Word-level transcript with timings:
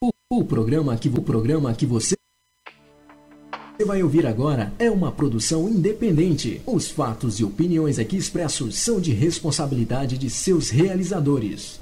O, 0.00 0.10
o 0.30 0.44
programa 0.44 0.96
que 0.96 1.08
o 1.08 1.22
programa 1.22 1.74
que 1.74 1.84
você 1.84 2.14
vai 3.84 4.02
ouvir 4.02 4.26
agora 4.26 4.72
é 4.78 4.90
uma 4.90 5.10
produção 5.10 5.68
independente. 5.68 6.60
Os 6.66 6.90
fatos 6.90 7.40
e 7.40 7.44
opiniões 7.44 7.98
aqui 7.98 8.16
expressos 8.16 8.76
são 8.76 9.00
de 9.00 9.12
responsabilidade 9.12 10.16
de 10.18 10.30
seus 10.30 10.70
realizadores. 10.70 11.78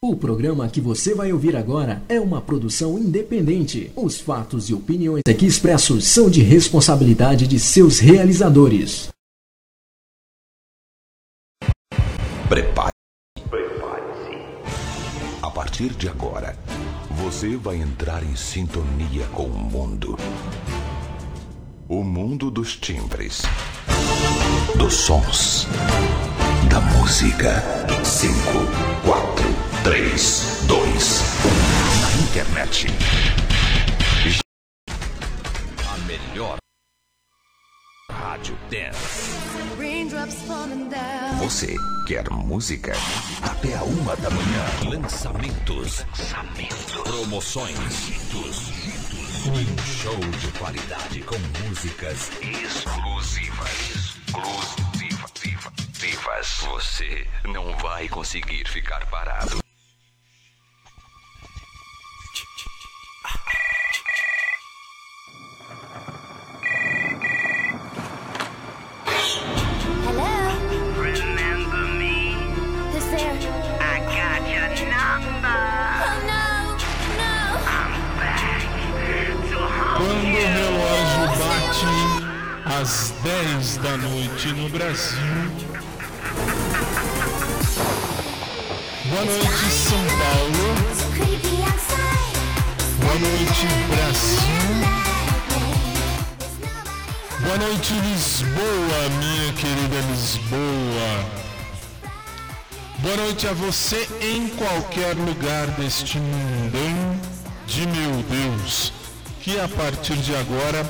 O 0.00 0.14
programa 0.14 0.68
que 0.68 0.80
você 0.80 1.12
vai 1.12 1.32
ouvir 1.32 1.56
agora 1.56 2.00
é 2.08 2.20
uma 2.20 2.40
produção 2.40 2.96
independente. 2.96 3.90
Os 3.96 4.20
fatos 4.20 4.68
e 4.68 4.74
opiniões 4.74 5.22
aqui 5.28 5.46
expressos 5.46 6.06
são 6.06 6.30
de 6.30 6.40
responsabilidade 6.40 7.48
de 7.48 7.58
seus 7.58 7.98
realizadores. 7.98 9.08
Prepare. 12.48 12.97
Partir 15.78 15.94
de 15.94 16.08
agora, 16.08 16.58
você 17.08 17.56
vai 17.56 17.76
entrar 17.76 18.24
em 18.24 18.34
sintonia 18.34 19.24
com 19.28 19.44
o 19.44 19.56
mundo. 19.56 20.18
O 21.88 22.02
mundo 22.02 22.50
dos 22.50 22.74
timbres, 22.74 23.42
dos 24.76 24.92
sons, 24.92 25.68
da 26.68 26.80
música. 26.80 27.62
5, 28.04 28.34
4, 29.06 29.44
3, 29.84 30.64
2, 30.66 31.22
1. 31.44 32.02
Na 32.02 32.22
internet. 32.24 32.86
A 35.86 35.96
melhor 36.08 36.58
rádio 38.10 38.58
dance. 38.68 39.57
Você 41.38 41.76
quer 42.06 42.28
música? 42.30 42.92
Até 43.40 43.76
a 43.76 43.84
uma 43.84 44.16
da 44.16 44.28
manhã. 44.28 44.64
Lançamentos. 44.90 46.04
Lançamentos. 46.18 46.92
Promoções. 47.04 47.78
Um 49.46 49.78
show 49.84 50.18
de 50.18 50.48
qualidade 50.58 51.22
com 51.22 51.38
músicas 51.64 52.30
exclusivas. 52.42 54.16
Exclusivas. 54.26 54.88
Você 56.62 57.26
não 57.44 57.76
vai 57.78 58.08
conseguir 58.08 58.66
ficar 58.68 59.06
parado. 59.06 59.67
Às 82.80 83.12
10 83.24 83.76
da 83.78 83.96
noite 83.96 84.48
no 84.52 84.68
Brasil. 84.68 85.18
Boa 89.10 89.24
noite, 89.24 89.70
São 89.72 89.98
Paulo. 90.20 90.74
Boa 93.00 93.18
noite, 93.18 93.66
Brasil. 93.90 94.48
Boa 97.40 97.58
noite, 97.58 97.94
Lisboa, 97.94 99.08
minha 99.18 99.52
querida 99.54 100.00
Lisboa. 100.12 101.10
Boa 102.98 103.16
noite 103.16 103.48
a 103.48 103.52
você 103.54 104.08
em 104.20 104.48
qualquer 104.50 105.16
lugar 105.16 105.66
deste 105.78 106.20
mundão 106.20 107.20
de 107.66 107.88
meu 107.88 108.22
Deus, 108.22 108.92
que 109.40 109.58
a 109.58 109.66
partir 109.66 110.16
de 110.16 110.36
agora 110.36 110.86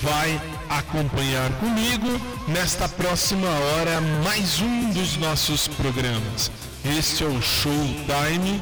vai 0.00 0.40
acompanhar 0.78 1.50
comigo 1.60 2.20
nesta 2.48 2.88
próxima 2.88 3.48
hora 3.48 4.00
mais 4.24 4.60
um 4.60 4.90
dos 4.92 5.16
nossos 5.16 5.68
programas. 5.68 6.50
Este 6.84 7.22
é 7.22 7.26
o 7.26 7.40
Showtime 7.40 8.60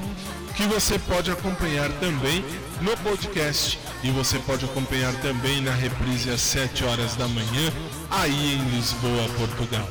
que 0.54 0.64
você 0.64 0.98
pode 0.98 1.30
acompanhar 1.30 1.90
também 1.92 2.44
no 2.82 2.94
podcast 2.98 3.78
e 4.02 4.10
você 4.10 4.38
pode 4.40 4.66
acompanhar 4.66 5.14
também 5.22 5.62
na 5.62 5.72
reprise 5.72 6.30
às 6.30 6.42
7 6.42 6.84
horas 6.84 7.16
da 7.16 7.26
manhã 7.28 7.72
aí 8.10 8.56
em 8.56 8.76
Lisboa, 8.76 9.28
Portugal. 9.38 9.88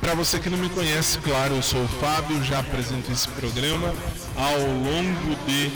Para 0.00 0.14
você 0.14 0.38
que 0.38 0.48
não 0.48 0.56
me 0.56 0.70
conhece, 0.70 1.18
claro, 1.18 1.56
eu 1.56 1.62
sou 1.62 1.84
o 1.84 1.88
Fábio, 1.88 2.42
já 2.42 2.60
apresento 2.60 3.12
esse 3.12 3.28
programa 3.28 3.94
ao 4.34 4.60
longo 4.60 5.36
de 5.46 5.70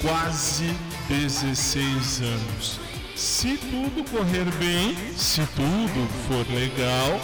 quase 0.00 0.72
16 1.08 2.20
anos. 2.20 2.87
Se 3.18 3.56
tudo 3.56 4.08
correr 4.12 4.44
bem, 4.60 4.96
se 5.16 5.40
tudo 5.56 6.08
for 6.28 6.46
legal, 6.54 7.20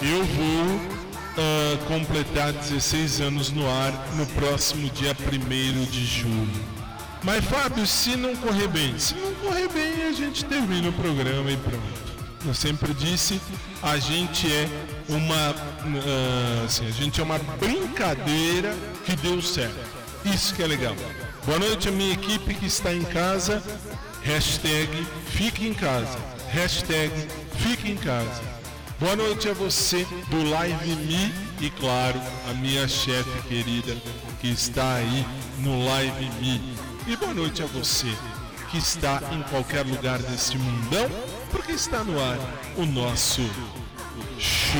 eu 0.00 0.24
vou 0.24 0.80
ah, 1.36 1.78
completar 1.86 2.50
16 2.50 3.20
anos 3.20 3.50
no 3.50 3.68
ar 3.68 3.92
no 4.16 4.24
próximo 4.28 4.88
dia 4.88 5.14
1 5.14 5.84
de 5.84 6.06
julho. 6.06 6.64
Mas 7.22 7.44
Fábio, 7.44 7.86
se 7.86 8.16
não 8.16 8.34
correr 8.36 8.68
bem, 8.68 8.98
se 8.98 9.14
não 9.16 9.34
correr 9.34 9.68
bem, 9.68 10.06
a 10.06 10.12
gente 10.12 10.46
termina 10.46 10.88
o 10.88 10.92
programa 10.94 11.50
e 11.50 11.58
pronto. 11.58 12.08
Eu 12.46 12.54
sempre 12.54 12.94
disse, 12.94 13.38
a 13.82 13.98
gente 13.98 14.50
é 14.50 14.66
uma, 15.10 15.50
ah, 15.50 16.64
assim, 16.64 16.86
a 16.86 16.90
gente 16.90 17.20
é 17.20 17.22
uma 17.22 17.38
brincadeira 17.60 18.74
que 19.04 19.14
deu 19.16 19.42
certo. 19.42 19.76
Isso 20.24 20.54
que 20.54 20.62
é 20.62 20.66
legal. 20.66 20.96
Boa 21.44 21.58
noite 21.58 21.88
a 21.88 21.92
minha 21.92 22.14
equipe 22.14 22.54
que 22.54 22.66
está 22.66 22.94
em 22.94 23.02
casa. 23.02 23.62
Hashtag 24.28 24.90
fique 25.24 25.66
em 25.66 25.72
casa. 25.72 26.18
Hashtag 26.50 27.10
fique 27.56 27.90
em 27.90 27.96
casa. 27.96 28.42
Boa 29.00 29.16
noite 29.16 29.48
a 29.48 29.54
você 29.54 30.06
do 30.28 30.50
Live 30.50 30.96
Me 30.96 31.32
e 31.62 31.70
claro, 31.70 32.20
a 32.50 32.52
minha 32.52 32.86
chefe 32.86 33.30
querida 33.48 33.96
que 34.38 34.48
está 34.48 34.96
aí 34.96 35.26
no 35.60 35.82
Live 35.82 36.30
Me. 36.42 36.60
E 37.06 37.16
boa 37.16 37.32
noite 37.32 37.62
a 37.62 37.66
você 37.66 38.14
que 38.70 38.76
está 38.76 39.22
em 39.32 39.40
qualquer 39.44 39.86
lugar 39.86 40.18
deste 40.18 40.58
mundão, 40.58 41.08
porque 41.50 41.72
está 41.72 42.04
no 42.04 42.22
ar 42.22 42.38
o 42.76 42.84
nosso 42.84 43.40
show. 44.38 44.78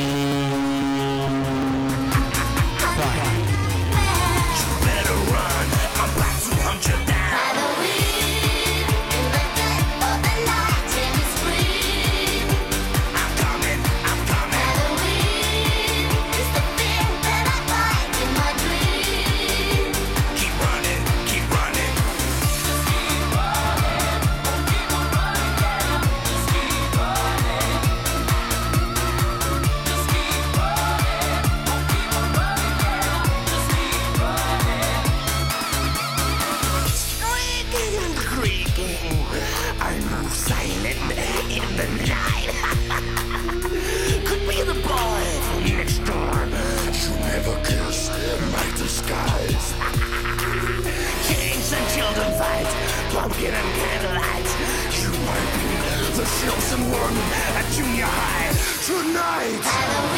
night! 59.18 60.17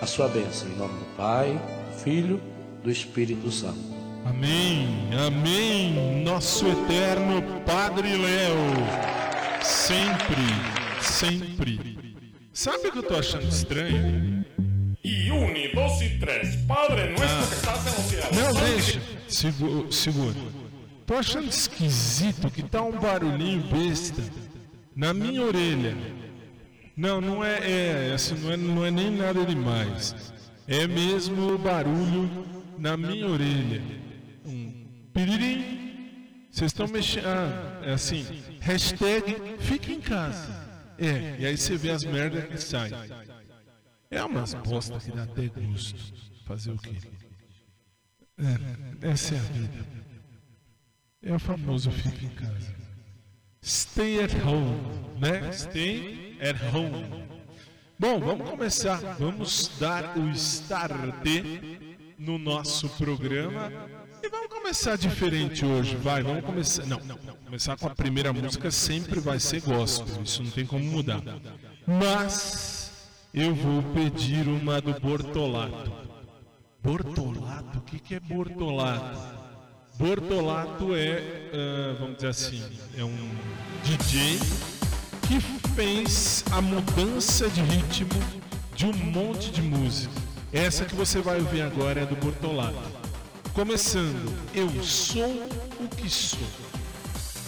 a 0.00 0.06
sua 0.06 0.28
bênção, 0.28 0.68
em 0.68 0.76
nome 0.76 0.98
do 0.98 1.16
Pai, 1.16 1.52
do 1.52 1.98
Filho, 2.02 2.40
do 2.82 2.90
Espírito 2.90 3.50
Santo. 3.50 3.78
Amém, 4.24 5.08
amém, 5.26 6.22
nosso 6.22 6.66
eterno 6.66 7.42
Padre 7.66 8.16
Léo, 8.16 8.56
sempre, 9.62 10.36
sempre. 11.00 11.98
Sabe 12.52 12.88
o 12.88 12.92
que 12.92 12.98
eu 12.98 13.02
tô 13.02 13.16
achando 13.16 13.48
estranho? 13.48 14.44
Y 15.02 15.30
un, 15.30 15.56
y 15.56 15.68
dos, 15.74 16.02
y 16.02 16.18
tres. 16.18 16.56
Padre 16.66 17.14
nuestro 17.16 17.48
que 17.48 17.54
estás 17.54 17.86
en 17.86 17.94
los 17.94 18.06
cielos. 18.10 18.36
Não, 18.36 18.54
deixa, 18.54 19.00
segura, 19.28 19.92
segura. 19.92 20.34
Tô 21.06 21.14
achando 21.14 21.48
esquisito 21.48 22.50
que 22.50 22.62
tá 22.62 22.82
um 22.82 22.92
barulhinho 22.92 23.62
besta 23.62 24.22
na 24.94 25.14
minha 25.14 25.42
orelha. 25.42 25.96
Não, 27.00 27.18
não 27.18 27.42
é, 27.42 28.10
é 28.10 28.12
assim, 28.12 28.34
não 28.34 28.52
é, 28.52 28.56
não 28.58 28.84
é 28.84 28.90
nem 28.90 29.10
nada 29.10 29.42
demais. 29.46 30.34
É 30.68 30.86
mesmo 30.86 31.54
o 31.54 31.56
barulho 31.56 32.28
na 32.76 32.94
minha 32.94 33.26
orelha. 33.26 33.82
Um 34.44 34.86
piririm. 35.10 36.44
Vocês 36.50 36.70
estão 36.70 36.86
mexendo. 36.88 37.24
Ah, 37.24 37.80
é 37.86 37.92
assim. 37.94 38.26
Hashtag 38.60 39.34
fica 39.60 39.90
em 39.90 40.00
casa. 40.02 40.54
É, 40.98 41.36
e 41.38 41.46
aí 41.46 41.56
você 41.56 41.74
vê 41.74 41.88
as 41.88 42.04
merdas 42.04 42.44
que 42.44 42.58
saem. 42.58 42.92
É 44.10 44.22
umas 44.22 44.52
bosta 44.52 45.00
que 45.00 45.10
dá 45.10 45.22
até 45.22 45.46
gosto. 45.46 46.12
Fazer 46.44 46.72
o 46.72 46.76
quê? 46.76 46.98
É, 48.36 49.08
essa 49.08 49.36
é 49.36 49.38
a 49.38 49.42
vida. 49.42 49.86
É 51.22 51.32
o 51.32 51.38
famoso 51.38 51.90
fica 51.90 52.26
em 52.26 52.28
casa. 52.28 52.74
Stay 53.64 54.22
at 54.22 54.34
home, 54.44 54.76
né? 55.18 55.50
Stay 55.50 56.19
at 56.40 56.56
home. 56.74 57.06
Bom, 57.98 58.18
vamos 58.18 58.48
começar. 58.48 58.98
Vamos 59.18 59.70
dar 59.78 60.16
o 60.16 60.30
start 60.30 60.92
no 62.18 62.38
nosso 62.38 62.88
programa. 62.90 63.70
E 64.22 64.28
vamos 64.28 64.48
começar 64.48 64.96
diferente 64.96 65.64
hoje, 65.64 65.96
vai. 65.96 66.22
Vamos 66.22 66.44
começar. 66.44 66.86
Não. 66.86 66.98
Começar 67.44 67.76
com 67.76 67.86
a 67.86 67.94
primeira 67.94 68.32
música 68.32 68.70
sempre 68.70 69.20
vai 69.20 69.38
ser 69.38 69.60
gospel. 69.60 70.22
Isso 70.22 70.42
não 70.42 70.50
tem 70.50 70.64
como 70.64 70.84
mudar. 70.84 71.22
Mas 71.86 72.90
eu 73.34 73.54
vou 73.54 73.82
pedir 73.94 74.48
uma 74.48 74.80
do 74.80 74.98
Bortolato. 74.98 75.92
Bortolato? 76.82 77.78
O 77.78 77.82
que, 77.82 77.98
que 77.98 78.14
é 78.14 78.20
Bortolato? 78.20 79.18
Bortolato 79.98 80.94
é, 80.96 81.50
ah, 81.52 81.96
vamos 81.98 82.16
dizer 82.16 82.28
assim, 82.28 82.62
é 82.96 83.04
um 83.04 83.30
DJ 83.84 84.38
que 85.28 85.59
fez 85.74 86.44
a 86.50 86.60
mudança 86.60 87.48
de 87.48 87.60
ritmo 87.62 88.10
de 88.74 88.86
um 88.86 88.92
monte 88.92 89.50
de 89.50 89.62
música. 89.62 90.12
Essa 90.52 90.84
que 90.84 90.94
você 90.94 91.20
vai 91.20 91.38
ouvir 91.38 91.62
agora 91.62 92.00
é 92.00 92.06
do 92.06 92.16
Bortolato. 92.16 92.78
Começando, 93.52 94.32
eu 94.54 94.68
sou 94.82 95.28
o 95.80 95.88
que 95.96 96.08
sou. 96.08 96.38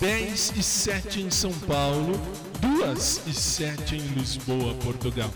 10 0.01 0.55
e 0.57 0.63
7 0.63 1.21
em 1.21 1.31
São 1.31 1.53
Paulo, 1.53 2.21
2 2.61 3.23
e 3.27 3.33
7 3.33 3.97
em 3.97 4.07
Lisboa, 4.09 4.75
Portugal. 4.75 5.31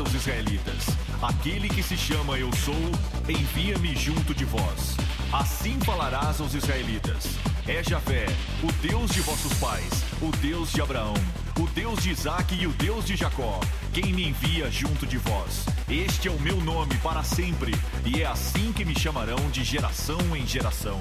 Aos 0.00 0.12
israelitas: 0.14 0.86
Aquele 1.22 1.68
que 1.68 1.82
se 1.82 1.96
chama 1.96 2.38
Eu 2.38 2.50
sou, 2.56 2.74
envia-me 3.28 3.94
junto 3.94 4.34
de 4.34 4.44
vós. 4.44 4.96
Assim 5.32 5.78
falarás 5.80 6.40
aos 6.40 6.54
israelitas: 6.54 7.36
É 7.66 7.82
Javé, 7.82 8.26
o 8.62 8.72
Deus 8.86 9.10
de 9.10 9.20
vossos 9.20 9.52
pais, 9.54 10.04
o 10.20 10.30
Deus 10.36 10.72
de 10.72 10.80
Abraão, 10.80 11.14
o 11.58 11.66
Deus 11.68 12.02
de 12.02 12.10
Isaque 12.10 12.54
e 12.54 12.66
o 12.66 12.72
Deus 12.72 13.04
de 13.04 13.16
Jacó, 13.16 13.60
quem 13.92 14.12
me 14.12 14.28
envia 14.28 14.70
junto 14.70 15.06
de 15.06 15.18
vós. 15.18 15.66
Este 15.88 16.28
é 16.28 16.30
o 16.30 16.40
meu 16.40 16.60
nome 16.60 16.94
para 16.98 17.22
sempre, 17.22 17.72
e 18.04 18.22
é 18.22 18.26
assim 18.26 18.72
que 18.72 18.84
me 18.84 18.98
chamarão 18.98 19.50
de 19.50 19.62
geração 19.64 20.18
em 20.36 20.46
geração. 20.46 20.98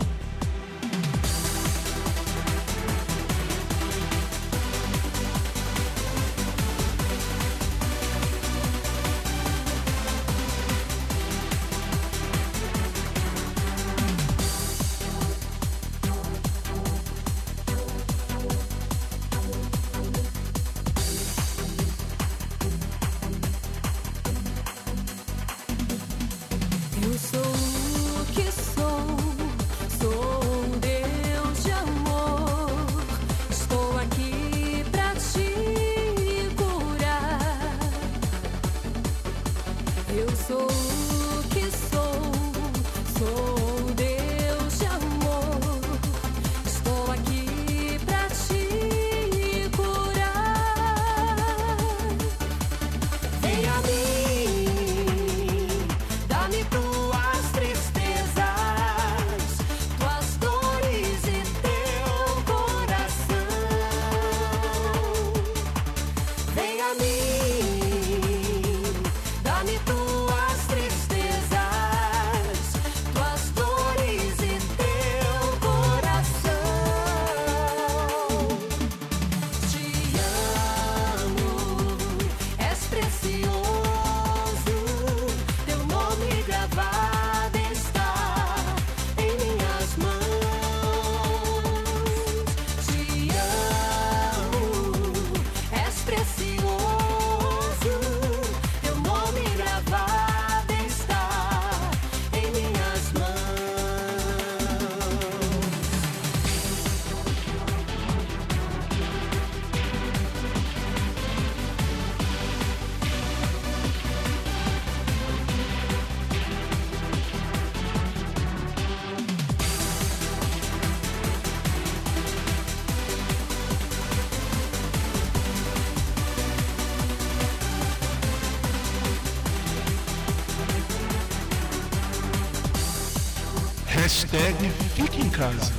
Hashtag 134.34 134.70
fique 134.96 135.22
em 135.22 135.30
casa. 135.30 135.72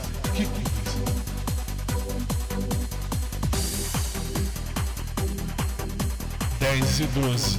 Dez 6.60 7.00
e 7.00 7.06
doze. 7.06 7.58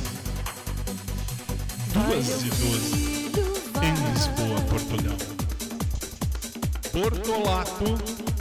Duas 1.94 2.44
e 2.44 2.50
doze. 2.50 3.32
Em 3.84 3.94
Lisboa, 4.14 4.62
Portugal. 4.70 5.18
Portolato, 6.94 7.98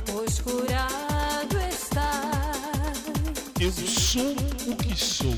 Pois 0.06 0.38
curado 0.40 1.58
está. 1.72 2.22
eu 3.60 3.72
sou 3.72 4.36
o 4.68 4.76
que 4.76 4.96
sou. 4.96 5.33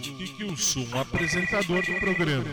Que, 0.00 0.28
que 0.28 0.42
eu 0.42 0.56
sou? 0.56 0.86
Um 0.92 1.00
apresentador 1.00 1.82
do 1.84 2.00
programa. 2.00 2.44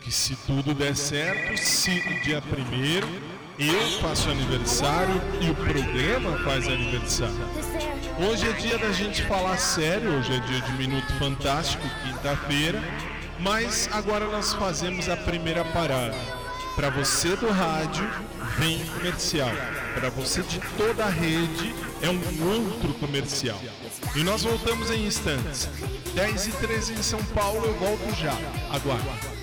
Que 0.00 0.12
se 0.12 0.36
tudo 0.46 0.74
der 0.74 0.94
certo, 0.96 1.56
se 1.58 1.90
no 1.90 2.20
dia 2.22 2.40
primeiro 2.42 3.08
eu 3.58 4.00
faço 4.00 4.28
aniversário 4.30 5.14
e 5.40 5.50
o 5.50 5.54
programa 5.54 6.38
faz 6.44 6.66
aniversário. 6.66 7.34
Hoje 8.18 8.48
é 8.48 8.52
dia 8.52 8.78
da 8.78 8.92
gente 8.92 9.22
falar 9.22 9.56
sério, 9.56 10.18
hoje 10.18 10.32
é 10.32 10.40
dia 10.40 10.60
de 10.60 10.72
Minuto 10.72 11.12
Fantástico, 11.14 11.82
quinta-feira, 12.04 12.82
mas 13.40 13.88
agora 13.92 14.26
nós 14.26 14.52
fazemos 14.54 15.08
a 15.08 15.16
primeira 15.16 15.64
parada. 15.64 16.16
Para 16.74 16.90
você 16.90 17.36
do 17.36 17.48
rádio, 17.50 18.08
vem 18.58 18.84
comercial. 18.86 19.52
Para 19.94 20.10
você 20.10 20.42
de 20.42 20.58
toda 20.76 21.04
a 21.04 21.08
rede, 21.08 21.72
é 22.02 22.10
um 22.10 22.48
outro 22.50 22.92
comercial. 22.94 23.60
E 24.16 24.22
nós 24.22 24.44
voltamos 24.44 24.90
em 24.90 25.06
instantes. 25.06 25.68
10 26.14 26.46
e 26.46 26.52
13 26.52 26.92
em 26.92 27.02
São 27.02 27.22
Paulo, 27.34 27.66
eu 27.66 27.74
volto 27.74 28.14
já. 28.14 28.32
Aguarde. 28.70 29.33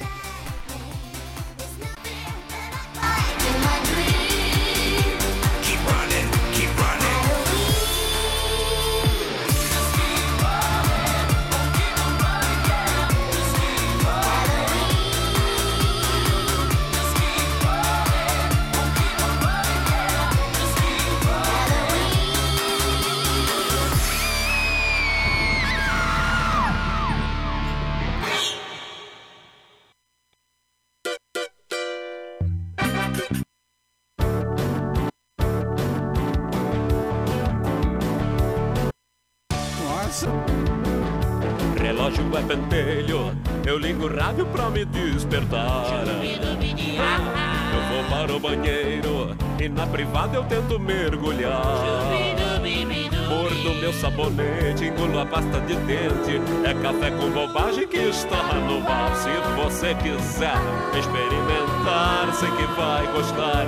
Café 57.01 57.12
com 57.12 57.31
bobagem 57.31 57.88
que 57.88 57.98
está 57.98 58.53
no 58.53 58.79
bar. 58.81 59.15
Se 59.15 59.29
você 59.55 59.96
quiser 59.96 60.53
experimentar, 60.98 62.31
sei 62.34 62.51
que 62.51 62.63
vai 62.75 63.08
gostar. 63.08 63.65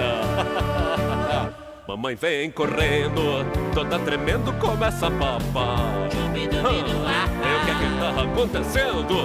Mamãe 1.87 2.15
vem 2.15 2.51
correndo, 2.51 3.43
toda 3.73 3.99
tremendo, 3.99 4.53
começa 4.53 5.07
a 5.07 5.11
papar. 5.11 6.09
Ah, 6.65 6.77
o 7.41 7.65
que 7.65 7.71
é 7.71 7.75
que 7.75 7.87
tá 7.99 8.21
acontecendo? 8.21 9.15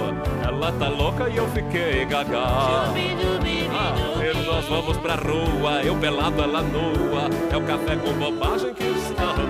Ela 0.45 0.71
tá 0.73 0.89
louca 0.89 1.29
e 1.29 1.37
eu 1.37 1.47
fiquei 1.49 2.05
gaga. 2.05 2.37
Ah, 2.37 2.93
e 2.95 4.45
nós 4.45 4.65
vamos 4.65 4.97
pra 4.97 5.15
rua, 5.15 5.81
eu 5.83 5.95
pelado, 5.95 6.41
ela 6.41 6.61
nua. 6.61 7.29
É 7.51 7.57
o 7.57 7.61
café 7.61 7.95
com 7.95 8.11
bobagem 8.13 8.73
que 8.73 8.98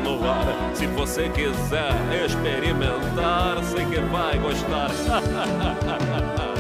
no 0.04 0.28
ar. 0.28 0.72
Se 0.74 0.88
você 0.88 1.30
quiser 1.30 1.94
experimentar, 2.26 3.64
sei 3.64 3.86
que 3.86 4.00
vai 4.00 4.38
gostar. 4.40 4.90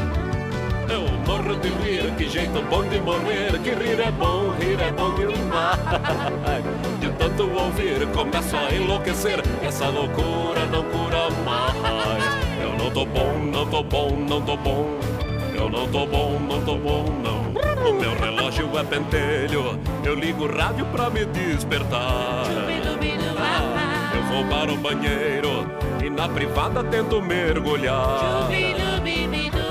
Eu 0.89 1.01
morro 1.25 1.55
de 1.59 1.69
rir, 1.69 2.11
que 2.17 2.27
jeito 2.27 2.61
bom 2.69 2.83
de 2.83 2.99
morrer. 2.99 3.59
Que 3.63 3.71
rir 3.71 3.99
é 3.99 4.11
bom, 4.11 4.51
rir 4.59 4.79
é 4.79 4.91
bom 4.91 5.13
demais. 5.15 5.79
De 6.99 7.09
tanto 7.11 7.43
ouvir, 7.43 8.07
começo 8.13 8.57
a 8.57 8.73
enlouquecer. 8.73 9.39
Essa 9.63 9.87
loucura 9.87 10.65
não 10.65 10.83
cura 10.83 11.29
mais. 11.45 11.75
Eu 12.61 12.73
não 12.77 12.91
tô 12.91 13.05
bom, 13.05 13.39
não 13.39 13.65
tô 13.67 13.83
bom, 13.83 14.09
não 14.27 14.41
tô 14.41 14.57
bom. 14.57 14.99
Eu 15.53 15.69
não 15.69 15.87
tô 15.87 16.05
bom, 16.07 16.39
não 16.39 16.61
tô 16.61 16.75
bom, 16.75 17.05
não. 17.23 17.39
O 17.87 17.93
meu 17.93 18.15
relógio 18.15 18.77
é 18.77 18.83
pentelho. 18.83 19.79
Eu 20.03 20.15
ligo 20.15 20.45
o 20.45 20.57
rádio 20.57 20.85
pra 20.87 21.09
me 21.09 21.23
despertar 21.25 22.78
vou 24.29 24.45
para 24.45 24.71
o 24.71 24.77
banheiro 24.77 25.65
E 26.03 26.09
na 26.09 26.29
privada 26.29 26.83
tento 26.83 27.21
mergulhar 27.21 28.47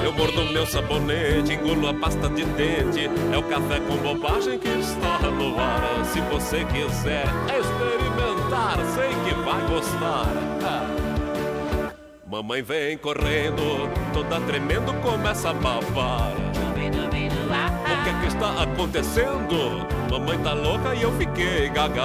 eu 0.04 0.12
mordo 0.12 0.42
meu 0.52 0.64
sabonete, 0.64 1.52
engulo 1.52 1.88
a 1.88 1.94
pasta 1.94 2.30
de 2.30 2.44
dente. 2.44 3.10
É 3.32 3.36
o 3.36 3.42
café 3.42 3.78
com 3.80 3.96
bobagem 3.96 4.58
que 4.58 4.68
está 4.68 5.18
no 5.30 5.58
ar. 5.58 6.04
Se 6.06 6.20
você 6.22 6.64
quiser 6.64 7.26
experimentar, 7.58 8.78
sei 8.94 9.08
que 9.24 9.34
vai 9.42 9.60
gostar. 9.68 10.32
Ah. 10.64 11.92
Mamãe 12.26 12.62
vem 12.62 12.96
correndo, 12.96 13.90
toda 14.12 14.40
tremendo, 14.40 14.94
começa 15.02 15.50
a 15.50 15.52
babar. 15.52 16.47
O 16.88 18.04
que 18.04 18.10
é 18.10 18.20
que 18.20 18.26
está 18.28 18.62
acontecendo? 18.62 19.86
Mamãe 20.10 20.38
tá 20.38 20.54
louca 20.54 20.94
e 20.94 21.02
eu 21.02 21.12
fiquei 21.18 21.68
gaga. 21.68 22.02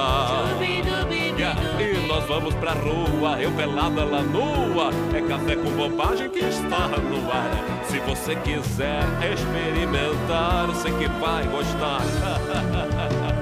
Yeah, 1.37 1.59
E 1.81 2.07
nós 2.07 2.25
vamos 2.25 2.53
pra 2.55 2.73
rua, 2.73 3.41
eu 3.41 3.51
pelada, 3.51 4.01
ela 4.01 4.21
nua. 4.21 4.91
É 5.15 5.21
café 5.21 5.55
com 5.55 5.71
bobagem 5.71 6.29
que 6.29 6.39
está 6.39 6.87
no 6.87 7.31
ar. 7.31 7.83
Se 7.85 7.99
você 7.99 8.35
quiser 8.37 9.03
experimentar, 9.33 10.73
sei 10.75 10.91
que 10.93 11.07
vai 11.19 11.45
gostar. 11.47 12.01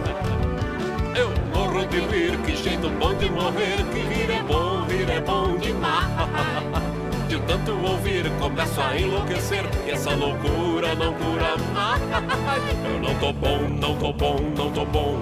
Eu 1.14 1.30
morro 1.54 1.86
de 1.88 2.00
rir, 2.00 2.38
que 2.46 2.56
jeito 2.56 2.90
bom 2.92 3.14
de 3.16 3.30
morrer. 3.30 3.84
Que 3.92 4.00
rir 4.00 4.32
é 4.32 4.42
bom, 4.44 4.86
rir 4.86 5.10
é 5.10 5.20
bom 5.20 5.58
demais. 5.58 6.08
De 7.32 7.40
tanto 7.44 7.72
ouvir, 7.72 8.30
começo 8.42 8.82
a 8.82 9.00
enlouquecer. 9.00 9.64
E 9.88 9.92
essa 9.92 10.14
loucura 10.14 10.94
não 10.96 11.14
cura 11.14 11.56
mais. 11.74 12.02
Eu 12.84 13.00
não 13.00 13.16
tô 13.20 13.32
bom, 13.32 13.70
não 13.70 13.96
tô 13.96 14.12
bom, 14.12 14.38
não 14.58 14.70
tô 14.70 14.84
bom. 14.84 15.18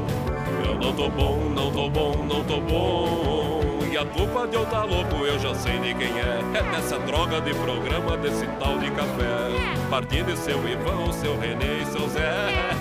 Eu 0.65 0.73
não 0.73 0.91
tô 0.91 1.07
bom, 1.07 1.37
não 1.53 1.71
tô 1.71 1.87
bom, 1.87 2.25
não 2.27 2.43
tô 2.45 2.59
bom. 2.61 3.61
E 3.91 3.95
a 3.95 4.03
culpa 4.07 4.47
de 4.47 4.55
eu 4.55 4.65
tá 4.65 4.85
louco 4.85 5.17
eu 5.17 5.37
já 5.37 5.53
sei 5.53 5.77
de 5.77 5.93
quem 5.93 6.19
é. 6.19 6.41
É 6.55 6.63
dessa 6.71 6.97
droga 6.97 7.41
de 7.41 7.53
programa, 7.53 8.17
desse 8.17 8.47
tal 8.59 8.79
de 8.79 8.89
café. 8.89 9.51
Partindo 9.91 10.35
seu 10.35 10.57
Ivan, 10.67 11.13
seu 11.13 11.37
Renê 11.37 11.83
e 11.83 11.85
seu 11.91 12.09
Zé. 12.09 12.71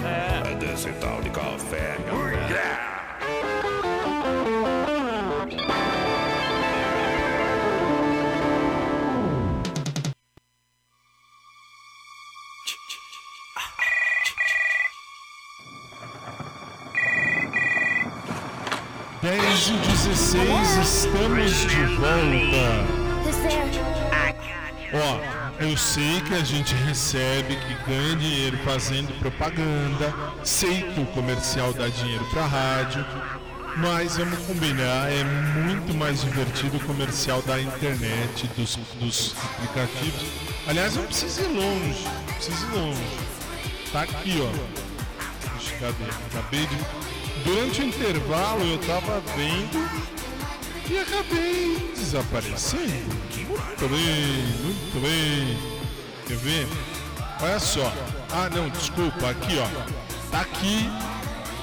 É 0.50 0.54
desse 0.54 0.90
tal 0.92 1.20
de 1.20 1.28
café. 1.28 1.98
Dez 2.48 2.87
16, 20.18 20.76
estamos 20.82 21.52
de 21.52 21.86
volta. 21.94 22.84
Ó, 24.92 25.20
eu 25.62 25.76
sei 25.76 26.20
que 26.22 26.34
a 26.34 26.42
gente 26.42 26.74
recebe, 26.74 27.54
que 27.54 27.74
ganha 27.88 28.16
dinheiro 28.16 28.58
fazendo 28.64 29.16
propaganda, 29.20 30.12
sei 30.42 30.82
que 30.82 31.00
o 31.00 31.06
comercial 31.06 31.72
dá 31.72 31.86
dinheiro 31.86 32.24
pra 32.30 32.46
rádio, 32.46 33.06
mas 33.76 34.16
vamos 34.16 34.40
combinar, 34.40 35.08
é 35.08 35.22
muito 35.22 35.94
mais 35.94 36.20
divertido 36.22 36.78
o 36.78 36.80
comercial 36.80 37.40
da 37.42 37.60
internet, 37.60 38.48
dos, 38.56 38.74
dos 38.98 39.36
aplicativos. 39.40 40.26
Aliás, 40.66 40.96
não 40.96 41.04
precisa 41.04 41.42
ir 41.42 41.54
longe, 41.54 42.04
não 42.26 42.34
precisa 42.34 42.66
ir 42.66 42.76
longe. 42.76 43.18
Tá 43.92 44.02
aqui, 44.02 44.42
ó. 44.42 44.88
Cadê? 45.78 46.10
Acabei 46.32 46.66
de. 46.66 47.17
Durante 47.44 47.80
o 47.80 47.84
intervalo 47.84 48.64
eu 48.64 48.78
tava 48.78 49.22
vendo 49.36 49.88
e 50.90 50.98
acabei 50.98 51.92
desaparecendo. 51.96 53.16
Muito 53.46 53.88
bem, 53.88 54.44
muito 54.64 55.00
bem. 55.00 55.58
Quer 56.26 56.36
ver? 56.36 56.68
Olha 57.40 57.58
só. 57.60 57.92
Ah, 58.32 58.50
não, 58.50 58.68
desculpa. 58.70 59.30
Aqui, 59.30 59.58
ó. 59.58 60.30
Tá 60.30 60.40
aqui. 60.40 60.88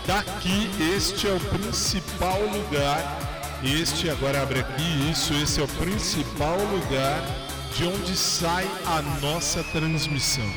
Daqui, 0.08 0.70
este 0.96 1.28
é 1.28 1.34
o 1.34 1.40
principal 1.40 2.40
lugar. 2.42 3.20
Este, 3.64 4.10
agora 4.10 4.44
abre 4.44 4.60
aqui. 4.60 5.10
Isso, 5.12 5.34
esse 5.34 5.60
é 5.60 5.64
o 5.64 5.68
principal 5.68 6.58
lugar 6.58 7.22
de 7.76 7.86
onde 7.86 8.16
sai 8.16 8.70
a 8.86 9.02
nossa 9.20 9.64
transmissão. 9.66 10.50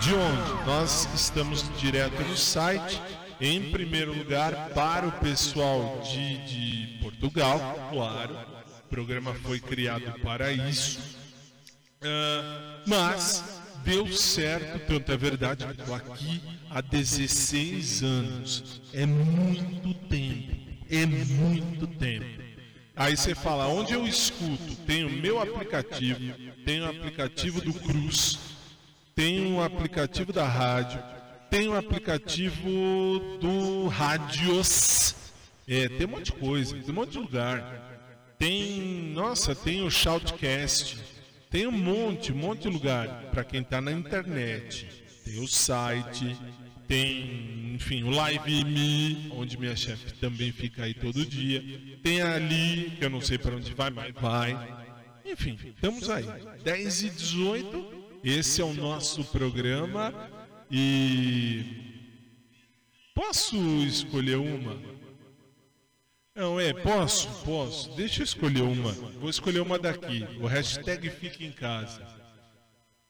De 0.00 0.14
onde? 0.14 0.66
Nós 0.66 1.08
estamos 1.14 1.64
direto 1.78 2.22
no 2.22 2.36
site. 2.36 3.00
Em 3.40 3.70
primeiro 3.70 4.16
lugar, 4.16 4.70
para 4.70 5.06
o 5.06 5.12
pessoal 5.12 6.00
de, 6.02 6.38
de 6.46 6.98
Portugal, 7.02 7.90
claro. 7.90 8.36
O 8.84 8.88
programa 8.88 9.34
foi 9.34 9.58
criado 9.58 10.12
para 10.20 10.52
isso. 10.52 11.00
Ah, 12.02 12.82
mas 12.86 13.62
deu 13.84 14.06
certo, 14.12 14.78
tanto 14.86 15.12
é 15.12 15.16
verdade 15.16 15.64
estou 15.64 15.94
aqui 15.94 16.40
há 16.70 16.80
16 16.80 18.02
anos. 18.02 18.82
É 18.92 19.06
muito 19.06 19.94
tempo. 20.08 20.54
É 20.90 21.06
muito 21.06 21.86
tempo. 21.86 22.44
Aí 22.96 23.16
você 23.16 23.34
fala, 23.34 23.66
onde 23.66 23.92
eu 23.92 24.06
escuto? 24.06 24.76
Tem 24.86 25.04
o 25.04 25.10
meu 25.10 25.40
aplicativo, 25.40 26.32
tem 26.64 26.80
o 26.80 26.88
aplicativo 26.88 27.60
do 27.60 27.74
Cruz, 27.74 28.38
tem 29.16 29.52
o 29.52 29.60
aplicativo 29.60 30.32
da 30.32 30.46
rádio, 30.46 31.02
tem 31.54 31.68
o 31.68 31.76
aplicativo 31.76 32.68
do 33.40 33.86
Rádios. 33.86 35.14
É, 35.68 35.88
tem 35.88 36.04
um 36.04 36.10
monte 36.10 36.24
de 36.24 36.32
coisa, 36.32 36.76
tem 36.76 36.90
um 36.90 36.94
monte 36.94 37.12
de 37.12 37.18
lugar. 37.18 38.34
Tem, 38.36 39.12
nossa, 39.14 39.54
tem 39.54 39.80
o 39.80 39.88
Shoutcast. 39.88 40.98
Tem 41.48 41.68
um 41.68 41.70
monte, 41.70 42.32
um 42.32 42.36
monte 42.36 42.62
de 42.62 42.68
lugar 42.70 43.30
para 43.30 43.44
quem 43.44 43.60
está 43.60 43.80
na 43.80 43.92
internet. 43.92 45.04
Tem 45.24 45.38
o 45.38 45.46
site, 45.46 46.36
tem, 46.88 47.74
enfim, 47.76 48.02
o 48.02 48.10
Live 48.10 48.64
Me, 48.64 49.30
onde 49.30 49.56
minha 49.56 49.76
chefe 49.76 50.12
também 50.14 50.50
fica 50.50 50.82
aí 50.82 50.92
todo 50.92 51.24
dia. 51.24 51.62
Tem 52.02 52.20
ali, 52.20 52.96
que 52.98 53.04
eu 53.04 53.10
não 53.10 53.20
sei 53.20 53.38
para 53.38 53.54
onde 53.54 53.72
vai, 53.74 53.90
mas 53.90 54.12
vai. 54.12 54.58
Enfim, 55.24 55.56
estamos 55.64 56.10
aí. 56.10 56.26
10 56.64 57.02
e 57.04 57.10
18, 57.10 58.04
esse 58.24 58.60
é 58.60 58.64
o 58.64 58.74
nosso 58.74 59.22
programa. 59.26 60.33
E 60.76 61.64
posso 63.14 63.56
escolher 63.86 64.38
uma? 64.38 64.76
Não, 66.34 66.58
é, 66.58 66.72
posso, 66.72 67.28
posso. 67.44 67.94
Deixa 67.94 68.22
eu 68.22 68.24
escolher 68.24 68.62
uma. 68.62 68.90
Vou 68.90 69.30
escolher 69.30 69.60
uma 69.60 69.78
daqui. 69.78 70.26
O 70.40 70.46
hashtag 70.46 71.08
fica 71.10 71.44
em 71.44 71.52
casa. 71.52 72.04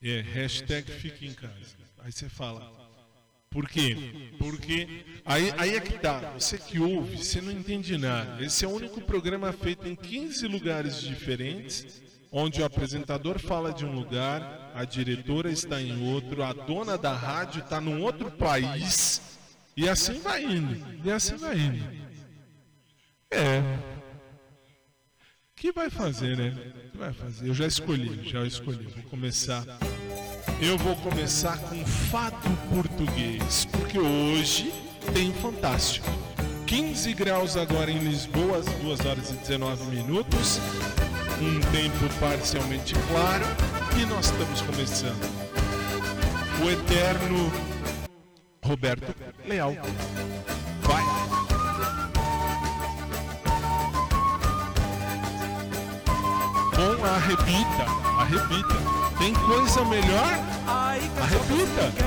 É, 0.02 0.20
hashtag 0.20 0.92
fica 0.92 1.24
em 1.24 1.32
casa. 1.32 1.78
Aí 2.00 2.12
você 2.12 2.28
fala. 2.28 2.70
Por 3.48 3.66
quê? 3.66 3.96
Porque 4.38 5.06
aí, 5.24 5.50
aí 5.56 5.74
é 5.74 5.80
que 5.80 5.98
tá. 5.98 6.32
Você 6.32 6.58
que 6.58 6.78
ouve, 6.78 7.16
você 7.16 7.40
não 7.40 7.50
entende 7.50 7.96
nada. 7.96 8.44
Esse 8.44 8.66
é 8.66 8.68
o 8.68 8.72
único 8.72 9.00
programa 9.00 9.54
feito 9.54 9.88
em 9.88 9.96
15 9.96 10.46
lugares 10.48 11.00
diferentes, 11.00 12.02
onde 12.36 12.60
o 12.60 12.64
apresentador 12.64 13.38
fala 13.38 13.72
de 13.72 13.86
um 13.86 13.92
lugar, 13.92 14.72
a 14.74 14.84
diretora 14.84 15.52
está 15.52 15.80
em 15.80 16.12
outro, 16.12 16.42
a 16.42 16.52
dona 16.52 16.98
da 16.98 17.14
rádio 17.14 17.62
está 17.62 17.80
num 17.80 18.02
outro 18.02 18.28
país, 18.28 19.22
e 19.76 19.88
assim 19.88 20.18
vai 20.18 20.42
indo. 20.42 20.84
E 21.04 21.12
assim 21.12 21.36
vai 21.36 21.56
indo. 21.56 22.04
É. 23.30 23.62
que 25.54 25.70
vai 25.70 25.88
fazer, 25.88 26.36
né? 26.36 26.72
que 26.90 26.98
vai 26.98 27.12
fazer? 27.12 27.48
Eu 27.48 27.54
já 27.54 27.68
escolhi, 27.68 28.28
já 28.28 28.44
escolhi. 28.44 28.84
Vou 28.84 29.04
começar. 29.04 29.64
Eu 30.60 30.76
vou 30.76 30.96
começar 30.96 31.56
com 31.58 31.86
fato 31.86 32.50
português, 32.68 33.64
porque 33.66 33.98
hoje 33.98 34.72
tem 35.12 35.32
fantástico. 35.34 36.06
15 36.66 37.14
graus 37.14 37.56
agora 37.56 37.92
em 37.92 37.98
Lisboa, 37.98 38.58
às 38.58 38.66
2 38.66 39.06
horas 39.06 39.30
e 39.30 39.34
19 39.34 39.84
minutos. 39.96 40.58
Um 41.40 41.60
tempo 41.72 42.08
parcialmente 42.20 42.94
claro 43.08 43.44
e 44.00 44.06
nós 44.06 44.26
estamos 44.26 44.60
começando. 44.62 45.44
O 46.64 46.70
eterno 46.70 47.52
Roberto 48.64 49.14
Leal. 49.46 49.74
Vai! 50.82 51.02
Bom, 56.76 57.04
arrebita, 57.04 57.84
arrebita. 58.18 58.74
Tem 59.18 59.34
coisa 59.34 59.84
melhor? 59.84 60.54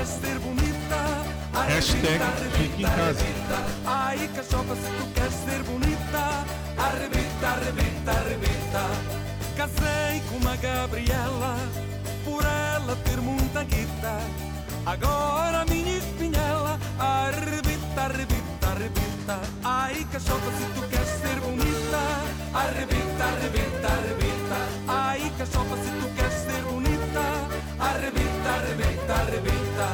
Ser 0.06 0.40
bonita? 0.40 0.98
Hashtag 1.68 2.24
fique 2.58 2.84
em 2.84 2.86
casa. 2.86 3.26
Ai, 3.86 4.30
cachopa, 4.34 4.76
se 4.76 4.82
tu 4.82 5.08
queres 5.14 5.34
ser 5.34 5.64
bonita, 5.64 6.46
arrebita, 6.78 7.48
arrebita, 7.48 8.12
arrebita. 8.12 8.84
Casei 9.56 10.22
com 10.30 10.38
uma 10.38 10.56
Gabriela, 10.58 11.58
por 12.24 12.44
ela 12.44 12.96
ter 13.04 13.18
muita 13.18 13.64
guita. 13.64 14.20
Agora 14.86 15.62
a 15.62 15.66
minha 15.66 15.98
espinhela, 15.98 16.80
arrebita, 17.00 18.02
arrebita, 18.02 18.68
arrebita. 18.68 19.40
Ai, 19.64 20.08
cachopa, 20.12 20.52
se 20.52 20.66
tu 20.74 20.88
queres 20.88 21.10
ser 21.10 21.40
bonita, 21.42 22.02
arrebita, 22.54 23.24
arrebita, 23.26 23.88
arrebita. 23.88 24.58
Ai, 24.88 25.32
cachopa, 25.38 25.76
se 25.78 25.92
tu 26.00 26.16
queres 26.16 26.34
ser 26.34 26.62
bonita, 26.64 27.24
arrebita, 27.80 28.50
arrebita, 28.58 29.14
arrebita. 29.14 29.88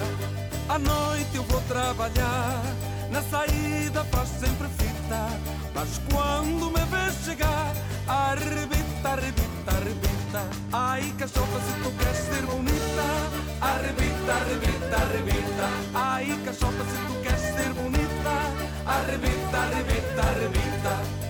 À 0.69 0.79
noite 0.79 1.35
eu 1.35 1.43
vou 1.43 1.61
trabalhar, 1.61 2.61
na 3.09 3.21
saída 3.23 4.03
faz 4.05 4.29
sempre 4.29 4.67
fita. 4.77 5.62
Mas 5.75 5.99
quando 6.11 6.69
me 6.71 6.85
vês 6.85 7.15
chegar, 7.25 7.73
arrebita, 8.07 9.09
arrebita, 9.09 9.71
arrebita. 9.71 10.49
Ai, 10.71 11.13
cachopa, 11.17 11.59
se 11.59 11.73
tu 11.83 11.91
queres 11.97 12.17
ser 12.17 12.45
bonita, 12.45 13.05
arrebita, 13.61 14.33
arrebita, 14.33 14.95
arrebita. 14.97 15.69
Ai, 15.93 16.39
cachopa, 16.45 16.83
se 16.83 16.97
tu 17.07 17.21
queres 17.23 17.41
ser 17.41 17.73
bonita, 17.73 18.33
arrebita, 18.85 19.57
arrebita, 19.57 20.21
arrebita. 20.21 21.22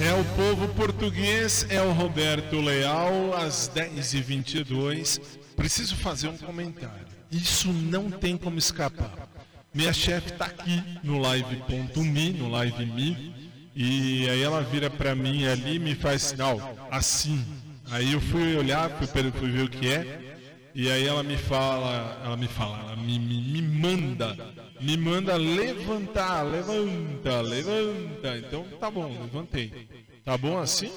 É 0.00 0.12
o 0.12 0.24
povo 0.36 0.68
português, 0.74 1.66
é 1.68 1.82
o 1.82 1.90
Roberto 1.90 2.60
Leal, 2.60 3.34
às 3.34 3.68
10h22. 3.74 5.20
Preciso 5.56 5.96
fazer 5.96 6.28
um 6.28 6.36
comentário. 6.36 7.04
Isso 7.32 7.72
não 7.72 8.08
tem 8.08 8.36
como 8.36 8.58
escapar. 8.58 9.28
Minha 9.74 9.92
chefe 9.92 10.32
está 10.32 10.46
aqui 10.46 10.82
no 11.02 11.18
live.me, 11.18 12.32
no 12.32 12.48
live 12.48 12.86
me, 12.86 13.34
e 13.74 14.28
aí 14.28 14.40
ela 14.40 14.62
vira 14.62 14.88
para 14.88 15.16
mim 15.16 15.46
ali 15.46 15.76
e 15.76 15.78
me 15.80 15.96
faz 15.96 16.22
sinal, 16.22 16.60
assim. 16.92 17.44
Aí 17.90 18.12
eu 18.12 18.20
fui 18.20 18.56
olhar, 18.56 18.88
fui 18.90 19.50
ver 19.50 19.64
o 19.64 19.68
que 19.68 19.88
é, 19.88 20.36
e 20.74 20.88
aí 20.90 21.06
ela 21.06 21.24
me 21.24 21.36
fala, 21.36 22.20
ela 22.24 22.36
me 22.36 22.46
fala, 22.46 22.78
ela 22.80 22.96
me, 22.96 23.18
me, 23.18 23.42
me 23.42 23.62
manda, 23.62 24.36
me 24.80 24.96
manda 24.96 25.36
levantar, 25.36 26.42
levanta, 26.42 27.40
levanta. 27.40 28.38
Então 28.38 28.64
tá 28.78 28.90
bom, 28.90 29.08
levantei. 29.22 29.88
Tá 30.24 30.36
bom 30.36 30.58
assim? 30.58 30.92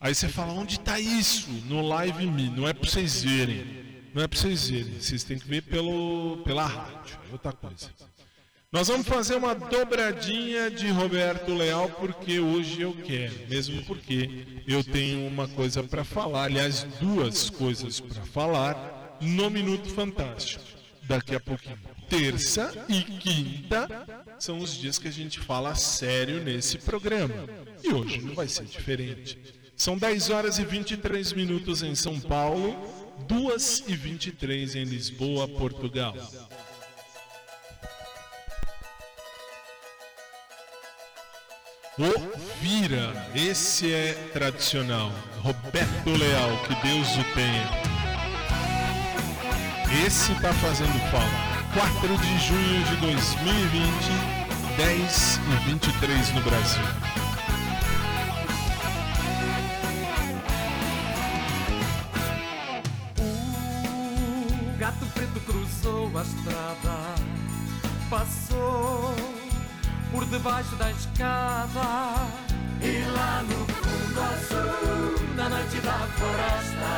Aí 0.00 0.14
você 0.14 0.28
fala, 0.28 0.52
onde 0.52 0.80
tá 0.80 0.98
isso? 0.98 1.50
No 1.66 1.86
live 1.86 2.26
me, 2.26 2.48
não 2.50 2.66
é 2.66 2.72
pra 2.72 2.88
vocês 2.88 3.22
verem. 3.22 3.80
Não 4.14 4.22
é 4.22 4.26
pra 4.26 4.38
vocês 4.38 4.68
verem, 4.68 5.00
vocês 5.00 5.22
têm 5.22 5.38
que 5.38 5.46
ver 5.46 5.62
pelo, 5.62 6.38
pela 6.38 6.66
rádio, 6.66 7.18
é 7.28 7.32
outra 7.32 7.52
coisa. 7.52 7.90
Nós 8.72 8.88
vamos 8.88 9.06
fazer 9.06 9.34
uma 9.34 9.54
dobradinha 9.54 10.70
de 10.70 10.88
Roberto 10.90 11.52
Leal 11.52 11.88
porque 11.90 12.38
hoje 12.38 12.80
eu 12.80 12.92
quero, 12.92 13.34
mesmo 13.48 13.82
porque 13.84 14.62
eu 14.66 14.82
tenho 14.82 15.26
uma 15.26 15.48
coisa 15.48 15.82
para 15.82 16.04
falar, 16.04 16.44
aliás, 16.44 16.84
duas 17.00 17.50
coisas 17.50 18.00
para 18.00 18.22
falar 18.22 19.18
no 19.20 19.50
Minuto 19.50 19.88
Fantástico. 19.90 20.64
Daqui 21.02 21.34
a 21.34 21.40
pouquinho. 21.40 21.78
Terça 22.10 22.72
e 22.88 23.02
quinta 23.04 23.88
são 24.36 24.58
os 24.58 24.74
dias 24.74 24.98
que 24.98 25.06
a 25.06 25.12
gente 25.12 25.38
fala 25.38 25.76
sério 25.76 26.42
nesse 26.42 26.76
programa. 26.76 27.48
E 27.84 27.92
hoje 27.92 28.20
não 28.20 28.34
vai 28.34 28.48
ser 28.48 28.64
diferente. 28.64 29.38
São 29.76 29.96
10 29.96 30.28
horas 30.30 30.58
e 30.58 30.64
23 30.64 31.32
minutos 31.34 31.84
em 31.84 31.94
São 31.94 32.18
Paulo, 32.18 32.76
2 33.28 33.84
e 33.86 33.94
23 33.94 34.74
em 34.74 34.84
Lisboa, 34.84 35.46
Portugal. 35.46 36.16
O 41.96 42.60
Vira, 42.60 43.30
esse 43.36 43.92
é 43.92 44.14
tradicional. 44.32 45.12
Roberto 45.38 46.10
Leal, 46.10 46.50
que 46.64 46.74
Deus 46.88 47.08
o 47.16 47.34
tenha. 47.34 47.70
Esse 50.06 50.34
tá 50.40 50.52
fazendo 50.54 50.98
falta. 51.10 51.59
4 51.72 52.16
de 52.18 52.38
junho 52.38 52.84
de 52.84 52.96
2020, 52.96 53.86
10 54.76 55.36
e 55.36 55.70
23 55.70 56.34
no 56.34 56.40
Brasil. 56.42 56.82
O 64.62 64.78
gato 64.78 65.06
preto 65.14 65.40
cruzou 65.46 66.10
a 66.18 66.22
estrada, 66.22 67.14
passou 68.10 69.14
por 70.10 70.24
debaixo 70.26 70.74
da 70.74 70.90
escada. 70.90 72.26
E 72.82 73.04
lá 73.12 73.44
no 73.44 73.66
fundo 73.74 74.20
azul 74.20 75.36
da 75.36 75.48
noite 75.48 75.76
da 75.82 75.98
floresta, 76.16 76.92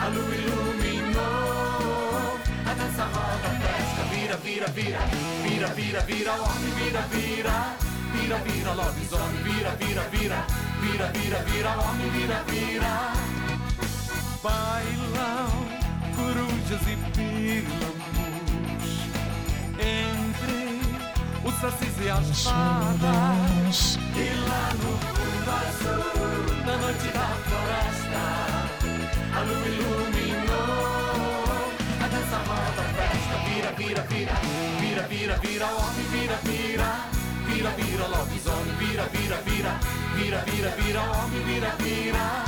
a 0.00 0.06
lua 0.06 0.34
iluminou 0.34 1.58
a 2.64 2.74
dança 2.74 3.04
roda. 3.04 3.57
Vira, 4.28 4.36
vira, 4.36 4.68
vira, 4.68 4.98
vira, 5.42 5.68
vira, 5.68 6.00
vira, 6.02 6.32
homem, 6.34 6.70
vira, 6.76 7.00
vira. 7.10 7.76
vira, 8.12 8.38
vira, 8.40 8.72
lobisomem, 8.74 9.42
vira, 9.42 9.70
vira, 9.70 10.02
vira, 10.10 10.46
vira, 10.82 11.06
vira, 11.12 11.38
vira, 11.44 11.70
homem, 11.80 12.10
vira, 12.10 12.44
vira. 12.46 13.12
Bailam 14.42 15.48
corujas 16.14 16.82
e 16.82 16.96
pirilampus 17.14 18.86
entre 19.80 20.80
o 21.42 21.50
sacis 21.60 21.96
e 22.02 22.10
as 22.10 22.44
fadas. 22.44 23.98
E 24.14 24.28
lá 24.46 24.72
no 24.74 24.92
fundo 25.08 25.50
azul, 25.64 26.04
na 26.66 26.76
noite 26.76 27.08
da 27.14 27.28
floresta, 27.48 28.07
vira, 35.42 35.66
homem, 35.66 36.06
vira, 36.10 36.36
vira. 36.44 37.08
Vira, 37.46 37.70
vira, 37.70 38.06
lobisomem, 38.06 38.74
vira, 38.78 39.04
vira, 39.04 39.36
vira, 39.42 39.80
vira, 40.16 40.38
vira, 40.44 40.70
vira, 40.70 41.00
homem, 41.02 41.42
vira, 41.44 41.70
vira. 41.78 42.44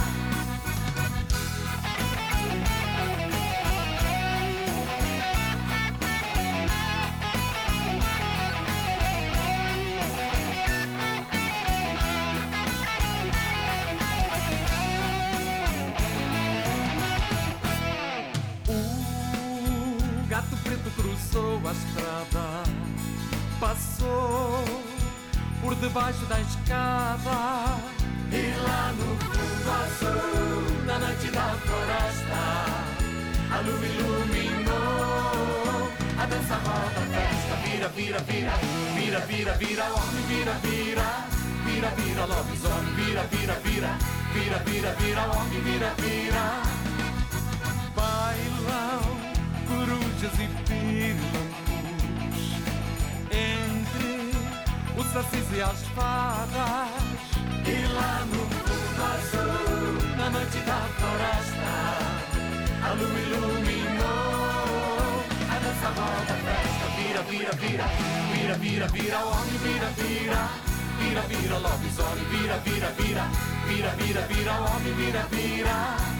O 18.68 20.26
gato 20.28 20.56
preto 20.62 20.90
cruzou 20.96 21.60
a 21.66 21.72
estrada, 21.72 22.09
debaixo 25.90 26.24
da 26.26 26.40
escada. 26.40 27.78
E 28.30 28.54
lá 28.62 28.92
no 28.96 29.16
fundo 29.18 29.70
azul, 29.82 30.62
na 30.86 30.96
noite 31.00 31.28
da 31.32 31.56
floresta, 31.66 32.42
a 33.50 33.58
lua 33.60 33.86
iluminou 33.86 35.90
a 36.16 36.26
dança 36.26 36.54
roda 36.54 36.94
a 36.94 37.06
festa. 37.10 37.56
Vira, 37.64 37.88
vira, 37.88 38.20
vira, 38.20 38.52
vira, 38.94 39.18
vira, 39.26 39.52
vira, 39.54 39.84
homem, 39.92 40.24
vira, 40.28 40.52
vira, 40.62 41.26
vira, 41.64 41.90
vira, 41.96 42.24
lobisomem, 42.24 42.94
vira, 42.94 43.24
vira, 43.24 43.54
vira, 43.64 43.98
vira, 44.32 44.58
vira, 44.58 44.94
vira, 44.94 45.22
homem, 45.32 45.60
vira, 45.60 45.92
vira. 45.98 46.62
Bailam 47.96 49.02
corujas 49.66 50.38
e 50.38 50.46
pirilampus 50.68 51.49
o 55.10 55.12
sacis 55.12 55.46
e 55.52 55.60
as 55.60 55.82
fadas. 55.94 56.88
E 57.66 57.86
lá 57.94 58.24
no 58.26 58.42
fundo 58.46 59.02
azul, 59.12 60.16
na 60.16 60.30
noite 60.30 60.58
da 60.58 60.80
floresta, 60.98 61.72
a 62.82 62.92
lua 62.92 63.20
iluminou 63.20 64.04
a 65.50 65.58
dança 65.58 65.88
roda 65.88 66.32
a 66.32 66.38
festa. 66.46 66.86
Vira, 66.96 67.22
vira, 67.22 67.52
vira, 67.52 67.86
vira, 68.32 68.54
vira, 68.54 68.88
vira, 68.88 69.18
homem, 69.18 69.58
vira, 69.58 69.88
vira. 69.96 70.48
Vira, 71.00 71.22
vira, 71.22 71.58
lobisomem, 71.58 72.24
vira, 72.30 72.58
vira, 72.58 72.92
vira, 72.98 73.24
vira, 73.66 73.90
vira, 73.96 74.20
vira, 74.28 74.52
homem, 74.52 74.94
vira, 74.94 75.26
vira. 75.30 76.19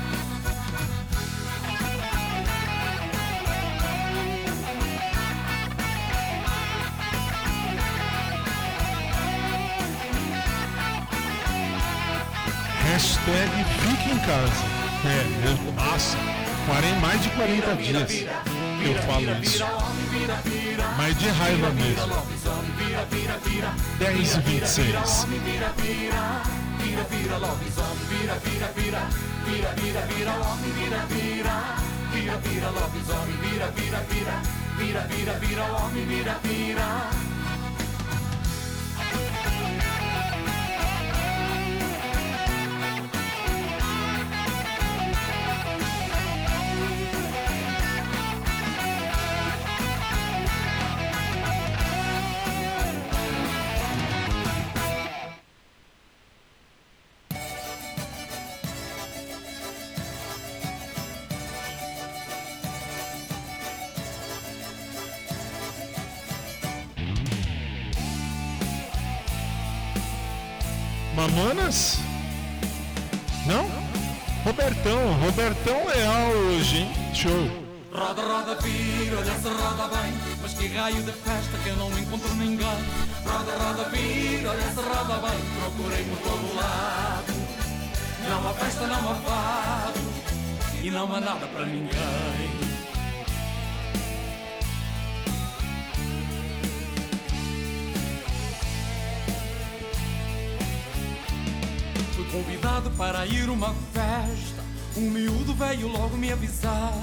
Hashtag 13.01 13.51
fique 13.81 14.11
em 14.11 14.19
casa. 14.19 14.63
É, 15.07 15.49
eu, 15.49 15.73
nossa, 15.73 16.19
parei 16.69 16.93
mais 16.97 17.23
de 17.23 17.31
40 17.31 17.77
dias 17.77 18.13
que 18.13 18.27
eu 18.85 18.95
falo 19.05 19.43
isso. 19.43 19.65
Mas 20.99 21.19
de 21.19 21.29
raiva 21.31 21.71
mesmo. 21.71 22.13
10 23.99 24.35
e 24.35 24.41
26. 24.41 25.25
Vira, 25.25 25.73
vira, 25.79 26.43
vira, 27.09 27.37
lobisomem, 27.39 27.97
vira, 28.11 28.35
vira, 28.35 28.67
vira, 28.77 29.01
vira, 29.47 29.71
vira, 29.77 30.01
vira, 30.03 30.33
vira, 30.77 31.07
vira, 31.09 31.57
vira, 32.13 32.37
vira, 32.37 32.69
lobisomem, 32.69 33.37
vira, 33.39 33.67
vira, 33.71 34.05
vira, 34.11 34.43
vira, 34.77 35.01
vira, 35.09 35.39
vira, 35.39 35.65
homem, 35.73 36.05
vira, 36.05 36.39
vira. 36.45 37.30
Mamonas? 71.31 71.99
Não? 73.47 73.69
Robertão, 74.45 75.13
Robertão 75.21 75.87
Leal 75.87 76.31
hoje, 76.31 76.79
hein? 76.79 76.93
Show. 77.15 77.51
Roda, 77.93 78.23
roda, 78.23 78.55
vira, 78.63 79.19
olha 79.19 79.35
se 79.35 79.49
roda 79.49 79.89
bem 79.89 80.13
Mas 80.41 80.55
que 80.55 80.69
raio 80.69 81.03
de 81.03 81.11
festa 81.11 81.59
que 81.63 81.69
eu 81.71 81.77
não 81.77 81.99
encontro 81.99 82.33
ninguém 82.35 82.67
Roda, 83.27 83.53
roda, 83.59 83.89
vira, 83.91 84.51
olha 84.51 84.71
se 84.71 84.81
roda 84.81 85.29
bem 85.29 85.41
Procurei 85.59 86.05
por 86.05 86.19
todo 86.19 86.57
lado 86.57 87.35
Não 88.29 88.49
há 88.49 88.55
festa, 88.55 88.87
não 88.87 89.11
há 89.11 89.15
fado 89.17 90.01
E 90.83 90.91
não 90.91 91.15
há 91.17 91.21
nada 91.21 91.47
para 91.49 91.67
ninguém 91.67 92.70
convidado 102.31 102.91
para 102.93 103.27
ir 103.27 103.49
uma 103.51 103.75
festa. 103.93 104.65
Um 104.97 105.11
miúdo 105.11 105.55
veio 105.55 105.89
logo 105.89 106.17
me 106.17 106.33
avisar. 106.33 106.95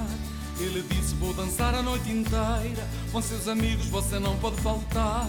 Ele 0.60 0.82
disse 0.90 1.14
vou 1.16 1.34
dançar 1.34 1.76
a 1.76 1.82
noite 1.82 2.10
inteira. 2.10 2.88
Com 3.12 3.22
seus 3.22 3.48
amigos 3.48 3.88
você 3.88 4.20
não 4.20 4.38
pode 4.38 4.60
faltar. 4.62 5.28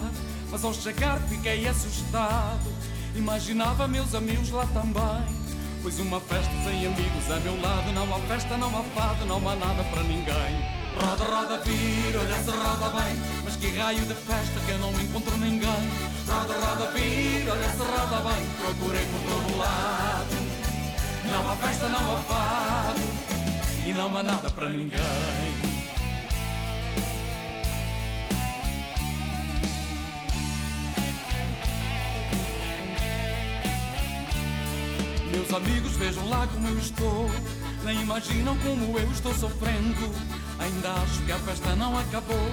Mas 0.49 0.63
ao 0.63 0.73
chegar 0.73 1.19
fiquei 1.27 1.67
assustado. 1.67 2.73
Imaginava 3.15 3.87
meus 3.87 4.15
amigos 4.15 4.49
lá 4.49 4.65
também. 4.67 5.35
Pois 5.81 5.99
uma 5.99 6.19
festa 6.19 6.51
sem 6.63 6.85
amigos 6.85 7.31
a 7.31 7.39
meu 7.39 7.61
lado 7.61 7.93
Não 7.93 8.13
há 8.13 8.19
festa, 8.27 8.57
não 8.57 8.67
há 8.77 8.83
fado, 8.83 9.25
não 9.25 9.37
há 9.47 9.55
nada 9.55 9.83
para 9.85 10.03
ninguém 10.03 10.78
Roda, 11.01 11.23
roda, 11.23 11.57
vira, 11.63 12.19
olha 12.19 12.43
se 12.43 12.51
roda 12.51 12.89
bem. 13.01 13.15
Mas 13.45 13.55
que 13.55 13.77
raio 13.77 14.05
de 14.05 14.13
festa 14.13 14.59
que 14.65 14.71
eu 14.71 14.79
não 14.79 14.91
encontro 14.91 15.37
ninguém. 15.37 15.89
Roda, 16.27 16.53
roda, 16.53 16.91
vira, 16.91 17.53
olha 17.53 17.69
se 17.69 17.77
roda 17.77 18.29
bem. 18.29 18.45
Procurei 18.59 19.05
por 19.05 19.21
todo 19.21 19.57
lado. 19.57 20.35
Não 21.31 21.49
há 21.49 21.55
festa, 21.55 21.87
não 21.87 22.15
há 22.15 22.19
fado. 22.23 22.99
E 23.85 23.93
não 23.93 24.17
há 24.17 24.23
nada 24.23 24.49
para 24.49 24.69
ninguém. 24.69 24.99
Meus 35.31 35.53
amigos 35.53 35.93
vejam 35.93 36.27
lá 36.29 36.45
como 36.47 36.67
eu 36.67 36.77
estou. 36.77 37.31
Nem 37.85 38.01
imaginam 38.01 38.57
como 38.57 38.99
eu 38.99 39.11
estou 39.11 39.33
sofrendo 39.33 40.13
Ainda 40.59 40.91
acho 40.91 41.21
que 41.21 41.31
a 41.31 41.39
festa 41.39 41.75
não 41.75 41.97
acabou 41.97 42.51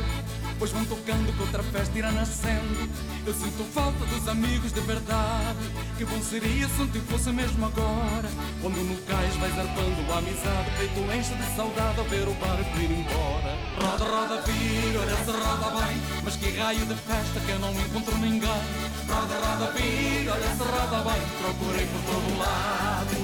Pois 0.58 0.70
vão 0.70 0.84
tocando 0.86 1.32
que 1.36 1.42
outra 1.42 1.62
festa 1.64 1.98
irá 1.98 2.10
nascendo. 2.12 2.88
Eu 3.26 3.34
sinto 3.34 3.64
falta 3.74 4.06
dos 4.06 4.26
amigos 4.28 4.72
de 4.72 4.80
verdade 4.80 5.58
Que 5.98 6.04
bom 6.04 6.20
seria 6.22 6.68
se 6.68 6.86
tipo 6.86 7.12
fosse 7.12 7.30
mesmo 7.30 7.66
agora. 7.66 8.28
Quando 8.62 8.76
no 8.76 8.96
cais 9.02 9.34
vais 9.36 9.58
arpando 9.58 10.12
a 10.12 10.18
amizade 10.18 10.70
Peito 10.78 11.00
enche 11.12 11.34
de 11.34 11.56
saudade 11.56 11.98
ao 11.98 12.04
ver 12.06 12.28
o 12.28 12.34
barco 12.34 12.78
ir 12.78 12.90
embora. 12.90 13.58
Roda, 13.80 14.04
roda, 14.04 14.42
vira, 14.42 15.00
olha 15.00 15.16
se 15.16 15.30
roda 15.30 15.84
bem 15.84 16.02
Mas 16.24 16.36
que 16.36 16.56
raio 16.56 16.86
de 16.86 16.94
festa 16.94 17.40
que 17.40 17.50
eu 17.50 17.58
não 17.58 17.72
encontro 17.72 18.16
ninguém. 18.18 18.62
Roda, 19.08 19.34
roda, 19.34 19.72
vira, 19.72 20.32
olha 20.32 20.56
se 20.56 20.62
roda 20.62 21.10
bem 21.10 21.22
Procurei 21.42 21.86
por 21.86 22.02
todo 22.06 22.38
lado. 22.38 23.16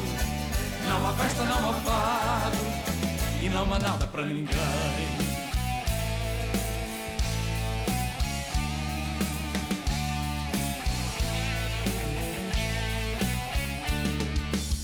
Não 0.88 1.08
há 1.08 1.12
festa, 1.14 1.44
não 1.44 1.70
há 1.70 1.72
fado 1.72 2.81
e 3.42 3.48
não 3.48 3.74
há 3.74 3.78
nada 3.80 4.06
para 4.06 4.24
ninguém. 4.24 4.46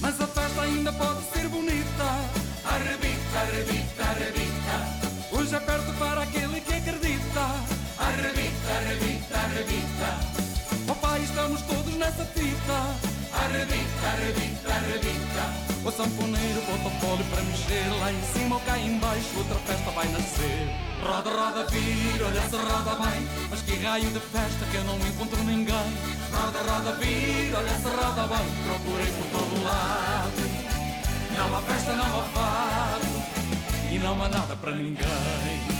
Mas 0.01 0.21
a 0.21 0.27
festa 0.27 0.63
ainda 0.63 0.93
pode 0.93 1.23
ser 1.33 1.49
bonita. 1.49 2.05
Arrebita, 2.65 3.39
arrebita, 3.39 4.03
arrebita. 4.03 5.37
Hoje 5.37 5.55
é 5.55 5.61
perto 5.61 5.93
para 5.99 6.23
aquele 6.23 6.61
que 6.61 6.75
acredita. 6.75 7.41
Arrebita, 7.97 8.73
arrebita, 8.77 9.39
arrebita. 9.39 10.85
Papai, 10.89 11.23
estamos 11.23 11.63
todos 11.63 11.95
nessa 11.95 12.25
fita. 12.25 13.18
Arrebita, 13.49 14.07
arrebita, 14.07 14.75
arrebita. 14.75 15.45
O 15.83 15.91
sanfoneiro 15.91 16.61
bota 16.67 16.89
o 16.89 17.25
para 17.31 17.43
mexer 17.45 17.89
Lá 17.99 18.13
em 18.13 18.23
cima 18.35 18.57
ou 18.57 18.61
cá 18.61 18.77
em 18.77 18.99
baixo 18.99 19.39
outra 19.39 19.55
festa 19.61 19.91
vai 19.93 20.07
nascer. 20.09 20.69
Roda, 21.03 21.31
roda, 21.31 21.65
vira, 21.71 22.27
olha 22.27 22.43
se 22.43 22.57
roda 22.57 22.95
bem 22.97 23.29
Mas 23.49 23.63
que 23.63 23.83
raio 23.83 24.11
de 24.11 24.21
festa 24.21 24.67
que 24.71 24.77
eu 24.77 24.85
não 24.85 24.99
encontro 24.99 25.43
ninguém. 25.45 25.93
Roda, 26.31 26.59
roda, 26.59 26.93
vira, 26.97 27.59
olha 27.59 27.75
se 27.75 27.89
roda 27.89 28.27
bem 28.27 28.47
Procurei 28.67 29.13
por 29.13 29.39
todo 29.39 29.65
lado. 29.65 30.69
Não 31.35 31.57
há 31.57 31.63
festa, 31.63 31.93
não 31.95 32.05
há 32.05 32.23
fado 32.25 33.07
E 33.91 33.99
não 33.99 34.23
há 34.23 34.29
nada 34.29 34.57
para 34.57 34.73
ninguém 34.73 35.78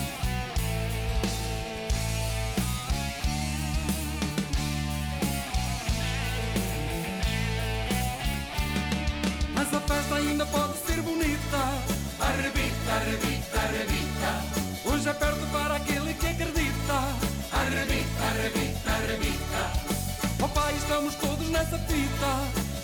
estamos 20.89 21.15
todos 21.17 21.49
nessa 21.51 21.79
fita. 21.81 22.31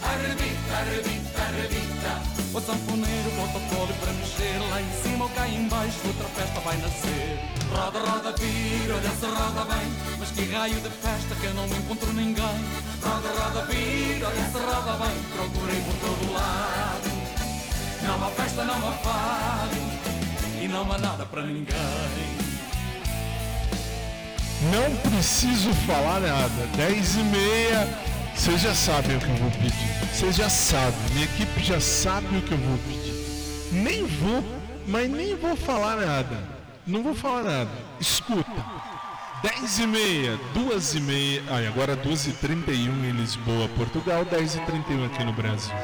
Arrebita, 0.03 0.73
arrebita, 0.77 1.41
arrebita. 1.41 2.13
O 2.53 2.61
sanfoneiro 2.61 3.31
bota 3.31 3.57
o 3.57 3.69
pole 3.71 3.95
para 3.95 4.13
mexer. 4.13 4.59
Lá 4.69 4.83
em 4.83 5.03
cima 5.03 5.25
ou 5.25 5.31
cá 5.31 5.49
em 5.49 5.67
baixo 5.69 5.99
outra 6.07 6.29
festa 6.37 6.61
vai 6.61 6.77
nascer. 6.77 7.41
Roda, 7.71 7.99
roda, 8.01 8.33
vira, 8.39 8.97
olha 8.97 9.11
se 9.11 9.27
roda 9.27 9.65
bem. 9.73 9.89
Mas 10.19 10.31
que 10.33 10.45
raio 10.53 10.81
de 10.81 10.91
festa 10.91 11.35
que 11.35 11.47
eu 11.47 11.55
não 11.55 11.67
encontro 11.67 12.13
ninguém. 12.13 12.59
Roda, 13.03 13.29
roda, 13.41 13.65
vira, 13.73 14.29
olha 14.29 14.45
se 14.53 14.59
roda 14.59 14.93
bem. 15.03 15.17
Procurei 15.33 15.81
por 15.81 15.95
todo 16.05 16.33
lado. 16.35 17.11
Não 18.03 18.27
há 18.27 18.31
festa, 18.33 18.65
não 18.65 18.89
há 18.89 18.93
fado. 18.93 19.77
E 20.63 20.69
não 20.69 20.93
há 20.93 20.99
nada 20.99 21.25
para 21.25 21.43
ninguém 21.43 22.44
Não 24.63 24.97
preciso 25.11 25.73
falar 25.87 26.21
nada. 26.21 26.67
10 26.77 27.17
e 27.17 27.23
meia. 27.25 27.99
Vocês 28.35 28.61
já 28.61 28.75
sabem 28.75 29.17
o 29.17 29.21
que 29.21 29.29
eu 29.29 29.37
vou 29.37 29.51
pedir. 29.51 30.09
Vocês 30.13 30.37
já 30.37 30.49
sabem. 30.49 30.95
Minha 31.13 31.25
equipe 31.25 31.63
já 31.63 31.81
sabe 31.81 32.37
o 32.37 32.43
que 32.43 32.53
eu 32.53 32.59
vou 32.59 32.79
pedir. 32.79 33.15
Nem 33.73 34.07
vou, 34.07 34.45
mas 34.87 35.11
nem 35.11 35.37
vou 35.37 35.57
falar 35.57 35.97
nada. 35.97 36.39
Não 36.87 37.03
vou 37.03 37.15
falar 37.15 37.43
nada. 37.43 37.71
Escuta. 38.01 38.65
10 39.43 39.79
e 39.79 39.87
meia, 39.87 40.41
2 40.55 40.95
e 40.95 41.01
meia. 41.01 41.43
Ah, 41.51 41.69
agora 41.69 41.95
12 41.95 42.31
e 42.31 42.33
31 42.33 43.05
em 43.05 43.13
Lisboa, 43.13 43.69
Portugal. 43.77 44.25
10 44.25 44.55
e 44.55 44.61
31 44.61 45.05
aqui 45.05 45.23
no 45.23 45.33
Brasil. 45.33 45.75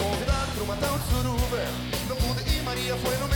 Convidado 0.00 0.52
para 0.52 0.64
uma 0.64 0.76
de 0.76 0.82
suruba 1.10 1.62
Não 2.08 2.16
pude 2.16 2.50
ir, 2.50 2.62
Maria 2.62 2.96
foi 2.96 3.16
no 3.18 3.29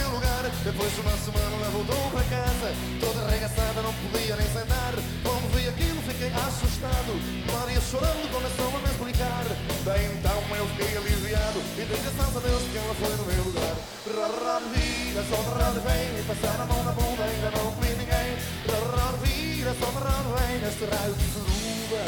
Depois 0.75 0.93
de 0.93 1.01
uma 1.07 1.17
semana 1.23 1.55
ela 1.55 1.71
voltou 1.71 2.11
para 2.11 2.25
casa 2.27 2.75
Toda 2.99 3.23
arregaçada, 3.31 3.79
não 3.79 3.95
podia 3.95 4.35
nem 4.35 4.47
sentar 4.51 4.91
Quando 5.23 5.47
vi 5.55 5.69
aquilo 5.71 6.03
fiquei 6.03 6.35
assustado. 6.35 7.15
Maria 7.47 7.79
chorando 7.79 8.27
começou 8.27 8.75
a 8.75 8.81
me 8.83 8.91
explicar. 8.91 9.47
Daí 9.87 10.05
então 10.19 10.35
eu 10.35 10.67
fiquei 10.75 10.99
aliviado 10.99 11.63
E 11.79 11.83
dei 11.87 11.95
graças 11.95 12.27
a 12.27 12.41
Deus 12.43 12.63
que 12.67 12.77
ela 12.77 12.95
foi 12.99 13.15
no 13.15 13.23
meu 13.23 13.45
lugar. 13.55 13.77
Rarra 14.19 14.59
de 14.67 14.69
vida, 14.75 15.23
só 15.31 15.39
de 15.47 15.51
raro 15.55 15.81
vem 15.87 16.07
E 16.19 16.23
passar 16.27 16.59
a 16.59 16.67
mão 16.67 16.83
na 16.83 16.91
bunda 16.91 17.23
ainda 17.23 17.51
não 17.55 17.71
comi 17.71 17.95
ninguém. 17.95 18.29
Rarra 18.67 19.15
de 19.15 19.31
vida, 19.31 19.71
só 19.79 19.87
de 19.95 20.01
raro 20.03 20.29
vem 20.35 20.59
Neste 20.59 20.85
raio 20.91 21.15
de 21.15 21.27
suruba. 21.31 22.03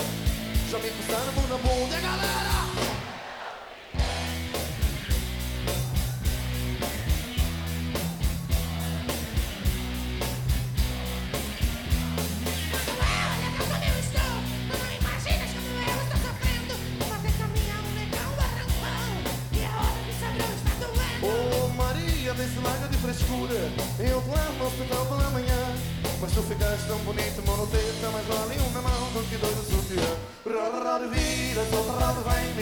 Já 0.75 0.79
me 0.83 0.91
passaram 0.91 1.31
a 1.31 1.33
mão 1.39 1.47
na 1.55 1.59
bunda 1.63 2.01
galera 2.03 2.56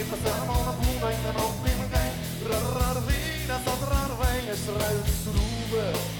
rara, 0.05 0.11
vem 0.11 0.11
Me 0.11 0.11
passar 0.11 0.41
a 0.41 0.45
mão 0.45 0.65
na 0.65 0.71
bunda, 0.71 1.07
ainda 1.07 1.33
não 1.33 1.53
comi 1.53 1.69
ninguém 1.69 2.11
Rara, 2.49 2.85
rara, 2.85 2.99
vira, 3.01 3.59
solta, 3.63 3.85
rara, 3.85 4.15
vem 4.15 4.49
Este 4.49 4.71
raio 4.71 5.01
de 5.01 5.11
suruba 5.11 6.15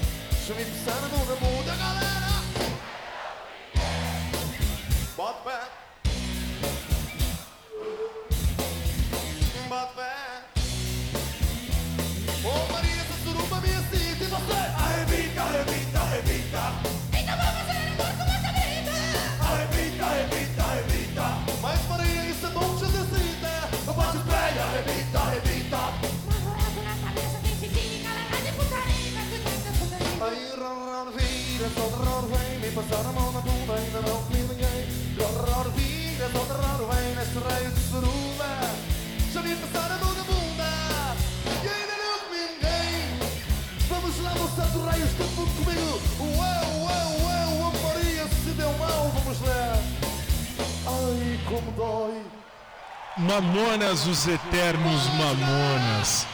Mamonas, 53.18 54.06
os 54.08 54.28
eternos 54.28 55.08
Mamonas. 55.14 56.28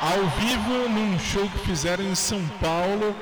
Ao 0.00 0.28
vivo 0.30 0.88
num 0.88 1.16
show 1.16 1.48
que 1.48 1.60
fizeram 1.60 2.02
em 2.04 2.16
São 2.16 2.44
Paulo, 2.60 3.14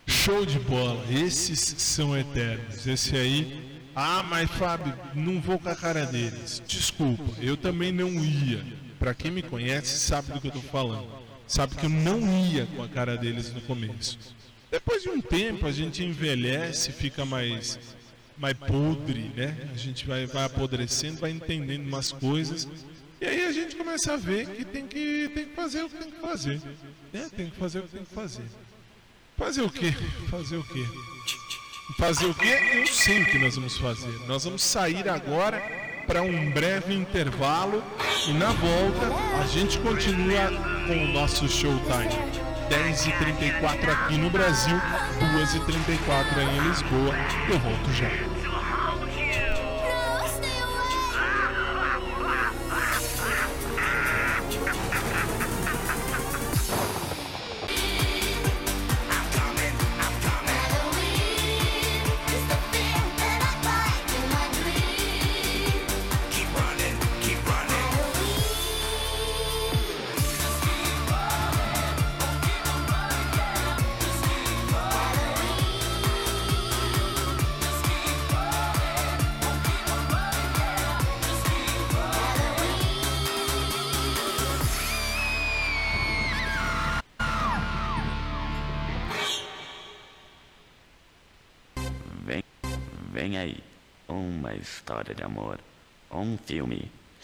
Show 0.07 0.43
de 0.43 0.59
bola, 0.59 1.05
esses 1.11 1.59
são 1.59 2.17
eternos. 2.17 2.87
Esse 2.87 3.15
aí, 3.15 3.83
ah, 3.95 4.25
mas 4.27 4.49
Fábio, 4.49 4.91
não 5.13 5.39
vou 5.39 5.59
com 5.59 5.69
a 5.69 5.75
cara 5.75 6.07
deles. 6.07 6.63
Desculpa, 6.67 7.31
eu 7.39 7.55
também 7.55 7.91
não 7.91 8.09
ia. 8.09 8.65
Pra 8.97 9.13
quem 9.13 9.29
me 9.29 9.43
conhece, 9.43 9.99
sabe 9.99 10.31
do 10.31 10.41
que 10.41 10.47
eu 10.47 10.51
tô 10.51 10.61
falando. 10.61 11.07
sabe 11.45 11.75
que 11.75 11.85
eu 11.85 11.91
não 11.91 12.19
ia 12.47 12.65
com 12.75 12.81
a 12.81 12.87
cara 12.87 13.15
deles 13.15 13.53
no 13.53 13.61
começo. 13.61 14.17
Depois 14.73 15.03
de 15.03 15.09
um 15.09 15.21
tempo 15.21 15.67
a 15.67 15.71
gente 15.71 16.03
envelhece, 16.03 16.91
fica 16.91 17.23
mais 17.23 17.77
mais 18.35 18.57
podre, 18.57 19.31
né? 19.35 19.55
A 19.71 19.77
gente 19.77 20.07
vai, 20.07 20.25
vai 20.25 20.45
apodrecendo, 20.45 21.19
vai 21.19 21.29
entendendo 21.29 21.85
umas 21.85 22.11
coisas. 22.11 22.67
E 23.21 23.25
aí 23.27 23.45
a 23.45 23.51
gente 23.51 23.75
começa 23.75 24.13
a 24.13 24.17
ver 24.17 24.47
que 24.47 24.65
tem 24.65 24.87
que, 24.87 25.29
tem 25.31 25.45
que 25.45 25.53
fazer 25.53 25.83
o 25.83 25.89
que 25.89 25.97
tem 25.97 26.09
que 26.09 26.19
fazer. 26.19 26.59
Né? 27.13 27.29
Tem 27.37 27.51
que 27.51 27.55
fazer 27.55 27.79
o 27.79 27.83
que 27.83 27.89
tem 27.89 28.03
que 28.03 28.15
fazer. 28.15 28.45
Fazer 29.37 29.61
o 29.61 29.69
quê? 29.69 29.93
Fazer 30.31 30.57
o 30.57 30.63
quê? 30.63 30.85
Fazer 31.95 32.25
o 32.25 32.33
quê? 32.33 32.59
Eu 32.73 32.87
sei 32.87 33.21
o 33.21 33.25
que 33.27 33.37
nós 33.37 33.55
vamos 33.55 33.77
fazer. 33.77 34.27
Nós 34.27 34.43
vamos 34.43 34.63
sair 34.63 35.07
agora 35.07 35.61
para 36.07 36.23
um 36.23 36.49
breve 36.49 36.95
intervalo 36.95 37.83
e 38.27 38.33
na 38.33 38.51
volta 38.51 39.39
a 39.39 39.45
gente 39.45 39.77
continua 39.77 40.47
com 40.87 41.05
o 41.05 41.07
nosso 41.13 41.47
showtime. 41.47 42.42
10h34 42.69 43.89
aqui 43.89 44.17
no 44.17 44.29
Brasil, 44.29 44.79
2h34 45.19 46.37
aí 46.37 46.57
em 46.57 46.67
Lisboa. 46.69 47.15
Eu 47.49 47.59
volto 47.59 47.91
já. 47.91 48.32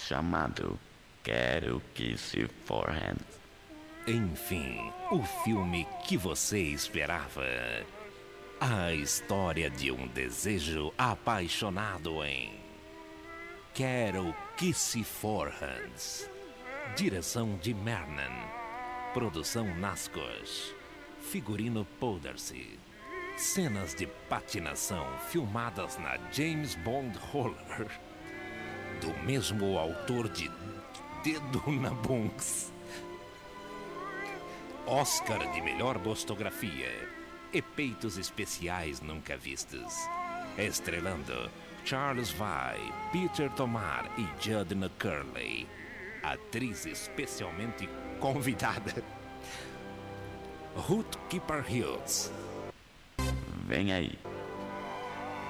Chamado 0.10 0.80
Quero 1.24 1.84
que 1.94 2.18
se 2.18 2.48
forren. 2.66 3.16
Enfim, 4.08 4.92
o 5.12 5.22
filme 5.44 5.86
que 6.08 6.18
você 6.18 6.60
esperava. 6.60 7.46
A 8.60 8.92
história 8.92 9.70
de 9.70 9.92
um 9.92 10.08
desejo 10.08 10.92
apaixonado 10.98 12.24
em 12.24 12.60
Quero 13.72 14.34
que 14.58 14.74
se 14.74 15.04
forhans. 15.04 16.28
Direção 16.96 17.56
de 17.58 17.76
Mernan. 17.76 18.34
Produção 19.14 19.68
Nascos. 19.76 20.74
Figurino 21.22 21.86
Poderse. 22.00 22.80
Cenas 23.38 23.94
de 23.94 24.08
patinação 24.28 25.06
filmadas 25.30 26.00
na 26.00 26.18
James 26.32 26.74
Bond 26.74 27.16
Roller. 27.32 28.10
Do 29.02 29.14
mesmo 29.24 29.78
autor 29.78 30.28
de 30.28 30.52
Dedo 31.24 31.72
na 31.72 31.90
Bunks. 31.90 32.72
Oscar 34.86 35.52
de 35.54 35.62
melhor 35.62 35.98
bostografia. 35.98 36.90
Efeitos 37.54 38.18
especiais 38.18 39.00
nunca 39.02 39.38
vistos. 39.38 39.94
Estrelando 40.58 41.50
Charles 41.86 42.32
Vai, 42.32 42.78
Peter 43.12 43.50
Tomar 43.52 44.06
e 44.18 44.28
Judna 44.42 44.90
Curley. 45.00 45.66
Atriz 46.22 46.86
especialmente 46.86 47.88
convidada. 48.20 49.02
Ruth 50.76 51.16
Keeper 51.30 51.64
Hills. 51.70 52.32
Vem 53.66 53.94
aí. 53.94 54.20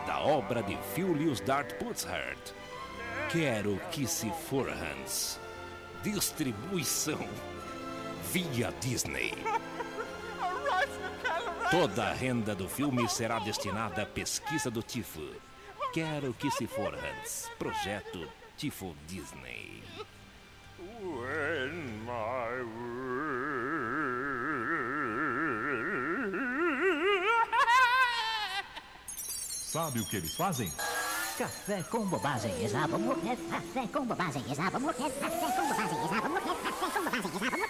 Da 0.05 0.19
obra 0.19 0.61
de 0.61 0.77
Julius 0.95 1.39
Dart 1.39 1.73
Putzhart. 1.75 2.58
Quero 3.31 3.79
que 3.91 4.07
se 4.07 4.31
forhans. 4.49 5.39
Distribuição 6.01 7.29
via 8.31 8.73
Disney. 8.81 9.33
Toda 11.69 12.05
a 12.05 12.13
renda 12.13 12.55
do 12.55 12.67
filme 12.67 13.07
será 13.07 13.37
destinada 13.37 14.01
à 14.01 14.05
pesquisa 14.07 14.71
do 14.71 14.81
Tifo. 14.81 15.21
Quero 15.93 16.33
que 16.33 16.49
se 16.49 16.65
forhans. 16.65 17.51
Projeto 17.59 18.27
Tifo 18.57 18.95
Disney. 19.07 19.83
When 20.99 22.01
my 22.05 22.65
Sabe 29.69 29.99
o 29.99 30.05
que 30.07 30.17
eles 30.17 30.33
fazem? 30.35 30.73
Café 31.39 31.81
com 31.83 32.05
bobagem, 32.05 32.51
exato. 32.61 32.99
Café 33.49 33.87
com 33.87 34.05
bobagem, 34.05 34.43
exato. 34.51 34.71
Café 34.71 35.07
com 35.31 35.31
bobagem, 35.31 35.61
exato. 35.61 36.11
Café 36.61 37.21
com 37.21 37.29
bobagem. 37.29 37.61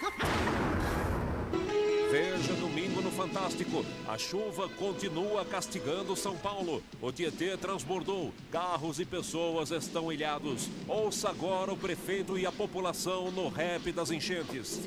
Veja 2.10 2.52
domingo 2.54 3.00
no 3.00 3.12
Fantástico. 3.12 3.84
A 4.08 4.18
chuva 4.18 4.68
continua 4.70 5.44
castigando 5.44 6.16
São 6.16 6.36
Paulo. 6.36 6.82
O 7.00 7.12
Tietê 7.12 7.56
transbordou. 7.56 8.34
Carros 8.50 8.98
e 8.98 9.04
pessoas 9.04 9.70
estão 9.70 10.12
ilhados. 10.12 10.68
Ouça 10.88 11.30
agora 11.30 11.72
o 11.72 11.76
prefeito 11.76 12.36
e 12.36 12.44
a 12.44 12.50
população 12.50 13.30
no 13.30 13.48
rap 13.48 13.92
das 13.92 14.10
enchentes. 14.10 14.80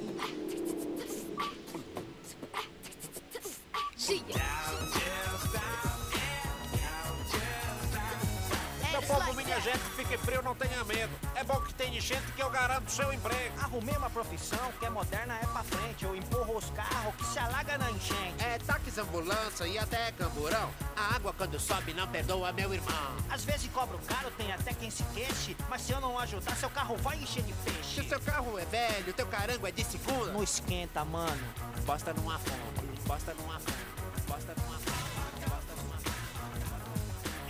Gente, 9.73 9.89
fique 9.95 10.17
frio, 10.17 10.41
não 10.41 10.55
tenha 10.55 10.83
medo. 10.83 11.11
É 11.35 11.43
bom 11.43 11.59
que 11.61 11.73
tem 11.73 11.95
enchente 11.95 12.31
que 12.35 12.41
eu 12.41 12.49
garanto 12.49 12.89
seu 12.91 13.11
emprego. 13.11 13.53
Arrumei 13.61 13.95
uma 13.97 14.09
profissão 14.09 14.71
que 14.79 14.85
é 14.85 14.89
moderna, 14.89 15.35
é 15.35 15.45
pra 15.45 15.63
frente. 15.63 16.05
Eu 16.05 16.15
empurro 16.15 16.57
os 16.57 16.69
carros 16.71 17.15
que 17.15 17.25
se 17.25 17.39
alaga 17.39 17.77
na 17.77 17.91
enchente. 17.91 18.43
É 18.43 18.57
táxi, 18.59 18.99
ambulância 18.99 19.65
e 19.65 19.77
até 19.77 20.11
camburão. 20.13 20.69
A 20.95 21.15
água 21.15 21.33
quando 21.33 21.59
sobe 21.59 21.93
não 21.93 22.07
perdoa, 22.07 22.51
meu 22.53 22.73
irmão. 22.73 23.17
Às 23.29 23.43
vezes 23.43 23.69
cobro 23.71 23.99
caro, 24.07 24.31
tem 24.31 24.51
até 24.51 24.73
quem 24.73 24.89
se 24.89 25.03
queixe. 25.13 25.55
Mas 25.69 25.81
se 25.81 25.91
eu 25.91 25.99
não 25.99 26.17
ajudar, 26.19 26.55
seu 26.55 26.69
carro 26.69 26.95
vai 26.97 27.17
encher 27.17 27.43
de 27.43 27.53
peixe. 27.53 28.01
Se 28.01 28.09
seu 28.09 28.19
carro 28.19 28.57
é 28.59 28.65
velho, 28.65 29.13
teu 29.13 29.27
carango 29.27 29.67
é 29.67 29.71
de 29.71 29.83
segunda. 29.83 30.31
Não 30.31 30.43
esquenta, 30.43 31.03
mano. 31.03 31.43
Bosta 31.85 32.13
numa 32.13 32.37
fonte, 32.39 32.85
bosta 33.07 33.33
numa 33.33 33.59
fonte, 33.59 34.21
bosta 34.27 34.53
numa 34.55 34.77
fonte, 34.79 35.49
bosta 35.49 35.73
numa 35.81 35.97
fonte. 35.97 36.13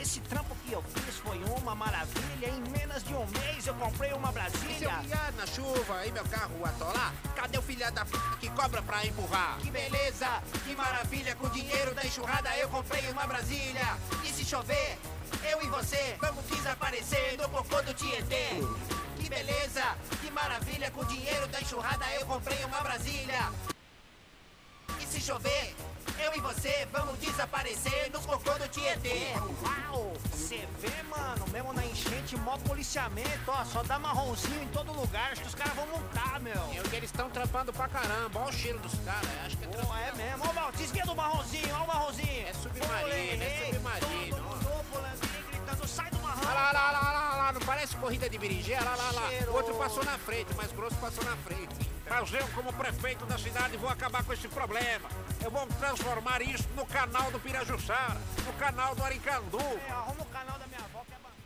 Esse 0.02 0.20
trampo 0.22 0.56
que 0.56 0.74
eu 0.74 0.82
fiz 0.84 1.03
foi 1.24 1.42
uma 1.60 1.74
maravilha. 1.76 2.50
Em 2.50 2.70
menos 2.70 3.04
de 3.04 3.14
um 3.14 3.26
mês 3.28 3.66
eu 3.66 3.74
comprei 3.76 4.12
uma 4.14 4.30
E 4.30 4.32
se 4.32 4.84
eu 4.84 4.90
Brasília. 4.90 4.98
guiar 5.04 5.34
na 5.34 5.48
chuva 5.48 6.06
e 6.06 6.12
meu 6.12 6.24
carro 6.26 6.66
atolar, 6.66 7.14
cadê 7.36 7.58
o 7.58 7.62
filho 7.62 7.92
da 7.92 8.02
f 8.02 8.12
que 8.40 8.50
cobra 8.50 8.82
pra 8.82 9.06
empurrar? 9.06 9.58
Que 9.60 9.72
beleza, 9.72 10.28
que 10.66 10.76
maravilha, 10.76 11.36
com 11.36 11.48
o 11.48 11.50
dinheiro 11.50 11.94
da 11.96 12.06
enxurrada 12.06 12.56
eu 12.58 12.70
comprei 12.70 13.10
uma 13.10 13.26
Brasília. 13.26 13.98
E 14.24 14.28
se 14.28 14.44
chover, 14.46 14.98
eu 15.50 15.62
e 15.64 15.68
você 15.68 16.18
vamos 16.20 16.46
desaparecer 16.46 17.38
no 17.38 17.50
cocô 17.50 17.82
do 17.82 17.94
Tietê. 17.94 18.50
Que 19.20 19.30
beleza, 19.30 19.84
que 20.22 20.30
maravilha, 20.30 20.92
com 20.92 21.02
o 21.02 21.06
dinheiro 21.06 21.48
da 21.48 21.62
enxurrada 21.62 22.06
eu 22.20 22.26
comprei 22.26 22.64
uma 22.66 22.82
Brasília. 22.82 23.52
E 25.00 25.06
se 25.08 25.22
chover, 25.22 25.76
eu 26.20 26.36
e 26.36 26.40
você 26.40 26.88
vamos 26.92 27.18
desaparecer 27.20 28.12
no 28.12 28.22
cocô 28.22 28.52
do 28.58 28.68
Tietê. 28.68 29.34
Uau! 29.64 30.14
Você 30.32 30.68
vê, 30.80 31.04
mano, 31.04 31.46
mesmo 31.52 31.74
na 31.74 31.86
enchente, 31.86 32.36
mó 32.38 32.58
policiamento, 32.58 33.48
ó, 33.48 33.64
só 33.66 33.84
dá 33.84 33.98
marronzinho 33.98 34.64
em 34.64 34.68
todo 34.68 34.92
lugar, 34.92 35.32
acho 35.32 35.42
que 35.42 35.48
os 35.48 35.56
caras 35.56 35.74
vão 35.74 35.88
montar, 35.88 36.40
meu. 36.40 36.54
É 36.74 36.82
o 36.82 36.84
que 36.84 36.96
eles 36.96 37.10
estão 37.10 37.30
trampando 37.30 37.72
pra 37.74 37.88
caramba, 37.88 38.40
olha 38.40 38.50
o 38.50 38.54
cheiro 38.54 38.80
dos 38.80 38.94
caras, 39.00 39.30
acho 39.46 39.58
que 39.58 39.66
é 39.66 39.68
Pô, 39.68 39.94
é 39.96 40.12
mesmo, 40.14 40.44
ó 40.46 40.50
o 40.50 40.54
Baltisquinha 40.54 41.06
do 41.06 41.16
marronzinho, 41.16 41.76
ó 41.76 41.84
o 41.84 41.88
marronzinho. 41.88 42.48
É 42.48 42.54
submarino, 42.54 43.44
é 43.44 43.72
submarino. 43.72 44.44
Gritando, 45.50 45.88
sai 45.88 46.12
do 46.12 46.20
marrom. 46.20 46.42
Olha 46.46 46.54
lá, 46.54 46.72
lá, 46.72 46.92
lá, 46.92 47.12
lá, 47.12 47.36
lá, 47.36 47.54
não 47.54 47.62
parece 47.62 47.96
corrida 47.96 48.30
de 48.30 48.38
berinjela? 48.38 48.84
Lá, 48.84 48.96
lá, 48.96 49.12
lá. 49.12 49.30
Cheiro. 49.30 49.52
O 49.52 49.56
outro 49.56 49.76
passou 49.76 50.04
na 50.04 50.18
frente, 50.18 50.52
o 50.54 50.56
mais 50.56 50.72
grosso 50.72 50.96
passou 50.98 51.24
na 51.24 51.36
frente. 51.38 51.94
Mas 52.10 52.34
eu, 52.34 52.48
como 52.50 52.72
prefeito 52.74 53.26
da 53.26 53.38
cidade, 53.38 53.78
vou 53.78 53.90
acabar 53.90 54.24
com 54.24 54.34
esse 54.34 54.48
problema. 54.48 55.10
Eu 55.44 55.52
vou 55.52 55.68
transformar 55.68 56.42
isso 56.42 56.70
no 56.74 56.86
canal 56.86 57.30
do 57.30 57.38
Pirajussara, 57.38 58.22
no 58.46 58.54
canal 58.54 58.96
do 58.96 59.04
Aricandu. 59.04 59.60
É, 59.60 59.92
arruma 59.92 60.22
o 60.22 60.26
canal 60.28 60.58
da 60.58 60.66
minha 60.68 60.80
avó 60.80 61.04
que 61.06 61.14
é 61.14 61.18
bandido. 61.18 61.44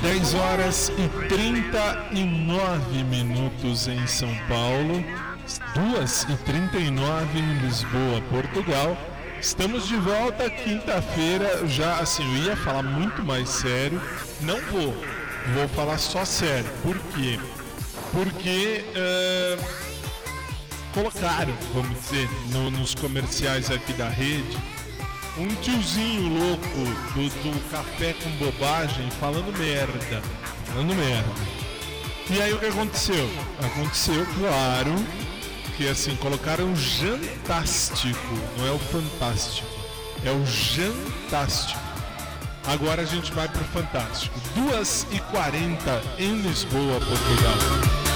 Dez 0.00 0.32
horas 0.34 0.88
e 0.88 1.28
39 1.28 3.04
minutos 3.04 3.88
em 3.88 4.06
São 4.06 4.34
Paulo, 4.48 5.04
duas 5.74 6.22
e 6.22 6.36
39 6.44 7.38
em 7.38 7.58
Lisboa, 7.58 8.22
Portugal. 8.30 8.96
Estamos 9.40 9.86
de 9.86 9.96
volta 9.96 10.50
quinta-feira. 10.50 11.66
Já 11.66 11.98
assim, 11.98 12.22
eu 12.38 12.44
ia 12.44 12.56
falar 12.56 12.82
muito 12.82 13.22
mais 13.22 13.48
sério. 13.48 14.00
Não 14.40 14.60
vou, 14.62 14.92
vou 15.54 15.68
falar 15.74 15.98
só 15.98 16.24
sério. 16.24 16.68
Por 16.82 16.98
quê? 17.14 17.38
Porque 18.12 18.84
eh, 18.94 19.58
colocaram, 20.94 21.54
vamos 21.74 21.98
dizer, 22.00 22.28
no- 22.50 22.70
nos 22.70 22.94
comerciais 22.94 23.70
aqui 23.70 23.92
da 23.92 24.08
rede, 24.08 24.56
um 25.36 25.46
tiozinho 25.56 26.28
louco 26.36 26.66
do, 27.14 27.28
do 27.28 27.70
café 27.70 28.14
com 28.22 28.30
bobagem 28.44 29.10
falando 29.20 29.56
merda. 29.58 30.22
Falando 30.66 30.94
merda. 30.94 31.58
E 32.30 32.42
aí 32.42 32.52
o 32.52 32.58
que 32.58 32.66
aconteceu? 32.66 33.28
Aconteceu, 33.64 34.26
claro, 34.38 34.94
que 35.78 35.88
assim, 35.88 36.16
colocaram 36.16 36.74
jantástico, 36.74 38.18
não 38.58 38.66
é 38.66 38.72
o 38.72 38.78
fantástico, 38.80 39.68
é 40.24 40.32
o 40.32 40.44
jantástico. 40.44 41.80
Agora 42.66 43.02
a 43.02 43.04
gente 43.04 43.32
vai 43.32 43.48
pro 43.48 43.64
Fantástico. 43.66 44.38
2h40 44.56 46.02
em 46.18 46.42
Lisboa, 46.42 46.98
Portugal. 46.98 48.07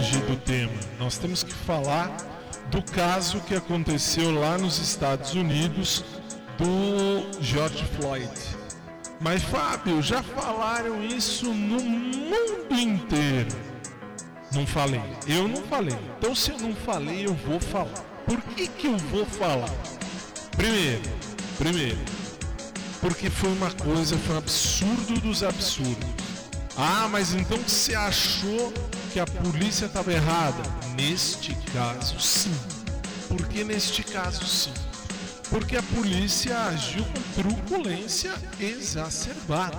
Fugir 0.00 0.22
do 0.22 0.36
tema. 0.36 0.72
Nós 0.98 1.18
temos 1.18 1.42
que 1.42 1.52
falar 1.52 2.10
do 2.70 2.82
caso 2.82 3.40
que 3.40 3.54
aconteceu 3.54 4.32
lá 4.32 4.56
nos 4.56 4.78
Estados 4.78 5.34
Unidos 5.34 6.04
do 6.56 7.42
George 7.42 7.84
Floyd. 7.96 8.30
Mas 9.20 9.42
Fábio, 9.42 10.00
já 10.00 10.22
falaram 10.22 11.04
isso 11.04 11.52
no 11.52 11.80
mundo 11.82 12.74
inteiro. 12.74 13.50
Não 14.52 14.66
falei. 14.66 15.02
Eu 15.26 15.46
não 15.46 15.62
falei. 15.64 15.96
Então 16.18 16.34
se 16.34 16.50
eu 16.50 16.58
não 16.58 16.74
falei, 16.74 17.26
eu 17.26 17.34
vou 17.34 17.60
falar. 17.60 18.02
Por 18.24 18.40
que 18.40 18.66
que 18.68 18.86
eu 18.86 18.96
vou 18.96 19.26
falar? 19.26 19.70
Primeiro, 20.56 21.02
primeiro, 21.58 21.98
porque 23.00 23.28
foi 23.28 23.50
uma 23.52 23.70
coisa, 23.72 24.16
foi 24.16 24.34
um 24.34 24.38
absurdo 24.38 25.20
dos 25.20 25.42
absurdos. 25.42 26.08
Ah, 26.76 27.08
mas 27.10 27.34
então 27.34 27.58
você 27.58 27.94
achou 27.94 28.72
que 29.12 29.18
a 29.20 29.26
polícia 29.26 29.86
estava 29.86 30.12
errada? 30.12 30.62
Neste 30.96 31.54
caso, 31.72 32.18
sim. 32.20 32.54
Por 33.28 33.46
que 33.48 33.64
neste 33.64 34.02
caso, 34.02 34.44
sim? 34.46 34.72
Porque 35.48 35.76
a 35.76 35.82
polícia 35.82 36.56
agiu 36.66 37.04
com 37.04 37.42
truculência 37.42 38.32
exacerbada. 38.60 39.78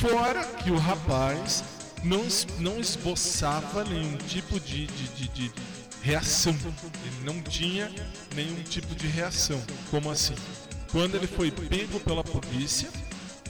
Fora 0.00 0.44
que 0.44 0.70
o 0.70 0.76
rapaz 0.78 1.64
não, 2.04 2.26
não 2.58 2.78
esboçava 2.80 3.84
nenhum 3.84 4.16
tipo 4.18 4.58
de, 4.60 4.86
de, 4.86 5.08
de- 5.08 5.28
de 5.28 5.52
reação. 6.02 6.52
Ele 7.04 7.24
não 7.24 7.40
tinha 7.42 7.90
nenhum 8.34 8.62
tipo 8.62 8.94
de 8.94 9.06
reação. 9.06 9.60
Como 9.90 10.10
assim? 10.10 10.34
Quando 10.92 11.14
ele 11.16 11.26
foi 11.26 11.50
pego 11.50 12.00
pela 12.00 12.24
polícia, 12.24 12.88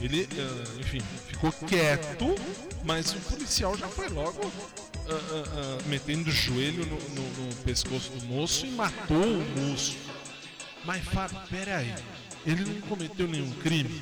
ele, 0.01 0.27
ah, 0.37 0.79
enfim, 0.79 1.01
ficou 1.27 1.51
quieto, 1.51 2.35
mas 2.83 3.11
o 3.13 3.17
policial 3.21 3.77
já 3.77 3.87
foi 3.87 4.09
logo 4.09 4.51
ah, 5.09 5.77
metendo 5.87 6.29
o 6.29 6.33
joelho 6.33 6.85
no, 6.85 6.95
no- 7.09 7.47
no 7.49 7.55
pescoço 7.63 8.09
do 8.11 8.25
moço 8.25 8.65
e 8.65 8.71
matou 8.71 9.23
o 9.23 9.59
moço. 9.59 9.97
Mas 10.85 11.03
Fábio, 11.05 11.37
peraí, 11.49 11.93
ele 12.45 12.65
não 12.65 12.81
cometeu 12.81 13.27
nenhum 13.27 13.51
crime? 13.61 14.01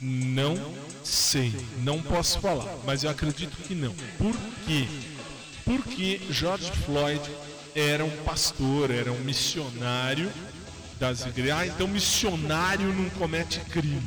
Não 0.00 0.56
sei, 1.02 1.52
não 1.78 2.02
posso 2.02 2.38
falar, 2.40 2.76
mas 2.84 3.04
eu 3.04 3.10
acredito 3.10 3.56
que 3.66 3.74
não. 3.74 3.94
Por 4.18 4.36
quê? 4.66 4.86
Porque 5.64 6.20
George 6.30 6.70
Floyd 6.84 7.22
era 7.74 8.04
um 8.04 8.16
pastor, 8.24 8.90
era 8.90 9.10
um 9.10 9.20
missionário 9.20 10.30
das 10.98 11.24
igrejas. 11.24 11.58
Ah, 11.58 11.66
então 11.66 11.88
missionário 11.88 12.92
não 12.92 13.08
comete 13.10 13.60
crime. 13.60 14.02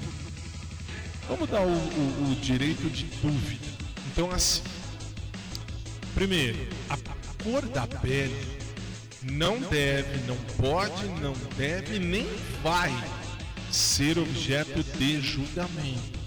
Vamos 1.28 1.50
dar 1.50 1.62
o, 1.62 1.70
o- 1.70 2.32
o 2.32 2.36
direito 2.36 2.90
de 2.90 3.06
dúvida. 3.06 3.68
Então, 4.12 4.30
assim, 4.32 4.62
primeiro, 6.18 6.58
a 6.90 6.98
cor 7.44 7.62
da 7.68 7.86
pele 7.86 8.36
não 9.22 9.60
deve, 9.60 10.18
não 10.26 10.36
pode, 10.58 11.06
não 11.22 11.34
deve, 11.56 12.00
nem 12.00 12.28
vai 12.64 12.92
ser 13.72 14.18
objeto 14.18 14.82
de 14.98 15.22
julgamento. 15.22 16.18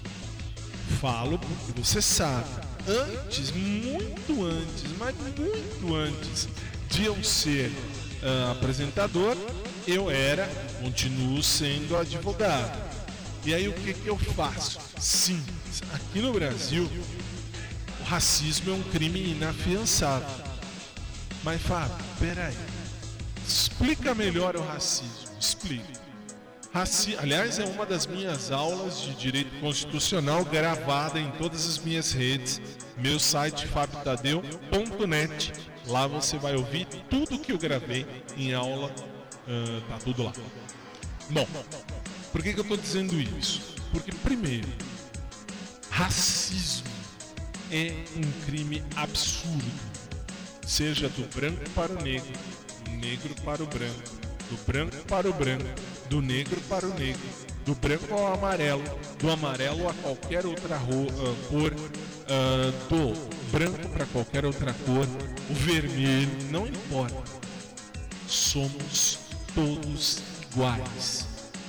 Falo 1.01 1.37
porque 1.37 1.81
você 1.81 2.01
sabe, 2.01 2.47
antes, 2.87 3.51
muito 3.51 4.45
antes, 4.45 4.97
mas 4.97 5.13
muito 5.17 5.93
antes 5.93 6.47
de 6.89 7.03
eu 7.03 7.21
ser 7.21 7.69
ah, 8.23 8.51
apresentador, 8.53 9.35
eu 9.85 10.09
era, 10.09 10.47
continuo 10.81 11.43
sendo 11.43 11.97
advogado. 11.97 12.79
E 13.43 13.53
aí 13.53 13.67
o 13.67 13.73
que, 13.73 13.93
que 13.93 14.07
eu 14.07 14.17
faço? 14.17 14.79
Sim, 14.97 15.43
aqui 15.93 16.21
no 16.21 16.31
Brasil, 16.31 16.89
o 18.01 18.03
racismo 18.03 18.71
é 18.71 18.73
um 18.73 18.83
crime 18.83 19.31
inafiançável. 19.31 20.45
Mas 21.43 21.61
Fábio, 21.61 21.95
peraí. 22.19 22.55
Explica 23.47 24.13
melhor 24.13 24.55
o 24.55 24.61
racismo. 24.61 25.31
Explica. 25.39 26.01
Raci... 26.73 27.17
Aliás, 27.17 27.59
é 27.59 27.65
uma 27.65 27.85
das 27.85 28.05
minhas 28.07 28.51
aulas 28.51 29.01
de 29.01 29.13
direito 29.15 29.59
constitucional 29.59 30.45
gravada 30.45 31.19
em 31.19 31.29
todas 31.31 31.67
as 31.67 31.77
minhas 31.79 32.11
redes. 32.13 32.61
Meu 32.97 33.19
site 33.19 33.67
fabtadeu.net. 33.67 35.53
Lá 35.87 36.07
você 36.07 36.37
vai 36.37 36.55
ouvir 36.55 36.85
tudo 37.09 37.39
que 37.39 37.51
eu 37.51 37.57
gravei 37.57 38.05
em 38.37 38.53
aula. 38.53 38.93
ah, 39.47 39.81
tá 39.89 39.97
tudo 40.03 40.23
lá. 40.23 40.33
Bom, 41.29 41.47
por 42.31 42.41
que, 42.41 42.53
que 42.53 42.59
eu 42.59 42.63
estou 42.63 42.77
dizendo 42.77 43.19
isso? 43.19 43.75
Porque, 43.91 44.11
primeiro, 44.11 44.69
racismo 45.89 46.90
é 47.71 47.93
um 48.17 48.45
crime 48.45 48.83
absurdo. 48.95 49.71
Seja 50.65 51.07
do 51.09 51.27
branco 51.33 51.69
para 51.71 51.91
o 51.93 52.01
negro, 52.01 52.33
do 52.85 52.91
negro 52.91 53.33
para 53.43 53.63
o 53.63 53.65
branco, 53.65 54.11
do 54.49 54.65
branco 54.65 54.97
para 55.07 55.29
o 55.29 55.33
branco, 55.33 55.65
do 56.09 56.21
negro 56.21 56.59
para 56.69 56.85
o 56.85 56.93
negro, 56.93 57.21
do 57.65 57.73
branco 57.75 58.13
ao 58.13 58.33
amarelo, 58.33 58.83
do 59.17 59.31
amarelo 59.31 59.89
a 59.89 59.93
qualquer 59.95 60.45
outra 60.45 60.75
ah, 60.75 61.47
cor, 61.49 61.73
ah, 62.27 62.71
do 62.89 63.51
branco 63.51 63.89
para 63.89 64.05
qualquer 64.07 64.45
outra 64.45 64.73
cor, 64.85 65.07
o 65.49 65.53
vermelho, 65.53 66.29
não 66.51 66.67
importa. 66.67 67.41
Somos 68.27 69.19
todos 69.55 70.21
iguais. 70.51 71.27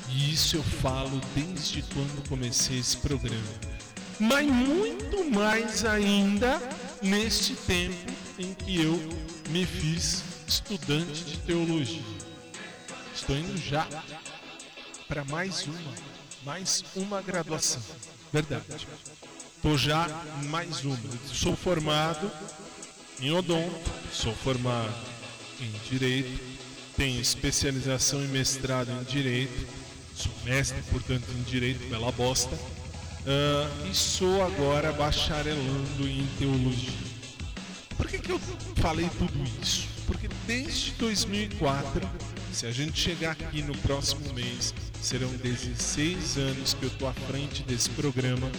E 0.08 0.34
isso 0.34 0.56
eu 0.56 0.62
falo 0.62 1.20
desde 1.34 1.82
quando 1.82 2.28
comecei 2.28 2.78
esse 2.78 2.96
programa. 2.98 3.71
Mas 4.22 4.46
muito 4.46 5.24
mais 5.32 5.84
ainda 5.84 6.62
neste 7.02 7.56
tempo 7.56 8.12
em 8.38 8.54
que 8.54 8.80
eu 8.80 8.96
me 9.48 9.66
fiz 9.66 10.22
estudante 10.46 11.24
de 11.24 11.38
teologia. 11.38 12.04
Estou 13.12 13.36
indo 13.36 13.56
já 13.58 13.84
para 15.08 15.24
mais 15.24 15.66
uma, 15.66 15.94
mais 16.44 16.84
uma 16.94 17.20
graduação. 17.20 17.82
Verdade. 18.32 18.86
Estou 19.56 19.76
já 19.76 20.06
mais 20.44 20.84
uma. 20.84 20.96
Sou 21.26 21.56
formado 21.56 22.30
em 23.20 23.32
odonto, 23.32 23.90
sou 24.12 24.32
formado 24.36 24.94
em 25.60 25.70
direito, 25.90 26.40
tenho 26.96 27.20
especialização 27.20 28.22
e 28.22 28.28
mestrado 28.28 28.88
em 28.92 29.02
direito, 29.02 29.66
sou 30.14 30.32
mestre, 30.44 30.80
portanto, 30.92 31.24
em 31.36 31.42
direito, 31.42 31.84
bela 31.88 32.12
bosta, 32.12 32.56
ah, 33.26 33.68
e 33.90 33.94
sou 33.94 34.42
agora 34.42 34.92
bacharelando 34.92 36.08
em 36.08 36.26
teologia. 36.38 37.12
Por 37.96 38.08
que, 38.08 38.18
que 38.18 38.32
eu 38.32 38.40
falei 38.76 39.08
tudo 39.18 39.44
isso? 39.62 39.88
Porque 40.06 40.28
desde 40.46 40.92
2004, 40.92 42.08
se 42.52 42.66
a 42.66 42.72
gente 42.72 42.98
chegar 42.98 43.32
aqui 43.32 43.62
no 43.62 43.76
próximo 43.78 44.32
mês, 44.34 44.74
serão 45.00 45.28
16 45.28 46.36
anos 46.36 46.74
que 46.74 46.84
eu 46.84 46.90
tô 46.90 47.06
à 47.06 47.12
frente 47.12 47.62
desse 47.62 47.90
programa 47.90 48.50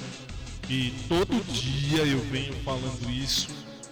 e 0.69 0.93
todo 1.09 1.43
dia 1.51 2.05
eu 2.05 2.19
venho 2.19 2.53
falando 2.63 3.09
isso. 3.11 3.49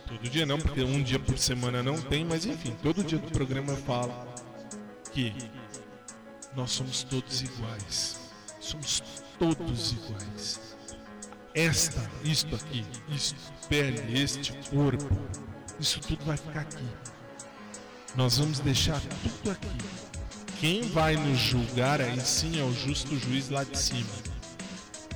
Todo 0.08 0.30
dia 0.30 0.46
não, 0.46 0.58
porque 0.58 0.82
um 0.82 1.04
dia 1.04 1.20
por 1.20 1.38
semana 1.38 1.84
não 1.84 2.02
tem, 2.02 2.24
mas 2.24 2.46
enfim, 2.46 2.76
todo 2.82 3.04
dia 3.04 3.18
do 3.18 3.32
programa 3.32 3.74
eu 3.74 3.78
falo 3.78 4.14
que 5.12 5.34
nós 6.56 6.72
somos 6.72 7.04
todos 7.04 7.42
iguais. 7.42 8.20
Somos 8.60 9.04
todos 9.42 9.94
iguais. 9.94 10.60
Esta, 11.56 12.00
isto 12.24 12.56
aqui, 12.56 12.86
isto, 13.10 13.36
pele, 13.68 14.22
este 14.22 14.54
corpo, 14.70 15.10
isso 15.80 16.00
tudo 16.00 16.24
vai 16.24 16.38
ficar 16.38 16.62
aqui. 16.62 16.86
Nós 18.16 18.38
vamos 18.38 18.60
deixar 18.60 19.02
tudo 19.02 19.50
aqui. 19.50 19.68
Quem 20.60 20.84
vai 20.90 21.16
nos 21.16 21.40
julgar 21.40 22.00
aí 22.00 22.22
sim 22.22 22.60
é 22.60 22.64
o 22.64 22.72
justo 22.72 23.18
juiz 23.18 23.50
lá 23.50 23.64
de 23.64 23.76
cima. 23.80 24.12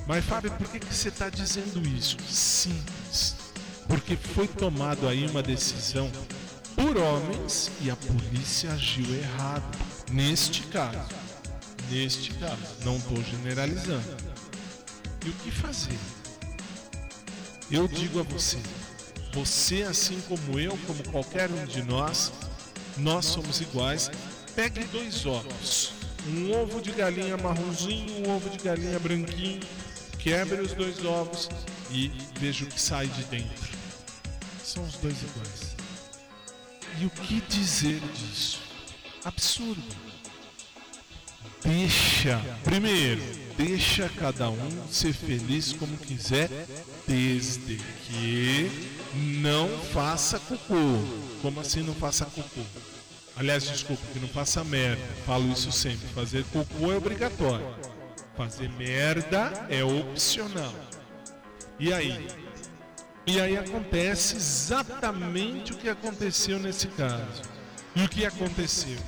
Mas 0.08 0.24
Fábio, 0.24 0.50
por 0.50 0.68
que, 0.70 0.80
que 0.80 0.92
você 0.92 1.08
está 1.08 1.30
dizendo 1.30 1.80
isso? 1.86 2.16
Simples. 2.28 3.36
Porque 3.86 4.16
foi 4.16 4.48
tomado 4.48 5.06
aí 5.06 5.24
uma 5.28 5.42
decisão 5.42 6.10
por 6.74 6.96
homens 6.96 7.70
e 7.80 7.92
a 7.92 7.96
polícia 7.96 8.72
agiu 8.72 9.06
errado. 9.14 9.78
Neste 10.10 10.62
caso. 10.62 11.25
Neste 11.90 12.32
caso. 12.34 12.56
Não 12.84 12.96
estou 12.96 13.22
generalizando. 13.22 14.16
E 15.24 15.28
o 15.28 15.32
que 15.32 15.50
fazer? 15.50 15.98
Eu 17.70 17.88
digo 17.88 18.20
a 18.20 18.22
você, 18.22 18.58
você 19.32 19.82
assim 19.82 20.20
como 20.28 20.58
eu, 20.58 20.78
como 20.86 21.02
qualquer 21.10 21.50
um 21.50 21.66
de 21.66 21.82
nós, 21.82 22.32
nós 22.96 23.26
somos 23.26 23.60
iguais. 23.60 24.08
Pegue 24.54 24.84
dois 24.84 25.26
ovos, 25.26 25.92
um 26.28 26.52
ovo 26.52 26.80
de 26.80 26.92
galinha 26.92 27.36
marronzinho, 27.36 28.24
um 28.24 28.36
ovo 28.36 28.48
de 28.48 28.58
galinha 28.58 28.98
branquinho, 29.00 29.60
quebre 30.18 30.60
os 30.60 30.72
dois 30.72 31.04
ovos 31.04 31.48
e 31.90 32.12
veja 32.38 32.64
o 32.64 32.68
que 32.68 32.80
sai 32.80 33.08
de 33.08 33.24
dentro. 33.24 33.76
São 34.64 34.84
os 34.84 34.94
dois 34.94 35.16
iguais. 35.22 35.76
E 37.00 37.06
o 37.06 37.10
que 37.10 37.40
dizer 37.42 38.00
disso? 38.14 38.60
Absurdo. 39.24 40.05
Deixa, 41.66 42.40
primeiro, 42.62 43.20
deixa 43.56 44.08
cada 44.08 44.48
um 44.48 44.88
ser 44.88 45.12
feliz 45.12 45.72
como 45.72 45.96
quiser, 45.96 46.48
desde 47.08 47.76
que 47.76 48.70
não 49.42 49.68
faça 49.92 50.38
cocô. 50.38 51.02
Como 51.42 51.60
assim 51.60 51.82
não 51.82 51.94
faça 51.94 52.24
cocô? 52.26 52.62
Aliás, 53.36 53.64
desculpa, 53.64 54.02
que 54.12 54.20
não 54.20 54.28
faça 54.28 54.62
merda. 54.62 55.02
Falo 55.26 55.50
isso 55.52 55.72
sempre. 55.72 56.06
Fazer 56.14 56.44
cocô 56.52 56.92
é 56.92 56.96
obrigatório. 56.96 57.66
Fazer 58.36 58.70
merda 58.70 59.66
é 59.68 59.82
opcional. 59.82 60.74
E 61.80 61.92
aí? 61.92 62.28
E 63.26 63.40
aí 63.40 63.58
acontece 63.58 64.36
exatamente 64.36 65.72
o 65.72 65.76
que 65.76 65.88
aconteceu 65.88 66.60
nesse 66.60 66.86
caso. 66.88 67.42
E 67.96 68.04
o 68.04 68.08
que 68.08 68.24
aconteceu? 68.24 68.98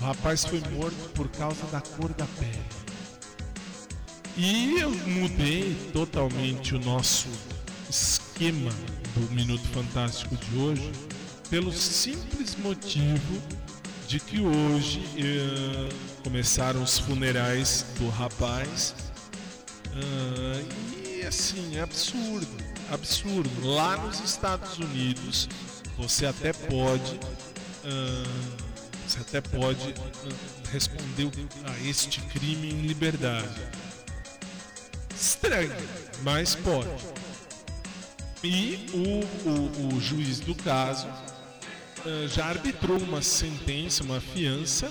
O 0.00 0.04
rapaz 0.04 0.44
foi 0.44 0.60
morto 0.72 1.10
por 1.14 1.28
causa 1.28 1.64
da 1.66 1.80
cor 1.80 2.12
da 2.14 2.26
pele. 2.38 2.58
E 4.36 4.78
eu 4.78 4.90
mudei 4.90 5.74
totalmente 5.92 6.74
o 6.74 6.78
nosso 6.78 7.28
esquema 7.88 8.70
do 9.14 9.32
Minuto 9.34 9.66
Fantástico 9.68 10.36
de 10.36 10.58
hoje 10.58 10.92
pelo 11.48 11.72
simples 11.72 12.56
motivo 12.56 13.40
de 14.06 14.20
que 14.20 14.40
hoje 14.40 15.02
eh, 15.16 15.88
começaram 16.22 16.82
os 16.82 16.98
funerais 16.98 17.86
do 17.98 18.08
rapaz 18.10 18.94
ah, 19.96 20.62
e 21.08 21.24
assim 21.26 21.76
é 21.76 21.80
absurdo, 21.80 22.46
absurdo. 22.90 23.66
Lá 23.66 23.96
nos 23.96 24.20
Estados 24.20 24.78
Unidos 24.78 25.48
você 25.96 26.26
até 26.26 26.52
pode, 26.52 27.18
ah, 27.84 28.65
você 29.06 29.20
até 29.20 29.40
pode 29.40 29.94
responder 30.72 31.30
a 31.64 31.88
este 31.88 32.20
crime 32.22 32.70
em 32.70 32.86
liberdade. 32.86 33.48
Estranho, 35.14 35.74
mas 36.22 36.54
pode. 36.54 36.88
E 38.42 38.86
o, 38.92 39.48
o, 39.48 39.94
o 39.94 40.00
juiz 40.00 40.40
do 40.40 40.54
caso 40.54 41.06
ah, 42.06 42.28
já 42.28 42.46
arbitrou 42.46 42.98
uma 42.98 43.22
sentença, 43.22 44.04
uma 44.04 44.20
fiança, 44.20 44.90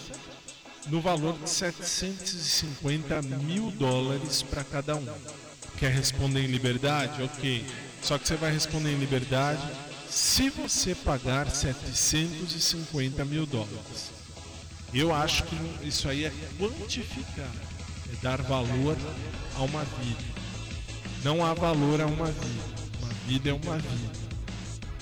no 0.88 1.02
valor 1.02 1.38
de 1.40 1.50
750 1.50 3.22
mil 3.22 3.72
dólares 3.72 4.42
para 4.42 4.64
cada 4.64 4.96
um. 4.96 5.08
Quer 5.78 5.92
responder 5.92 6.42
em 6.42 6.48
liberdade? 6.48 7.24
Ok. 7.24 7.66
Só 8.02 8.18
que 8.18 8.28
você 8.28 8.36
vai 8.36 8.52
responder 8.52 8.92
em 8.92 8.98
liberdade 8.98 9.62
se 10.16 10.50
você 10.50 10.96
pagar 10.96 11.50
750 11.50 13.26
mil 13.26 13.46
dólares. 13.46 14.14
Eu 14.94 15.14
acho 15.14 15.44
que 15.44 15.58
isso 15.86 16.08
aí 16.08 16.24
é 16.24 16.32
quantificar, 16.58 17.52
é 18.14 18.16
dar 18.22 18.42
valor 18.42 18.96
a 19.58 19.64
uma 19.64 19.84
vida. 19.84 20.24
Não 21.22 21.46
há 21.46 21.54
valor 21.54 22.00
a 22.00 22.06
uma 22.06 22.28
vida. 22.28 22.64
Uma 23.02 23.14
vida 23.28 23.50
é 23.50 23.54
uma 23.54 23.78
vida. 23.78 24.20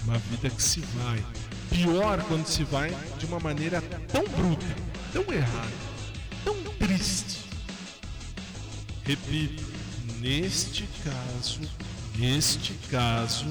Uma 0.03 0.18
vida 0.18 0.49
que 0.49 0.64
se 0.64 0.80
vai. 0.80 1.24
Pior 1.70 2.20
quando 2.24 2.47
se 2.47 2.64
vai 2.64 2.89
de 3.20 3.28
uma 3.28 3.39
maneira 3.39 3.84
tão 4.11 4.24
bruta, 4.24 4.66
tão 5.14 5.32
errada, 5.32 5.74
tão 6.43 6.55
triste. 6.80 7.38
Repito, 9.03 9.64
neste 10.20 10.89
caso, 11.03 11.61
neste 12.18 12.74
caso, 12.89 13.45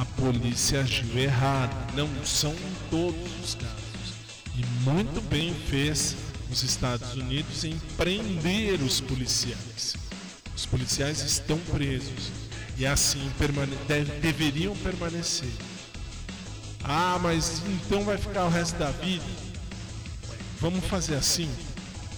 a 0.00 0.04
polícia 0.20 0.80
agiu 0.80 1.18
errado. 1.18 1.94
Não 1.94 2.08
são 2.24 2.54
todos 2.90 3.20
os 3.44 3.54
casos. 3.54 4.14
E 4.56 4.64
muito 4.88 5.20
bem 5.28 5.54
fez 5.68 6.16
os 6.50 6.62
Estados 6.62 7.14
Unidos 7.14 7.64
em 7.64 7.78
prender 7.96 8.80
os 8.82 9.00
policiais. 9.00 9.94
Os 10.56 10.66
policiais 10.66 11.20
estão 11.22 11.58
presos 11.58 12.30
e 12.76 12.86
assim 12.86 13.30
permane 13.38 13.76
deve- 13.86 14.12
deveriam 14.20 14.74
permanecer. 14.76 15.48
Ah, 16.82 17.18
mas 17.22 17.62
então 17.66 18.04
vai 18.04 18.16
ficar 18.18 18.44
o 18.46 18.48
resto 18.50 18.76
da 18.78 18.90
vida? 18.90 19.24
Vamos 20.60 20.84
fazer 20.86 21.14
assim? 21.16 21.48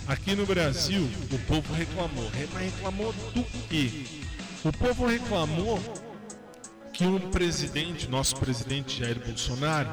Aqui 0.07 0.35
no 0.35 0.47
Brasil, 0.47 1.09
o 1.31 1.39
povo 1.41 1.73
reclamou. 1.75 2.29
Re- 2.31 2.49
Mas 2.53 2.73
reclamou 2.75 3.13
do 3.35 3.45
quê? 3.69 4.05
O 4.65 4.73
povo 4.73 5.07
reclamou 5.07 5.81
que 6.93 7.05
um 7.05 7.19
presidente, 7.31 8.09
nosso 8.09 8.37
presidente 8.37 9.01
Jair 9.01 9.19
Bolsonaro, 9.25 9.89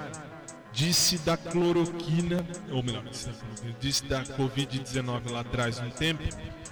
disse 0.71 1.17
da 1.19 1.37
cloroquina, 1.37 2.45
ou 2.71 2.83
melhor, 2.83 3.03
disse 3.03 3.27
da 3.27 3.33
cloroquina, 3.33 3.75
disse 3.79 4.05
da 4.05 4.23
Covid-19 4.23 5.31
lá 5.31 5.39
atrás 5.41 5.79
no 5.79 5.89
tempo. 5.91 6.23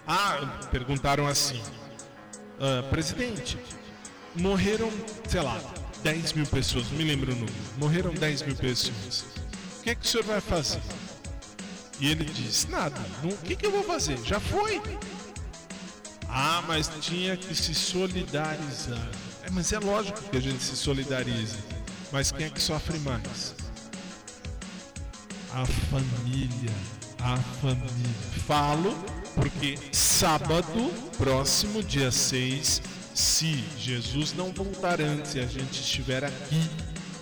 Ah, 0.06 0.68
perguntaram 0.72 1.28
assim, 1.28 1.62
"Ah, 2.60 2.84
presidente, 2.90 3.58
morreram, 4.36 4.92
sei 5.28 5.42
lá, 5.42 5.60
10 6.04 6.34
mil 6.34 6.46
pessoas, 6.46 6.90
não 6.92 6.98
me 6.98 7.04
lembro 7.04 7.32
o 7.32 7.36
número, 7.36 7.54
morreram 7.78 8.14
10 8.14 8.44
mil 8.44 8.56
pessoas. 8.56 9.26
O 9.80 9.84
que, 9.84 9.90
é 9.90 9.96
que 9.96 10.06
o 10.06 10.08
senhor 10.08 10.24
vai 10.26 10.42
fazer? 10.42 10.82
E 12.00 12.10
ele 12.10 12.26
disse, 12.26 12.70
nada, 12.70 13.00
o 13.24 13.36
que, 13.38 13.56
que 13.56 13.66
eu 13.66 13.72
vou 13.72 13.84
fazer? 13.84 14.18
Já 14.24 14.40
foi. 14.40 14.82
Ah, 16.30 16.64
mas 16.68 16.90
tinha 17.02 17.36
que 17.36 17.56
se 17.56 17.74
solidarizar. 17.74 19.10
É, 19.48 19.52
mas 19.52 19.72
é 19.72 19.80
lógico 19.80 20.22
que 20.30 20.38
a 20.38 20.42
gente 20.42 20.62
se 20.64 20.76
solidariza. 20.76 21.58
Mas 22.12 22.32
quem 22.32 22.46
é 22.46 22.50
que 22.50 22.62
sofre 22.62 22.98
mais? 23.00 23.56
A 25.54 25.66
família. 25.66 26.72
A 27.20 27.38
família. 27.62 28.16
Falo 28.46 28.94
porque 29.36 29.78
sábado, 29.92 30.92
próximo 31.18 31.84
dia 31.84 32.12
6, 32.12 32.82
se 33.14 33.64
Jesus 33.80 34.34
não 34.34 34.52
voltar 34.52 35.00
antes 35.02 35.36
e 35.36 35.40
a 35.40 35.46
gente 35.46 35.80
estiver 35.82 36.24
aqui, 36.24 36.70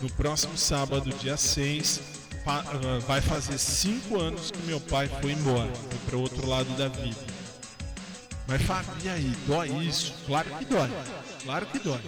no 0.01 0.09
próximo 0.11 0.57
sábado, 0.57 1.09
dia 1.19 1.37
6, 1.37 2.01
fa- 2.43 2.63
ah, 2.67 2.99
vai 3.07 3.21
fazer 3.21 3.57
cinco 3.57 4.19
anos 4.19 4.51
que 4.51 4.59
meu 4.65 4.79
pai 4.79 5.09
foi 5.21 5.31
embora, 5.31 5.71
foi 5.73 5.99
para 6.05 6.15
o 6.17 6.21
outro 6.21 6.47
lado 6.47 6.69
da 6.77 6.87
vida. 6.87 7.35
Mas 8.47 8.61
Fábio, 8.61 8.93
e 9.03 9.09
aí, 9.09 9.33
dói 9.47 9.69
isso? 9.87 10.13
Claro 10.27 10.49
que 10.57 10.65
dói. 10.65 10.89
Claro 11.45 11.65
que 11.67 11.77
dói. 11.77 12.01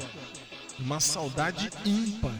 Uma 0.79 0.99
saudade 0.99 1.69
ímpar. 1.85 2.33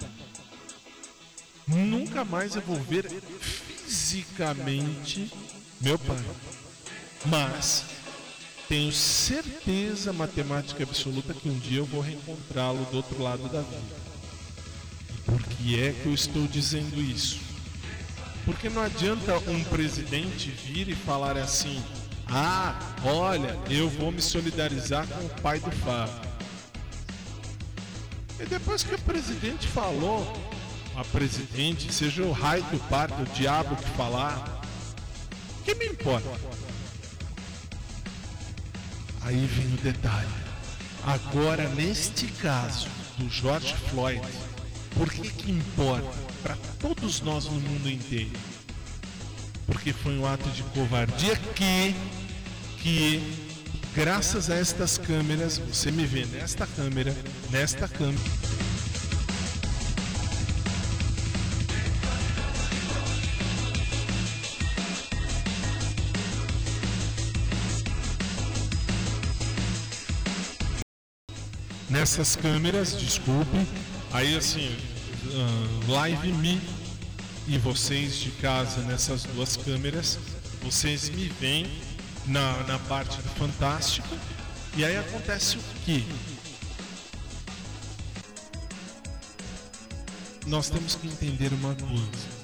Nunca 1.68 2.26
mais 2.26 2.56
eu 2.56 2.62
vou 2.64 2.78
ver 2.78 3.08
fisicamente 3.40 5.32
meu 5.80 6.00
pai. 6.00 6.18
Mas 7.28 7.86
tenho 8.68 8.92
certeza 8.92 10.12
matemática 10.12 10.84
absoluta 10.84 11.36
que 11.36 11.48
um 11.48 11.60
dia 11.60 11.78
eu 11.78 11.86
vou 11.86 12.02
reencontrá-lo 12.02 12.84
do 12.86 12.98
outro 12.98 13.22
lado 13.22 13.48
da 13.48 13.62
vida. 13.62 14.08
E 15.14 15.18
por 15.22 15.44
que 15.44 15.80
é 15.80 15.94
que 15.94 16.08
eu 16.08 16.14
estou 16.16 16.48
dizendo 16.48 17.00
isso? 17.00 17.40
Porque 18.44 18.70
não 18.70 18.82
adianta 18.82 19.38
um 19.50 19.64
presidente 19.66 20.50
vir 20.50 20.90
e 20.90 20.96
falar 20.96 21.38
assim: 21.38 21.80
ah, 22.28 22.80
olha, 23.06 23.56
eu 23.70 23.88
vou 23.88 24.12
me 24.12 24.22
solidarizar 24.22 25.06
com 25.08 25.26
o 25.26 25.30
pai 25.42 25.60
do 25.60 25.72
Fábio. 25.72 26.27
E 28.40 28.46
depois 28.46 28.84
que 28.84 28.94
o 28.94 29.00
presidente 29.00 29.68
falou, 29.68 30.32
a 30.96 31.04
presidente, 31.04 31.92
seja 31.92 32.24
o 32.24 32.32
raio 32.32 32.64
do 32.66 32.80
par 32.88 33.08
do 33.08 33.26
diabo 33.34 33.76
que 33.76 33.90
falar, 33.92 34.62
que 35.66 35.76
me 35.76 35.88
importa? 35.88 36.30
Aí 39.22 39.46
vem 39.46 39.74
o 39.74 39.78
detalhe. 39.78 40.28
Agora, 41.04 41.68
neste 41.70 42.28
caso 42.28 42.88
do 43.18 43.30
George 43.30 43.74
Floyd, 43.90 44.22
por 44.96 45.12
que 45.12 45.30
que 45.30 45.52
importa 45.52 46.18
para 46.42 46.56
todos 46.80 47.22
nós 47.22 47.46
no 47.46 47.60
mundo 47.60 47.90
inteiro? 47.90 48.32
Porque 49.66 49.92
foi 49.94 50.18
um 50.18 50.26
ato 50.26 50.50
de 50.50 50.64
covardia 50.64 51.36
que, 51.56 51.96
que, 52.82 53.47
graças 53.98 54.48
a 54.52 54.56
estas 54.56 55.00
câmeras, 55.00 55.58
você 55.58 55.90
me 55.90 56.06
vê 56.06 56.24
nesta 56.26 56.68
câmera, 56.68 57.16
nesta 57.50 57.88
câmera. 57.88 58.22
Nessas 71.90 72.36
câmeras, 72.36 72.96
desculpe, 72.96 73.50
aí 74.14 74.38
assim, 74.38 74.78
ah, 75.34 75.92
live 75.92 76.34
me 76.34 76.62
e 77.48 77.58
vocês 77.58 78.20
de 78.20 78.30
casa 78.30 78.80
nessas 78.82 79.24
duas 79.24 79.58
câmeras, 79.58 80.20
vocês 80.62 81.10
me 81.10 81.30
veem 81.42 81.87
na, 82.28 82.64
na 82.64 82.80
parte 82.80 83.18
do 83.22 83.30
Fantástico. 83.30 84.08
E 84.76 84.86
aí 84.86 84.96
acontece 84.98 85.58
o 85.58 85.62
quê? 85.86 86.04
Nós 90.46 90.70
temos 90.70 90.96
que 90.96 91.08
entender 91.08 91.52
uma 91.54 91.76
coisa. 91.76 92.38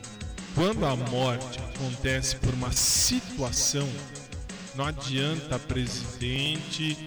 Quando 0.55 0.85
a 0.85 0.95
morte 0.95 1.59
acontece 1.59 2.35
por 2.37 2.53
uma 2.53 2.71
situação, 2.71 3.87
não 4.75 4.85
adianta 4.85 5.57
presidente, 5.57 6.97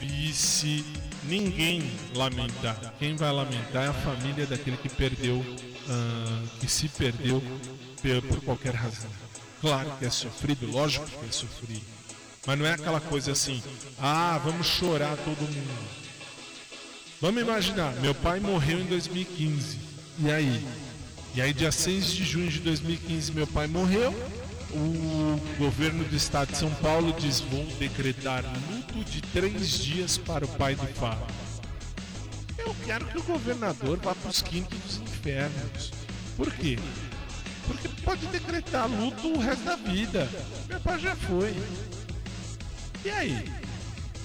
vice, 0.00 0.84
ninguém 1.24 1.82
lamentar. 2.14 2.94
Quem 2.98 3.16
vai 3.16 3.32
lamentar 3.32 3.84
é 3.84 3.88
a 3.88 3.92
família 3.92 4.46
daquele 4.46 4.76
que 4.76 4.88
perdeu, 4.88 5.44
ah, 5.88 6.42
que 6.60 6.68
se 6.68 6.88
perdeu 6.88 7.42
pe- 8.00 8.20
por 8.22 8.40
qualquer 8.42 8.74
razão. 8.74 9.10
Claro 9.60 9.90
que 9.98 10.04
é 10.06 10.10
sofrido, 10.10 10.70
lógico 10.70 11.06
que 11.06 11.26
é 11.28 11.32
sofrido. 11.32 11.82
Mas 12.46 12.58
não 12.58 12.66
é 12.66 12.72
aquela 12.72 13.00
coisa 13.00 13.32
assim, 13.32 13.62
ah, 13.98 14.38
vamos 14.44 14.66
chorar 14.66 15.16
todo 15.16 15.40
mundo. 15.40 16.04
Vamos 17.20 17.40
imaginar, 17.40 17.92
meu 18.00 18.14
pai 18.14 18.38
morreu 18.38 18.80
em 18.80 18.84
2015. 18.84 19.78
E 20.18 20.30
aí? 20.30 20.66
E 21.34 21.40
aí, 21.40 21.52
dia 21.52 21.72
6 21.72 22.06
de 22.12 22.24
junho 22.24 22.48
de 22.48 22.60
2015, 22.60 23.32
meu 23.32 23.46
pai 23.46 23.66
morreu. 23.66 24.12
O 24.72 25.40
governo 25.58 26.04
do 26.04 26.14
estado 26.16 26.52
de 26.52 26.58
São 26.58 26.70
Paulo 26.74 27.12
diz: 27.18 27.40
vou 27.40 27.64
decretar 27.78 28.44
luto 28.70 29.04
de 29.10 29.20
três 29.20 29.78
dias 29.78 30.18
para 30.18 30.44
o 30.44 30.48
pai 30.48 30.74
do 30.74 30.86
Fábio. 30.94 31.26
Eu 32.58 32.74
quero 32.84 33.06
que 33.06 33.18
o 33.18 33.22
governador 33.22 33.98
vá 33.98 34.14
para 34.14 34.30
os 34.30 34.42
quintos 34.42 34.78
dos 34.78 34.96
infernos. 34.98 35.92
Por 36.36 36.52
quê? 36.52 36.78
Porque 37.66 37.88
pode 38.02 38.26
decretar 38.26 38.88
luto 38.88 39.32
o 39.32 39.38
resto 39.38 39.64
da 39.64 39.76
vida. 39.76 40.28
Meu 40.68 40.80
pai 40.80 41.00
já 41.00 41.16
foi. 41.16 41.54
E 43.04 43.10
aí? 43.10 43.52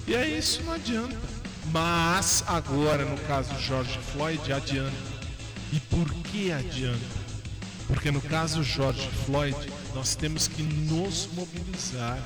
E 0.06 0.14
aí 0.16 0.38
isso 0.38 0.62
não 0.62 0.72
adianta. 0.72 1.16
Mas 1.70 2.42
agora, 2.46 3.04
no 3.04 3.18
caso 3.26 3.54
George 3.60 3.98
Floyd, 4.12 4.52
adianta. 4.52 4.96
E 5.72 5.78
por 5.78 6.12
que 6.24 6.50
adianta? 6.50 7.20
Porque 7.86 8.10
no 8.10 8.20
caso 8.20 8.62
George 8.62 9.08
Floyd, 9.26 9.56
nós 9.94 10.14
temos 10.14 10.48
que 10.48 10.62
nos 10.62 11.28
mobilizar 11.34 12.18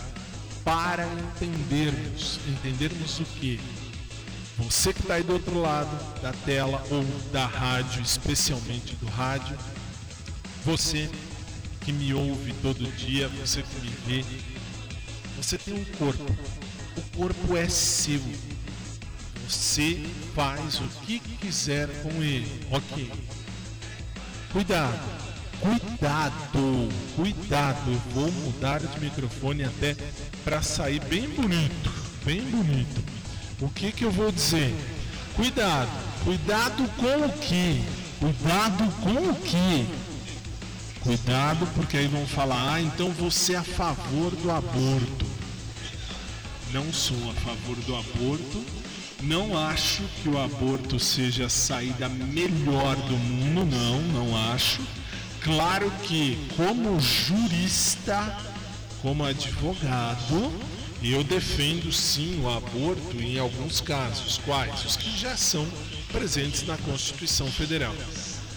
para 0.65 1.07
entendermos. 1.07 2.39
Entendermos 2.47 3.19
o 3.19 3.25
que? 3.25 3.61
Você 4.59 4.93
que 4.93 5.01
está 5.01 5.15
aí 5.15 5.23
do 5.25 5.33
outro 5.33 5.61
lado 5.61 5.91
da 6.23 6.33
tela 6.33 6.83
ou 6.91 7.05
da 7.33 7.47
rádio, 7.47 8.01
especialmente 8.01 8.95
do 8.97 9.07
rádio, 9.07 9.59
você 10.65 11.11
que 11.81 11.93
me 11.93 12.15
ouve 12.15 12.55
todo 12.63 12.91
dia, 12.97 13.29
você 13.29 13.63
que 13.63 13.81
me 13.81 13.91
vê, 14.07 14.25
você 15.45 15.59
tem 15.59 15.74
um 15.74 15.84
corpo. 15.99 16.24
O 16.97 17.18
corpo 17.18 17.57
é 17.57 17.68
seu. 17.68 18.20
Você 19.47 20.03
faz 20.34 20.80
o 20.80 20.88
que 21.05 21.18
quiser 21.18 21.86
com 22.03 22.11
ele. 22.22 22.66
Ok. 22.70 23.12
Cuidado. 24.51 24.99
Cuidado. 25.61 26.88
Cuidado. 27.14 27.90
Eu 27.90 27.99
vou 28.14 28.32
mudar 28.32 28.80
de 28.80 29.01
microfone 29.01 29.64
até 29.64 29.95
para 30.42 30.62
sair 30.62 31.01
bem 31.05 31.28
bonito. 31.28 31.92
Bem 32.24 32.40
bonito. 32.40 33.05
O 33.61 33.68
que 33.68 33.92
que 33.92 34.05
eu 34.05 34.11
vou 34.11 34.32
dizer? 34.32 34.74
Cuidado. 35.36 35.90
Cuidado 36.24 36.88
com 36.97 37.26
o 37.26 37.32
que? 37.38 37.84
Cuidado 38.18 38.90
com 39.03 39.30
o 39.30 39.34
que? 39.34 39.86
Cuidado, 41.03 41.66
porque 41.74 41.99
aí 41.99 42.09
vão 42.09 42.26
falar, 42.26 42.76
ah, 42.76 42.80
então 42.80 43.11
você 43.11 43.53
é 43.53 43.59
a 43.59 43.62
favor 43.62 44.30
do 44.30 44.51
aborto. 44.51 45.34
Não 46.75 46.93
sou 46.93 47.31
a 47.31 47.35
favor 47.35 47.77
do 47.87 47.95
aborto. 47.95 48.64
Não 49.22 49.57
acho 49.57 50.03
que 50.20 50.29
o 50.29 50.37
aborto 50.37 50.99
seja 50.99 51.47
a 51.47 51.49
saída 51.49 52.09
melhor 52.09 52.97
do 52.97 53.16
mundo, 53.16 53.64
não, 53.64 54.03
não 54.03 54.53
acho. 54.53 54.83
Claro 55.41 55.89
que, 56.03 56.37
como 56.57 56.99
jurista, 56.99 58.37
como 59.01 59.25
advogado, 59.25 60.53
eu 61.01 61.22
defendo 61.22 61.93
sim 61.93 62.43
o 62.43 62.51
aborto 62.51 63.20
em 63.20 63.39
alguns 63.39 63.81
casos. 63.81 64.41
Quais? 64.45 64.85
Os 64.85 64.97
que 64.97 65.16
já 65.16 65.37
são 65.37 65.64
presentes 66.11 66.66
na 66.66 66.77
Constituição 66.79 67.47
Federal. 67.47 67.95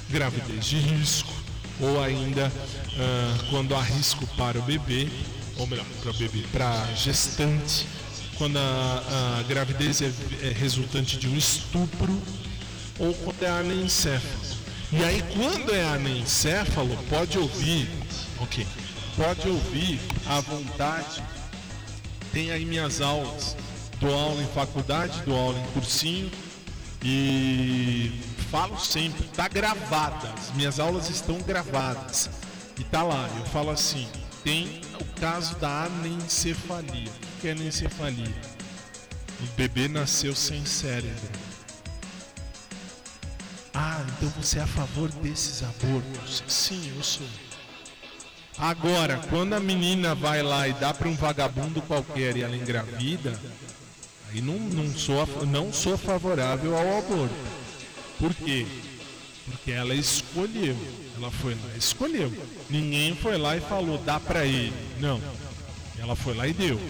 Gravidez 0.09 0.65
de 0.65 0.77
risco, 0.77 1.31
ou 1.79 2.01
ainda 2.01 2.51
ah, 2.97 3.45
quando 3.51 3.75
há 3.75 3.81
risco 3.83 4.25
para 4.35 4.57
o 4.57 4.63
bebê, 4.63 5.07
ou 5.55 5.67
melhor, 5.67 5.85
para 6.01 6.13
bebê, 6.13 6.43
para 6.51 6.83
gestante, 6.95 7.85
quando 8.37 8.57
a, 8.57 9.39
a 9.39 9.43
gravidez 9.43 10.01
é, 10.01 10.11
é 10.43 10.49
resultante 10.49 11.17
de 11.17 11.27
um 11.27 11.35
estupro 11.35 12.21
ou 12.99 13.13
quando 13.13 13.43
é 13.43 13.49
anencefalo. 13.49 14.57
E 14.91 15.03
aí, 15.03 15.23
quando 15.33 15.73
é 15.73 15.83
anencefalo, 15.83 16.97
pode 17.09 17.37
ouvir, 17.37 17.89
ok, 18.39 18.65
pode 19.15 19.47
ouvir 19.49 19.99
à 20.25 20.39
vontade. 20.39 21.21
Tem 22.31 22.51
aí 22.51 22.63
minhas 22.63 23.01
aulas, 23.01 23.57
dou 23.99 24.13
aula 24.13 24.41
em 24.41 24.47
faculdade, 24.47 25.21
dou 25.25 25.35
aula 25.35 25.59
em 25.59 25.71
cursinho 25.71 26.31
e 27.03 28.11
falo 28.49 28.79
sempre, 28.79 29.23
tá 29.35 29.47
gravada, 29.47 30.29
as 30.29 30.55
minhas 30.55 30.79
aulas 30.79 31.09
estão 31.09 31.37
gravadas. 31.39 32.29
E 32.79 32.83
tá 32.83 33.03
lá, 33.03 33.29
eu 33.37 33.45
falo 33.47 33.71
assim, 33.71 34.07
tem 34.43 34.81
o 34.99 35.19
caso 35.19 35.55
da 35.57 35.83
anencefalia. 35.85 37.26
O 37.37 37.39
que 37.39 37.49
é 37.49 37.51
anencefalia? 37.51 38.33
O 39.39 39.45
bebê 39.55 39.87
nasceu 39.87 40.33
sem 40.33 40.65
cérebro. 40.65 41.29
Ah, 43.71 44.03
então 44.09 44.27
você 44.29 44.57
é 44.57 44.63
a 44.63 44.67
favor 44.67 45.07
desses 45.09 45.61
abortos? 45.61 46.43
Sim, 46.47 46.91
eu 46.95 47.03
sou. 47.03 47.27
Agora, 48.57 49.21
quando 49.29 49.53
a 49.53 49.59
menina 49.59 50.15
vai 50.15 50.41
lá 50.41 50.67
e 50.67 50.73
dá 50.73 50.91
para 50.95 51.07
um 51.07 51.15
vagabundo 51.15 51.79
qualquer 51.83 52.35
e 52.35 52.41
ela 52.41 52.55
engravida, 52.55 53.39
aí 54.31 54.41
não, 54.41 54.57
não, 54.57 54.91
sou, 54.97 55.27
não 55.45 55.71
sou 55.71 55.95
favorável 55.95 56.75
ao 56.75 56.97
aborto. 56.97 57.35
Por 58.17 58.33
quê? 58.33 58.65
Porque 59.45 59.71
ela 59.71 59.93
escolheu. 59.93 60.75
Ela 61.15 61.29
foi 61.29 61.53
lá 61.53 61.77
escolheu. 61.77 62.33
Ninguém 62.67 63.15
foi 63.15 63.37
lá 63.37 63.55
e 63.55 63.61
falou, 63.61 63.99
dá 63.99 64.19
pra 64.19 64.43
ele. 64.43 64.73
Não. 64.99 65.21
Ela 65.99 66.15
foi 66.15 66.33
lá 66.33 66.47
e 66.47 66.53
deu. 66.53 66.81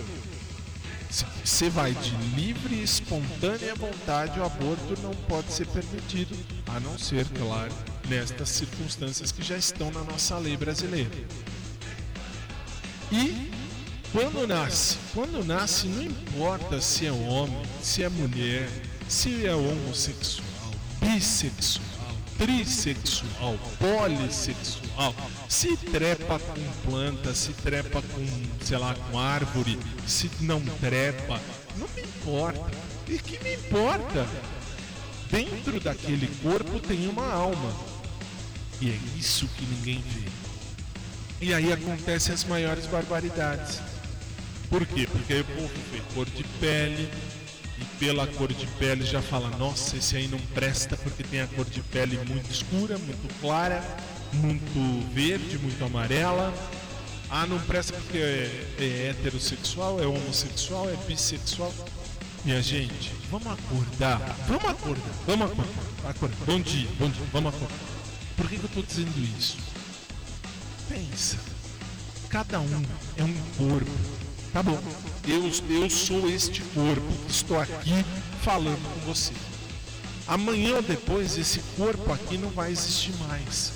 Você 1.09 1.69
vai 1.69 1.93
de 1.93 2.11
livre 2.35 2.75
e 2.75 2.83
espontânea 2.83 3.73
vontade, 3.75 4.39
o 4.39 4.43
aborto 4.43 5.01
não 5.01 5.13
pode 5.27 5.51
ser 5.51 5.65
permitido, 5.67 6.37
a 6.67 6.79
não 6.79 6.97
ser, 6.97 7.25
claro, 7.29 7.71
nestas 8.09 8.49
circunstâncias 8.49 9.31
que 9.31 9.41
já 9.41 9.57
estão 9.57 9.89
na 9.91 10.03
nossa 10.03 10.37
lei 10.37 10.57
brasileira. 10.57 11.09
E 13.11 13.49
quando 14.11 14.45
nasce? 14.45 14.97
Quando 15.13 15.45
nasce, 15.45 15.87
não 15.87 16.03
importa 16.03 16.81
se 16.81 17.05
é 17.05 17.11
homem, 17.11 17.61
se 17.81 18.03
é 18.03 18.09
mulher, 18.09 18.69
se 19.07 19.45
é 19.45 19.55
homossexual, 19.55 20.71
bissexual, 20.99 21.96
trissexual, 22.37 23.57
polissexual, 23.79 25.15
se 25.49 25.75
trepa 25.77 26.39
com 26.39 26.89
planta, 26.89 27.33
se 27.33 27.51
trepa 27.53 28.01
com, 28.01 28.25
sei 28.63 28.77
lá, 28.77 28.93
com 28.93 29.19
árvore, 29.19 29.79
se 30.05 30.29
não 30.41 30.61
trepa, 30.79 31.39
não 31.77 31.87
me 31.95 32.01
importa. 32.01 32.71
E 33.07 33.17
que 33.17 33.43
me 33.43 33.55
importa? 33.55 34.27
Dentro 35.31 35.79
daquele 35.79 36.27
corpo 36.41 36.79
tem 36.79 37.07
uma 37.07 37.31
alma. 37.31 37.73
E 38.79 38.91
é 38.91 38.99
isso 39.17 39.47
que 39.57 39.65
ninguém 39.65 40.03
vê. 40.07 40.29
E 41.41 41.53
aí 41.53 41.71
acontecem 41.71 42.33
as 42.33 42.43
maiores 42.43 42.85
barbaridades. 42.85 43.79
Por 44.69 44.85
quê? 44.85 45.07
Porque 45.11 45.33
aí 45.33 45.41
o 45.41 45.45
povo 45.45 45.73
vê 45.91 46.01
cor 46.13 46.25
de 46.25 46.43
pele 46.59 47.09
e 47.79 47.85
pela 47.99 48.25
cor 48.25 48.51
de 48.51 48.65
pele 48.79 49.05
já 49.05 49.21
fala, 49.21 49.49
nossa, 49.57 49.97
esse 49.97 50.17
aí 50.17 50.27
não 50.27 50.39
presta 50.53 50.97
porque 50.97 51.23
tem 51.23 51.41
a 51.41 51.47
cor 51.47 51.65
de 51.65 51.81
pele 51.81 52.17
muito 52.25 52.49
escura, 52.51 52.97
muito 52.97 53.33
clara, 53.39 53.83
muito 54.33 55.13
verde, 55.13 55.57
muito 55.59 55.83
amarela. 55.83 56.53
Ah, 57.29 57.45
não 57.45 57.59
presta 57.59 57.93
porque 57.93 58.17
é, 58.17 58.67
é 58.79 59.09
heterossexual, 59.09 60.01
é 60.01 60.07
homossexual, 60.07 60.89
é 60.89 60.95
bissexual. 61.07 61.73
Minha 62.45 62.61
gente, 62.61 63.11
vamos 63.29 63.47
acordar, 63.47 64.19
vamos 64.47 64.65
acordar, 64.65 65.11
vamos 65.25 65.51
acordar, 65.51 66.09
acordar. 66.09 66.45
Bom 66.45 66.61
dia, 66.61 66.87
bom 66.97 67.09
dia, 67.09 67.25
vamos 67.33 67.53
acordar. 67.53 67.77
Por 68.37 68.47
que, 68.47 68.57
que 68.57 68.63
eu 68.63 68.69
tô 68.69 68.81
dizendo 68.81 69.37
isso? 69.37 69.57
Pensa, 70.87 71.37
cada 72.29 72.59
um 72.59 72.85
é 73.17 73.23
um 73.23 73.33
corpo. 73.57 74.16
Tá 74.57 74.63
bom, 74.63 74.81
eu, 75.27 75.51
eu 75.69 75.87
sou 75.87 76.27
este 76.27 76.61
corpo, 76.73 77.05
estou 77.29 77.59
aqui 77.59 78.03
falando 78.41 78.81
com 78.91 78.99
você. 79.13 79.31
Amanhã 80.27 80.81
depois 80.81 81.37
esse 81.37 81.59
corpo 81.77 82.11
aqui 82.11 82.39
não 82.39 82.49
vai 82.49 82.71
existir 82.71 83.13
mais. 83.27 83.71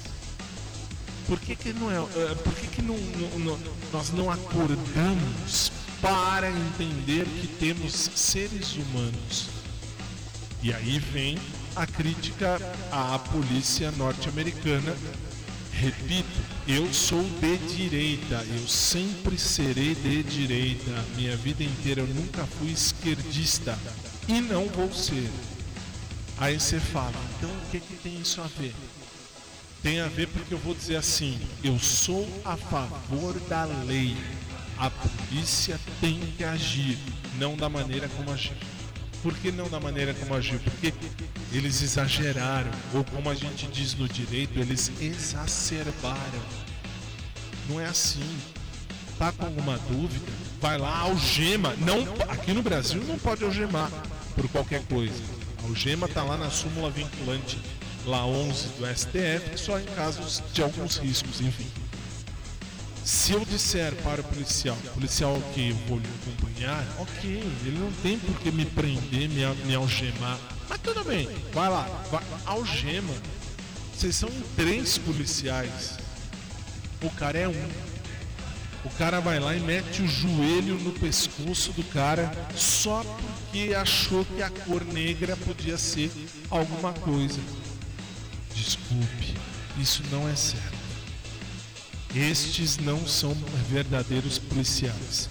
Por 1.28 1.40
que, 1.40 1.56
que 1.56 1.72
não 1.72 1.92
é? 1.92 1.98
eh, 1.98 2.34
Por 2.44 2.52
que, 2.56 2.66
que 2.66 2.82
não- 2.82 2.98
não- 3.38 3.60
nós 3.94 4.10
não 4.10 4.32
acordamos 4.32 5.72
para 6.02 6.50
entender 6.50 7.26
que 7.28 7.46
temos 7.46 8.10
seres 8.16 8.74
humanos? 8.74 9.50
E 10.64 10.74
aí 10.74 10.98
vem 10.98 11.38
a 11.76 11.86
crítica 11.86 12.58
à 12.92 13.20
polícia 13.20 13.92
norte-americana. 13.92 14.96
Repito, 15.74 16.39
eu 16.67 16.93
sou 16.93 17.24
de 17.39 17.57
direita, 17.76 18.45
eu 18.55 18.67
sempre 18.67 19.38
serei 19.38 19.95
de 19.95 20.24
direita. 20.24 20.91
Minha 21.15 21.36
vida 21.38 21.63
inteira 21.63 22.01
eu 22.01 22.07
nunca 22.07 22.45
fui 22.45 22.72
esquerdista 22.72 23.78
e 24.28 24.41
não 24.41 24.67
vou 24.67 24.91
ser. 24.93 25.30
Aí 26.38 26.59
você 26.59 26.80
fala, 26.80 27.13
então 27.38 27.49
o 27.49 27.72
que, 27.72 27.80
que 27.80 27.95
tem 27.95 28.19
isso 28.19 28.41
a 28.41 28.47
ver? 28.47 28.74
Tem 29.82 29.99
a 29.99 30.07
ver 30.07 30.28
porque 30.28 30.53
eu 30.53 30.59
vou 30.59 30.76
dizer 30.76 30.95
assim: 30.95 31.39
eu 31.63 31.80
sou 31.80 32.28
a 32.45 32.55
favor 32.55 33.39
da 33.41 33.65
lei. 33.65 34.15
A 34.78 34.89
polícia 34.89 35.80
tem 35.99 36.19
que 36.38 36.43
agir, 36.43 36.97
não 37.38 37.55
da 37.55 37.69
maneira 37.69 38.07
como 38.09 38.32
agiu. 38.32 38.53
Por 39.22 39.34
que 39.36 39.51
não 39.51 39.69
da 39.69 39.80
maneira 39.80 40.13
como 40.13 40.34
agiu? 40.34 40.59
Porque 40.59 40.93
eles 41.51 41.82
exageraram, 41.82 42.72
ou 42.93 43.03
como 43.03 43.30
a 43.30 43.36
gente 43.36 43.67
diz 43.67 43.93
no 43.93 44.07
direito, 44.07 44.59
eles 44.59 44.91
exacerbaram. 44.99 46.41
Não 47.69 47.80
é 47.80 47.86
assim. 47.86 48.38
Tá 49.19 49.32
com 49.32 49.45
alguma 49.45 49.78
dúvida? 49.78 50.26
Vai 50.59 50.80
lá, 50.80 50.97
algema. 50.99 51.76
Não, 51.78 52.01
aqui 52.28 52.53
no 52.53 52.63
Brasil 52.63 53.03
não 53.03 53.19
pode 53.19 53.43
algemar 53.43 53.91
por 54.36 54.47
qualquer 54.49 54.84
coisa. 54.86 55.22
A 55.63 55.67
algema 55.67 56.07
tá 56.07 56.24
lá 56.24 56.38
na 56.38 56.49
súmula 56.49 56.89
vinculante, 56.89 57.59
lá 58.05 58.26
11 58.26 58.67
do 58.69 58.86
STF, 58.88 59.57
só 59.57 59.80
em 59.80 59.86
casos 59.86 60.41
de 60.51 60.63
alguns 60.63 60.97
riscos, 60.97 61.39
enfim. 61.41 61.67
Se 63.04 63.34
eu 63.34 63.43
disser 63.43 63.95
para 64.04 64.22
o 64.22 64.24
policial, 64.24 64.78
policial, 64.93 65.36
ok, 65.36 65.72
eu 65.72 65.76
vou 65.88 65.97
lhe 65.97 66.08
acompanhar, 66.22 66.86
ok, 66.99 67.43
ele 67.66 67.80
não 67.80 67.91
tem 68.04 68.18
por 68.20 68.39
que 68.39 68.52
me 68.52 68.66
prender, 68.66 69.28
me, 69.28 69.43
me 69.66 69.76
algemar. 69.76 70.39
Mas 70.70 70.80
tudo 70.82 71.04
bem, 71.04 71.28
vai 71.52 71.70
lá, 71.70 71.84
vai, 72.12 72.24
algema. 72.45 73.14
Vocês 73.93 74.16
são 74.16 74.30
três 74.56 74.99
policiais. 74.99 75.97
O 77.02 77.10
cara 77.10 77.39
é 77.39 77.47
um. 77.47 77.70
O 78.86 78.89
cara 78.97 79.20
vai 79.20 79.39
lá 79.39 79.56
e 79.56 79.60
mete 79.60 80.02
o 80.02 80.08
joelho 80.08 80.76
no 80.80 80.91
pescoço 80.91 81.72
do 81.74 81.84
cara 81.84 82.32
só 82.56 83.04
porque 83.04 83.74
achou 83.74 84.26
que 84.26 84.41
a 84.41 84.49
cor 84.49 84.84
negra 84.86 85.36
podia 85.38 85.78
ser 85.78 86.12
alguma 86.49 86.93
coisa. 86.93 87.39
Desculpe, 88.56 89.36
isso 89.78 90.04
não 90.12 90.28
é 90.28 90.36
certo. 90.36 90.81
Estes 92.16 92.78
não 92.78 93.07
são 93.07 93.34
verdadeiros 93.70 94.38
policiais. 94.38 95.30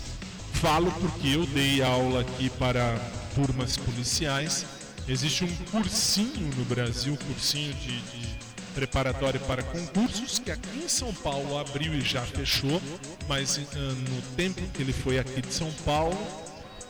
Falo 0.55 0.91
porque 0.93 1.29
eu 1.29 1.47
dei 1.47 1.83
aula 1.83 2.23
aqui 2.23 2.49
para 2.51 2.99
turmas 3.35 3.77
policiais. 3.77 4.65
Existe 5.07 5.45
um 5.45 5.55
cursinho 5.71 6.51
no 6.57 6.65
Brasil, 6.65 7.17
cursinho 7.27 7.75
de, 7.75 8.01
de 8.01 8.29
preparatório 8.75 9.41
para 9.41 9.63
concursos, 9.63 10.39
que 10.39 10.51
aqui 10.51 10.79
em 10.85 10.89
São 10.89 11.13
Paulo 11.13 11.59
abriu 11.59 11.95
e 11.95 12.01
já 12.01 12.23
fechou, 12.23 12.81
mas 13.29 13.59
ah, 13.59 13.79
no 13.79 14.23
tempo 14.37 14.63
que 14.73 14.83
ele 14.83 14.93
foi 14.93 15.19
aqui 15.19 15.43
de 15.43 15.53
São 15.53 15.71
Paulo, 15.85 16.17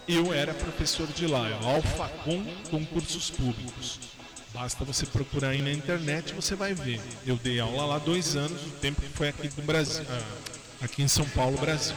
eu 0.07 0.33
era 0.33 0.55
professor 0.55 1.07
de 1.09 1.27
lá, 1.27 1.49
Alfacom 1.63 2.45
Concursos 2.71 3.31
Públicos. 3.31 4.10
Basta 4.53 4.85
você 4.85 5.07
procurar 5.07 5.51
aí 5.51 5.63
na 5.63 5.73
internet 5.73 6.35
você 6.35 6.55
vai 6.55 6.75
ver. 6.75 7.01
Eu 7.25 7.37
dei 7.37 7.61
aula 7.61 7.85
lá 7.85 7.99
dois 7.99 8.37
anos, 8.37 8.61
o 8.67 8.71
tempo 8.71 9.01
que 9.01 9.09
foi 9.09 9.29
aqui 9.29 9.49
do 9.49 9.63
Brasil, 9.63 10.05
ah, 10.09 10.85
aqui 10.85 11.03
em 11.03 11.09
São 11.09 11.25
Paulo, 11.31 11.57
Brasil. 11.59 11.95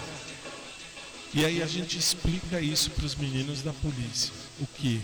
E 1.33 1.43
aí 1.43 1.63
a 1.63 1.67
gente 1.67 1.97
explica 1.97 2.61
isso 2.61 2.91
para 2.91 3.05
os 3.05 3.15
meninos 3.15 3.63
da 3.63 3.73
polícia. 3.73 4.31
O 4.59 4.67
que? 4.67 5.01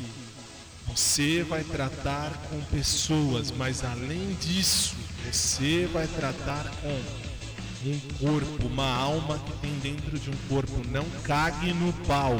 Você 0.87 1.43
vai 1.43 1.63
tratar 1.63 2.31
com 2.49 2.61
pessoas, 2.65 3.51
mas 3.51 3.83
além 3.83 4.33
disso, 4.35 4.95
você 5.25 5.87
vai 5.91 6.07
tratar 6.07 6.71
com 6.81 7.89
um 7.89 7.99
corpo, 8.19 8.67
uma 8.67 8.91
alma 8.95 9.39
que 9.39 9.51
tem 9.53 9.73
dentro 9.79 10.19
de 10.19 10.29
um 10.29 10.37
corpo. 10.47 10.81
Não 10.89 11.05
cague 11.23 11.73
no 11.73 11.93
pau. 12.05 12.37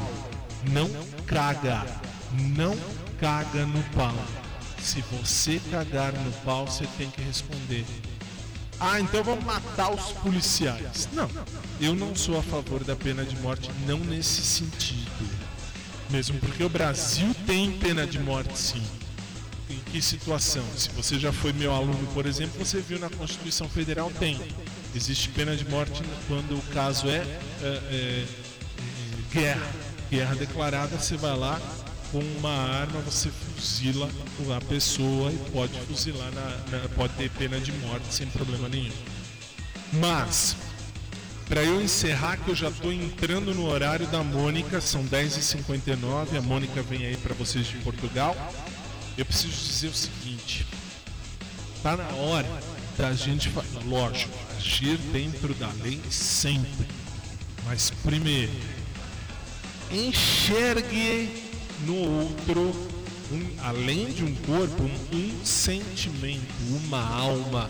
Não 0.72 0.89
caga. 1.26 1.86
Não 2.55 2.78
caga 3.20 3.66
no 3.66 3.82
pau. 3.95 4.16
Se 4.82 5.02
você 5.02 5.62
cagar 5.70 6.14
no 6.14 6.32
pau, 6.44 6.66
você 6.66 6.86
tem 6.98 7.10
que 7.10 7.22
responder. 7.22 7.86
Ah, 8.80 9.00
então 9.00 9.24
vamos 9.24 9.44
matar 9.44 9.94
os 9.94 10.12
policiais. 10.14 11.10
Não, 11.12 11.30
eu 11.82 11.94
não 11.94 12.16
sou 12.16 12.40
a 12.40 12.44
favor 12.44 12.84
da 12.84 12.96
pena 12.96 13.26
de 13.26 13.36
morte, 13.38 13.70
não 13.86 14.00
nesse 14.00 14.42
sentido. 14.42 15.30
Mesmo 16.10 16.40
porque 16.40 16.64
o 16.64 16.70
Brasil 16.70 17.36
tem 17.46 17.78
pena 17.78 18.08
de 18.08 18.18
morte, 18.20 18.58
sim. 18.58 18.82
Em 19.70 19.78
que 19.92 20.02
situação? 20.02 20.64
Se 20.76 20.90
você 20.90 21.20
já 21.20 21.32
foi 21.32 21.54
meu 21.54 21.74
aluno, 21.74 22.08
por 22.14 22.26
exemplo, 22.26 22.66
você 22.66 22.80
viu 22.80 22.98
na 22.98 23.10
Constituição 23.10 23.68
Federal 23.70 24.10
tem. 24.18 24.40
Existe 24.96 25.30
pena 25.30 25.56
de 25.56 25.70
morte 25.70 26.02
quando 26.28 26.58
o 26.58 26.62
caso 26.74 27.08
é, 27.08 27.18
é, 27.18 27.26
é, 27.62 28.26
é 28.26 28.26
guerra. 29.32 29.68
Guerra 30.10 30.34
declarada, 30.34 30.98
você 30.98 31.16
vai 31.16 31.38
lá 31.38 31.62
com 32.12 32.20
uma 32.20 32.51
arma, 32.51 32.99
você 33.01 33.30
fuzila 33.55 34.10
a 34.57 34.62
pessoa 34.62 35.32
e 35.32 35.38
pode 35.51 35.74
fuzilar, 35.82 36.32
na, 36.32 36.78
na- 36.78 36.89
pode 36.95 37.14
ter 37.14 37.30
pena 37.32 37.60
de 37.60 37.72
morte 37.74 38.14
sem 38.14 38.28
problema 38.28 38.68
nenhum. 38.68 38.91
Mas, 39.93 40.55
para 41.47 41.64
eu 41.64 41.82
encerrar, 41.82 42.38
que 42.38 42.49
eu 42.49 42.55
já 42.55 42.70
estou 42.70 42.91
entrando 42.93 43.53
no 43.53 43.68
horário 43.68 44.07
da 44.07 44.24
Mônica, 44.24 44.80
são 44.82 45.03
10h59, 45.05 46.38
a 46.38 46.41
Mônica 46.41 46.82
vem 46.84 47.05
aí 47.05 47.18
para 47.18 47.34
vocês 47.34 47.68
de 47.68 47.78
Portugal. 47.78 48.36
Eu 49.18 49.26
preciso 49.26 49.53
dizer 49.53 49.88
o 49.88 49.93
seguinte: 49.93 50.66
tá 51.84 51.97
na 51.97 52.07
hora 52.10 52.47
da 52.97 53.14
gente, 53.14 53.51
lógico, 53.86 54.34
agir 54.57 54.97
dentro 55.12 55.53
da 55.55 55.70
lei 55.82 55.99
sempre. 56.10 56.88
Mas 57.66 57.89
primeiro, 58.03 58.51
enxergue 59.91 61.49
no 61.86 61.96
outro, 61.96 62.62
um- 63.32 63.50
além 63.64 64.12
de 64.12 64.24
um 64.24 64.36
corpo, 64.36 64.84
um, 64.84 65.16
um 65.18 65.46
sentimento, 65.46 66.54
uma 66.86 67.02
alma, 67.08 67.70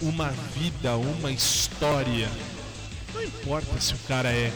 uma 0.00 0.30
vida, 0.56 0.96
uma 0.96 1.30
história. 1.30 2.30
Não 3.14 3.22
importa 3.22 3.80
se 3.80 3.94
o 3.94 3.98
cara 4.06 4.30
é 4.30 4.52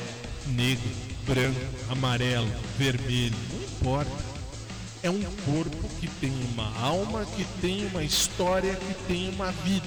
negro, 0.47 0.89
branco, 1.27 1.61
amarelo, 1.89 2.51
vermelho, 2.79 3.35
não 3.53 3.63
importa. 3.63 4.33
É 5.03 5.11
um 5.11 5.23
corpo 5.45 5.89
que 6.01 6.07
tem 6.07 6.33
uma 6.53 6.73
alma, 6.79 7.25
que 7.25 7.45
tem 7.61 7.87
uma 7.87 8.05
história, 8.05 8.75
que 8.77 8.95
tem 9.09 9.31
uma 9.31 9.51
vida. 9.51 9.87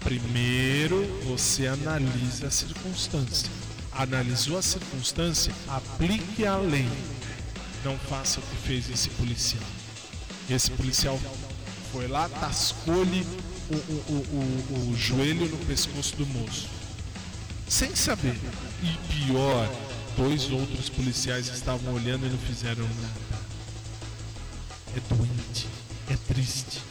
Primeiro 0.00 1.04
você 1.24 1.66
analisa 1.66 2.48
a 2.48 2.50
circunstância. 2.50 3.50
Analisou 3.92 4.58
a 4.58 4.62
circunstância, 4.62 5.52
aplique 5.66 6.44
a 6.46 6.56
lei. 6.56 6.88
Não 7.84 7.96
faça 7.98 8.40
o 8.40 8.42
que 8.42 8.56
fez 8.56 8.90
esse 8.90 9.10
policial. 9.10 9.62
Esse 10.50 10.70
policial 10.70 11.18
foi 11.92 12.06
lá, 12.08 12.28
tascou-lhe 12.28 13.26
o, 13.70 13.74
o, 13.74 14.26
o, 14.32 14.90
o, 14.90 14.96
joelho 14.96 15.46
no 15.46 15.58
pescoço 15.66 16.16
do 16.16 16.26
moço. 16.26 16.68
Sem 17.68 17.94
saber. 17.94 18.34
E 18.82 19.26
pior, 19.26 19.70
dois 20.16 20.50
outros 20.50 20.88
policiais 20.88 21.48
estavam 21.48 21.94
olhando 21.94 22.26
e 22.26 22.30
não 22.30 22.38
fizeram 22.38 22.84
nada. 22.84 23.38
É 24.96 25.14
doente, 25.14 25.68
é 26.10 26.16
triste. 26.32 26.82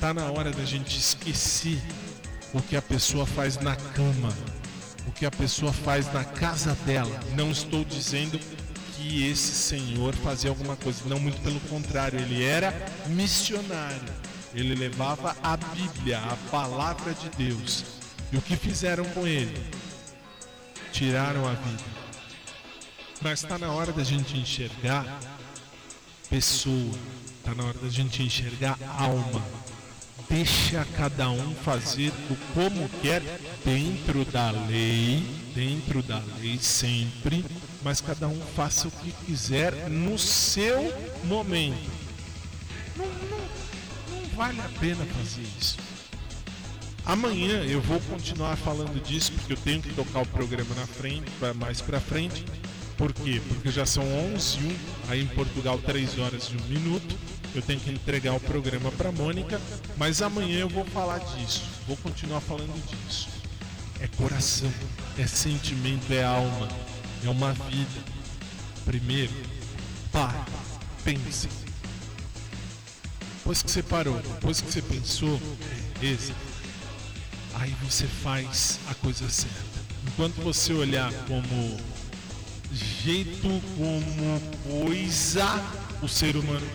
Tá 0.00 0.12
na 0.12 0.30
hora 0.30 0.50
da 0.50 0.64
gente 0.64 0.98
esquecer 0.98 1.80
o 2.52 2.60
que 2.60 2.76
a 2.76 2.82
pessoa 2.82 3.26
faz 3.26 3.56
na 3.58 3.76
cama, 3.76 4.36
o 5.06 5.12
que 5.12 5.26
a 5.26 5.30
pessoa 5.30 5.72
faz 5.72 6.12
na 6.12 6.24
casa 6.24 6.74
dela. 6.86 7.18
Não 7.34 7.50
estou 7.50 7.84
dizendo 7.84 8.38
esse 9.24 9.52
senhor 9.52 10.14
fazia 10.16 10.50
alguma 10.50 10.76
coisa, 10.76 11.00
não, 11.06 11.18
muito 11.18 11.40
pelo 11.42 11.60
contrário, 11.60 12.18
ele 12.18 12.44
era 12.44 12.74
missionário. 13.06 14.12
Ele 14.54 14.74
levava 14.74 15.36
a 15.42 15.56
Bíblia, 15.56 16.18
a 16.18 16.36
palavra 16.50 17.12
de 17.14 17.28
Deus. 17.30 17.84
E 18.32 18.36
o 18.36 18.42
que 18.42 18.56
fizeram 18.56 19.04
com 19.06 19.26
ele? 19.26 19.58
Tiraram 20.92 21.46
a 21.46 21.52
vida. 21.52 21.84
Mas 23.20 23.42
está 23.42 23.58
na 23.58 23.72
hora 23.72 23.92
da 23.92 24.04
gente 24.04 24.36
enxergar 24.36 25.20
pessoa, 26.30 26.94
está 27.38 27.54
na 27.54 27.64
hora 27.64 27.78
da 27.78 27.88
gente 27.88 28.22
enxergar 28.22 28.78
alma. 28.98 29.42
Deixa 30.28 30.86
cada 30.96 31.30
um 31.30 31.54
fazer 31.54 32.12
o 32.30 32.36
como 32.54 32.88
quer 33.00 33.22
dentro 33.64 34.24
da 34.26 34.50
lei, 34.50 35.24
dentro 35.54 36.02
da 36.02 36.22
lei 36.38 36.58
sempre, 36.58 37.44
mas 37.88 38.02
cada 38.02 38.28
um 38.28 38.38
faça 38.54 38.86
o 38.86 38.90
que 38.90 39.10
quiser 39.24 39.72
no 39.88 40.18
seu 40.18 40.92
momento. 41.24 41.90
Não, 42.94 43.06
não, 43.06 43.38
não 44.20 44.28
vale 44.36 44.60
a 44.60 44.68
pena 44.78 45.06
fazer 45.06 45.46
isso. 45.58 45.78
Amanhã 47.06 47.62
eu 47.64 47.80
vou 47.80 47.98
continuar 48.00 48.56
falando 48.56 49.02
disso 49.02 49.32
porque 49.32 49.54
eu 49.54 49.56
tenho 49.56 49.80
que 49.80 49.88
tocar 49.94 50.20
o 50.20 50.26
programa 50.26 50.74
na 50.74 50.86
frente, 50.86 51.30
pra- 51.40 51.54
mais 51.54 51.80
pra 51.80 51.98
frente. 51.98 52.44
Por 52.98 53.10
quê? 53.10 53.40
Porque 53.48 53.70
já 53.70 53.86
são 53.86 54.04
11 54.34 54.58
e 54.58 54.64
1, 54.64 54.76
aí 55.10 55.22
em 55.22 55.26
Portugal 55.28 55.78
3 55.78 56.18
horas 56.18 56.50
e 56.52 56.56
1 56.62 56.66
minuto. 56.68 57.16
Eu 57.54 57.62
tenho 57.62 57.80
que 57.80 57.90
entregar 57.90 58.34
o 58.34 58.40
programa 58.40 58.92
para 58.92 59.10
Mônica, 59.10 59.58
mas 59.96 60.20
amanhã 60.20 60.58
eu 60.58 60.68
vou 60.68 60.84
falar 60.84 61.20
disso. 61.20 61.62
Vou 61.86 61.96
continuar 61.96 62.42
falando 62.42 62.74
disso. 62.86 63.28
É 63.98 64.06
coração, 64.08 64.70
é 65.18 65.26
sentimento, 65.26 66.12
é 66.12 66.22
alma, 66.22 66.68
é 67.24 67.28
uma 67.28 67.52
vida. 67.52 68.04
Primeiro, 68.84 69.32
pare, 70.12 70.38
pense. 71.04 71.48
Depois 73.38 73.62
que 73.62 73.70
você 73.70 73.82
parou, 73.82 74.20
depois 74.20 74.60
que 74.60 74.70
você 74.70 74.82
pensou, 74.82 75.40
beleza. 75.98 76.34
Aí 77.54 77.74
você 77.82 78.06
faz 78.06 78.78
a 78.88 78.94
coisa 78.94 79.28
certa. 79.28 79.56
Enquanto 80.06 80.36
você 80.42 80.72
olhar 80.72 81.12
como 81.26 81.76
jeito, 82.72 83.48
como 83.76 84.84
coisa, 84.84 85.46
o 86.02 86.08
ser 86.08 86.36
humano, 86.36 86.68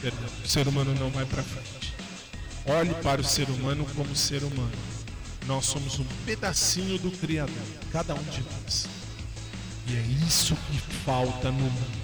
perdão, 0.00 0.28
o 0.44 0.48
ser 0.48 0.68
humano 0.68 0.94
não 0.94 1.10
vai 1.10 1.24
para 1.24 1.42
frente. 1.42 1.94
Olhe 2.66 2.94
para 3.02 3.20
o 3.20 3.24
ser 3.24 3.48
humano 3.48 3.86
como 3.96 4.14
ser 4.14 4.44
humano. 4.44 4.72
Nós 5.46 5.64
somos 5.64 5.98
um 5.98 6.04
pedacinho 6.24 6.98
do 6.98 7.10
Criador, 7.10 7.54
cada 7.90 8.14
um 8.14 8.22
de 8.22 8.42
nós. 8.42 8.99
E 9.90 9.96
é 9.96 10.02
isso 10.24 10.54
que 10.54 10.78
falta 11.04 11.50
no 11.50 11.58
mundo. 11.58 12.00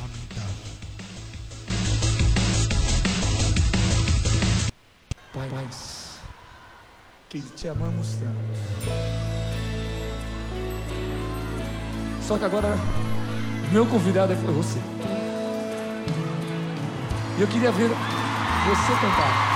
Lamentável. 0.00 0.54
Pai, 5.34 5.68
que 7.28 7.42
te 7.42 7.68
amamos 7.68 8.14
tanto. 8.14 8.38
Só 12.22 12.38
que 12.38 12.44
agora, 12.46 12.74
meu 13.70 13.84
convidado 13.84 14.34
foi 14.36 14.54
você. 14.54 14.78
E 17.36 17.42
eu 17.42 17.48
queria 17.48 17.70
ver 17.70 17.90
você 17.90 18.92
cantar. 18.98 19.55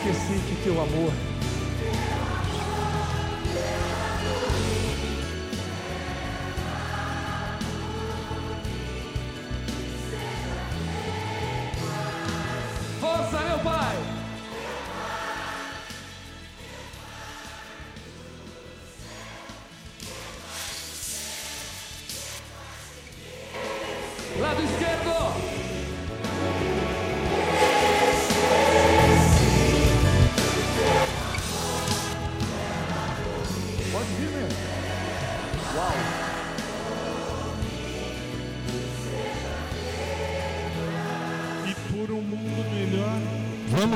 Esqueci 0.00 0.40
que 0.48 0.54
teu 0.62 0.80
amor! 0.80 1.12
Lado 24.40 24.62
esquerdo! 24.62 25.59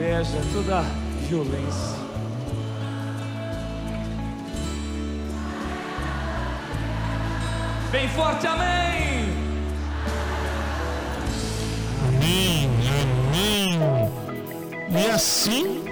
Inveja, 0.00 0.40
toda 0.54 0.82
violência. 1.28 2.00
Bem 7.92 8.08
forte, 8.08 8.46
amém! 8.46 9.28
Amém, 12.08 12.70
amém. 13.28 15.02
E 15.02 15.10
assim 15.10 15.84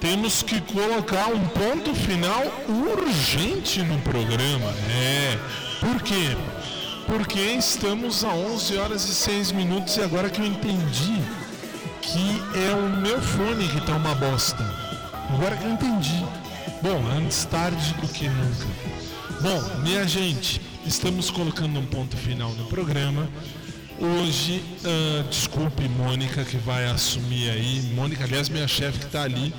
temos 0.00 0.42
que 0.42 0.60
colocar 0.62 1.26
um 1.26 1.46
ponto 1.48 1.94
final 1.94 2.42
urgente 2.68 3.82
no 3.82 3.98
programa. 4.00 4.72
É. 4.90 5.38
Por 5.80 6.02
quê? 6.02 6.36
Porque 7.06 7.38
estamos 7.38 8.24
a 8.24 8.28
11 8.28 8.78
horas 8.78 9.04
e 9.04 9.14
6 9.14 9.52
minutos 9.52 9.96
e 9.96 10.02
agora 10.02 10.30
que 10.30 10.40
eu 10.40 10.46
entendi 10.46 11.22
que 12.12 12.58
é 12.58 12.74
o 12.74 12.88
meu 13.02 13.20
fone 13.20 13.68
que 13.68 13.80
tá 13.82 13.94
uma 13.94 14.14
bosta. 14.14 14.64
Agora 15.30 15.54
que 15.56 15.64
eu 15.64 15.72
entendi. 15.72 16.24
Bom, 16.80 17.06
antes 17.06 17.44
tarde 17.44 17.92
do 18.00 18.08
que 18.08 18.26
nunca. 18.28 18.66
Bom, 19.42 19.80
minha 19.82 20.06
gente, 20.06 20.60
estamos 20.86 21.30
colocando 21.30 21.78
um 21.78 21.84
ponto 21.84 22.16
final 22.16 22.50
no 22.54 22.64
programa. 22.64 23.28
Hoje, 24.00 24.64
ah, 24.84 25.24
desculpe 25.28 25.86
Mônica 25.86 26.44
que 26.44 26.56
vai 26.56 26.86
assumir 26.86 27.50
aí. 27.50 27.82
Mônica, 27.94 28.24
aliás, 28.24 28.48
minha 28.48 28.66
chefe 28.66 29.00
que 29.00 29.06
está 29.06 29.24
ali. 29.24 29.52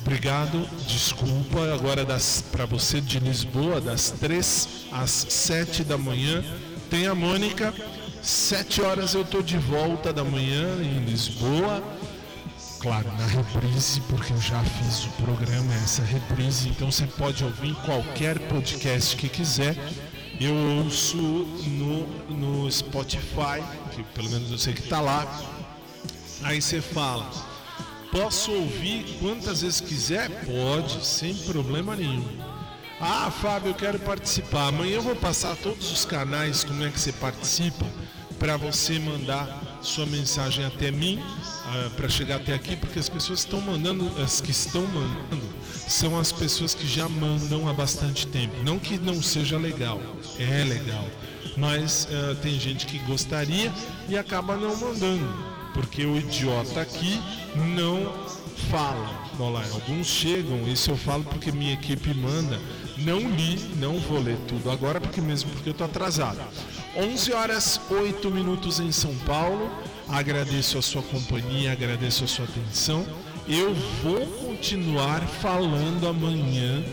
Obrigado, 0.00 0.68
desculpa. 0.88 1.72
Agora 1.72 2.04
para 2.50 2.66
você 2.66 3.00
de 3.00 3.20
Lisboa, 3.20 3.80
das 3.80 4.10
3 4.10 4.68
às 4.90 5.10
7 5.10 5.84
da 5.84 5.96
manhã, 5.96 6.42
tem 6.90 7.06
a 7.06 7.14
Mônica. 7.14 7.72
7 8.22 8.82
horas 8.82 9.14
eu 9.14 9.24
tô 9.24 9.42
de 9.42 9.58
volta 9.58 10.12
da 10.12 10.22
manhã 10.22 10.80
em 10.80 11.04
Lisboa. 11.04 11.82
Claro, 12.78 13.10
na 13.18 13.26
reprise, 13.26 14.00
porque 14.02 14.32
eu 14.32 14.40
já 14.40 14.62
fiz 14.62 15.04
o 15.06 15.10
programa, 15.22 15.74
essa 15.74 16.02
reprise, 16.02 16.68
então 16.68 16.90
você 16.90 17.04
pode 17.06 17.42
ouvir 17.42 17.74
qualquer 17.84 18.38
podcast 18.38 19.16
que 19.16 19.28
quiser. 19.28 19.76
Eu 20.40 20.54
ouço 20.54 21.16
no, 21.16 22.06
no 22.30 22.70
Spotify, 22.70 23.60
que 23.90 24.04
pelo 24.04 24.30
menos 24.30 24.52
eu 24.52 24.58
sei 24.58 24.72
que 24.72 24.82
tá 24.82 25.00
lá. 25.00 25.26
Aí 26.44 26.62
você 26.62 26.80
fala, 26.80 27.28
posso 28.12 28.52
ouvir 28.52 29.16
quantas 29.20 29.62
vezes 29.62 29.80
quiser? 29.80 30.28
Pode, 30.44 31.04
sem 31.04 31.34
problema 31.34 31.96
nenhum. 31.96 32.24
Ah, 33.00 33.32
Fábio, 33.32 33.70
eu 33.70 33.74
quero 33.74 33.98
participar. 33.98 34.68
Amanhã 34.68 34.94
eu 34.94 35.02
vou 35.02 35.16
passar 35.16 35.56
todos 35.56 35.90
os 35.90 36.04
canais, 36.04 36.62
como 36.62 36.84
é 36.84 36.88
que 36.88 37.00
você 37.00 37.10
participa, 37.10 37.84
para 38.42 38.56
você 38.56 38.98
mandar 38.98 39.78
sua 39.80 40.04
mensagem 40.04 40.64
até 40.64 40.90
mim, 40.90 41.22
para 41.94 42.08
chegar 42.08 42.36
até 42.36 42.52
aqui, 42.52 42.74
porque 42.74 42.98
as 42.98 43.08
pessoas 43.08 43.38
estão 43.38 43.60
mandando, 43.60 44.10
as 44.20 44.40
que 44.40 44.50
estão 44.50 44.82
mandando, 44.82 45.48
são 45.86 46.18
as 46.18 46.32
pessoas 46.32 46.74
que 46.74 46.84
já 46.84 47.08
mandam 47.08 47.68
há 47.68 47.72
bastante 47.72 48.26
tempo. 48.26 48.52
Não 48.64 48.80
que 48.80 48.98
não 48.98 49.22
seja 49.22 49.56
legal, 49.56 50.02
é 50.40 50.64
legal, 50.64 51.06
mas 51.56 52.08
ah, 52.10 52.34
tem 52.42 52.58
gente 52.58 52.84
que 52.84 52.98
gostaria 52.98 53.72
e 54.08 54.18
acaba 54.18 54.56
não 54.56 54.76
mandando, 54.76 55.32
porque 55.72 56.04
o 56.04 56.16
idiota 56.16 56.80
aqui 56.80 57.22
não 57.76 58.12
fala. 58.72 59.22
Bom, 59.38 59.52
lá, 59.52 59.62
alguns 59.72 60.08
chegam, 60.08 60.66
isso 60.66 60.90
eu 60.90 60.96
falo 60.96 61.22
porque 61.22 61.52
minha 61.52 61.74
equipe 61.74 62.12
manda. 62.12 62.58
Não 63.04 63.18
li, 63.18 63.58
não 63.76 63.98
vou 63.98 64.20
ler 64.20 64.36
tudo 64.46 64.70
agora, 64.70 65.00
porque 65.00 65.20
mesmo 65.20 65.50
porque 65.50 65.70
eu 65.70 65.74
tô 65.74 65.84
atrasado. 65.84 66.38
11 66.96 67.32
horas 67.32 67.80
8 67.90 68.30
minutos 68.30 68.78
em 68.80 68.92
São 68.92 69.14
Paulo. 69.26 69.70
Agradeço 70.08 70.78
a 70.78 70.82
sua 70.82 71.02
companhia, 71.02 71.72
agradeço 71.72 72.24
a 72.24 72.26
sua 72.26 72.44
atenção. 72.44 73.04
Eu 73.48 73.74
vou 74.02 74.26
continuar 74.46 75.20
falando 75.22 76.06
amanhã 76.06 76.84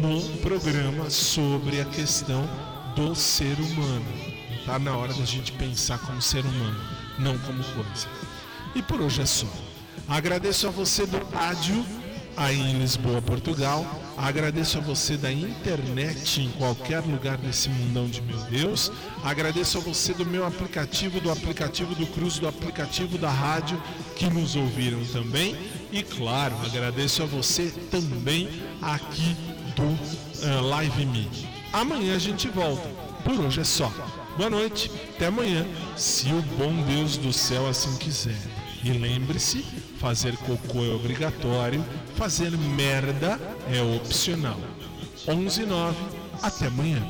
no 0.00 0.20
programa 0.38 1.10
sobre 1.10 1.80
a 1.80 1.84
questão 1.84 2.48
do 2.96 3.14
ser 3.14 3.58
humano. 3.60 4.06
Tá 4.64 4.78
na 4.78 4.96
hora 4.96 5.12
da 5.12 5.24
gente 5.24 5.52
pensar 5.52 5.98
como 5.98 6.22
ser 6.22 6.44
humano, 6.44 6.80
não 7.18 7.36
como 7.38 7.62
coisa. 7.62 8.08
E 8.74 8.82
por 8.82 9.00
hoje 9.00 9.22
é 9.22 9.26
só. 9.26 9.46
Agradeço 10.08 10.66
a 10.66 10.70
você 10.70 11.06
do 11.06 11.18
rádio 11.34 11.84
aí 12.36 12.58
em 12.58 12.78
Lisboa, 12.78 13.20
Portugal. 13.22 13.84
Agradeço 14.16 14.78
a 14.78 14.80
você 14.80 15.16
da 15.16 15.32
internet 15.32 16.40
em 16.40 16.50
qualquer 16.52 17.00
lugar 17.00 17.36
desse 17.38 17.68
mundão 17.68 18.06
de 18.06 18.20
meu 18.22 18.38
Deus. 18.44 18.90
Agradeço 19.24 19.78
a 19.78 19.80
você 19.80 20.12
do 20.12 20.24
meu 20.24 20.46
aplicativo, 20.46 21.20
do 21.20 21.30
aplicativo 21.30 21.94
do 21.94 22.06
Cruz, 22.06 22.38
do 22.38 22.48
aplicativo 22.48 23.18
da 23.18 23.30
rádio 23.30 23.80
que 24.16 24.28
nos 24.28 24.56
ouviram 24.56 25.04
também. 25.06 25.56
E 25.90 26.02
claro, 26.02 26.54
agradeço 26.64 27.22
a 27.22 27.26
você 27.26 27.72
também 27.90 28.48
aqui 28.80 29.36
do 29.74 29.82
uh, 29.82 30.62
Live 30.68 31.06
Me. 31.06 31.28
Amanhã 31.72 32.16
a 32.16 32.18
gente 32.18 32.48
volta. 32.48 32.88
Por 33.24 33.38
hoje 33.40 33.60
é 33.60 33.64
só. 33.64 33.92
Boa 34.36 34.48
noite, 34.48 34.90
até 35.14 35.26
amanhã, 35.26 35.66
se 35.96 36.28
o 36.28 36.42
bom 36.56 36.74
Deus 36.86 37.16
do 37.16 37.32
céu 37.32 37.68
assim 37.68 37.96
quiser. 37.98 38.38
E 38.82 38.90
lembre-se, 38.92 39.64
fazer 40.02 40.36
cocô 40.38 40.84
é 40.84 40.88
obrigatório, 40.88 41.82
fazer 42.16 42.50
merda 42.50 43.40
é 43.72 43.80
opcional. 43.80 44.58
11 45.28 45.64
9, 45.64 45.96
até 46.42 46.66
amanhã. 46.66 47.00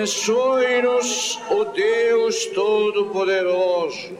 Abençoe-nos 0.00 1.38
o 1.50 1.62
Deus 1.66 2.46
Todo-Poderoso, 2.54 4.16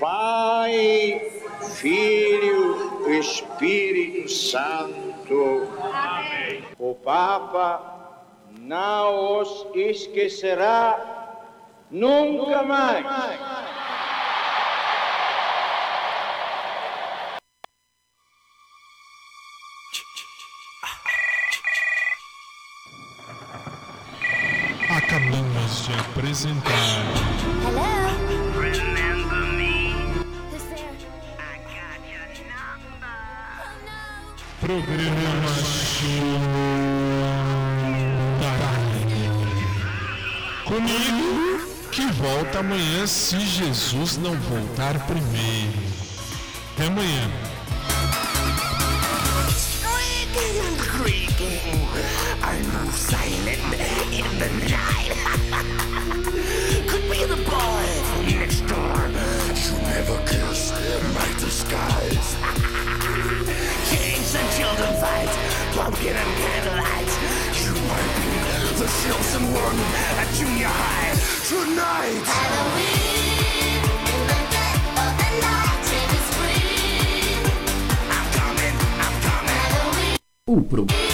Pai, 0.00 1.30
Filho, 1.76 3.08
Espírito 3.08 4.28
Santo. 4.28 5.68
Amém. 5.80 6.64
O 6.76 6.96
Papa 6.96 8.24
não 8.58 9.38
os 9.40 9.64
esquecerá 9.76 10.98
nunca 11.88 12.64
mais. 12.64 13.06
De 25.82 25.92
apresentar. 25.94 26.72
Programa 34.60 35.48
Show 35.74 36.22
Comigo, 40.64 41.66
que 41.90 42.06
volta 42.12 42.60
amanhã 42.60 43.04
se 43.08 43.40
Jesus 43.40 44.18
não 44.18 44.36
voltar 44.36 45.04
primeiro. 45.06 45.82
Até 46.74 46.86
amanhã. 46.86 47.51
Silent 52.92 53.60
in 54.12 54.28
the 54.38 54.48
night. 54.68 55.12
Could 56.88 57.06
be 57.10 57.24
the 57.24 57.36
boy 57.48 57.84
next 58.26 58.60
door. 58.66 59.08
You 59.62 59.72
never 59.88 60.18
kissed 60.26 60.74
my 61.14 61.28
disguise. 61.38 62.36
Kings 63.88 64.34
and 64.34 64.48
children 64.56 64.92
fight, 65.00 65.32
pumpkin 65.74 66.16
and 66.16 66.32
candlelight. 66.42 67.10
You 67.62 67.72
might 67.88 68.12
be 68.20 68.32
the 68.80 68.88
chosen 69.02 69.44
one 69.52 69.78
at 70.20 70.28
junior 70.34 70.68
high 70.68 71.14
tonight. 71.48 72.24
Halloween, 72.36 73.82
in 74.12 74.20
the 74.30 74.40
dead 74.52 74.80
of 75.02 75.12
the 75.20 75.30
night, 75.46 75.86
it 76.00 76.10
is 76.18 76.26
free. 76.36 76.72
I'm 78.16 78.26
coming, 78.38 78.76
I'm 79.04 79.16
coming. 79.28 79.60
Halloween. 79.64 80.18
O 80.48 81.11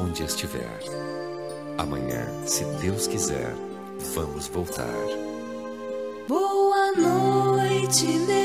onde 0.00 0.22
estiver. 0.22 0.80
Amanhã, 1.76 2.26
se 2.46 2.64
Deus 2.80 3.06
quiser, 3.06 3.54
vamos 4.14 4.48
voltar. 4.48 4.86
Boa 6.26 6.92
noite, 6.92 8.06
meu 8.06 8.39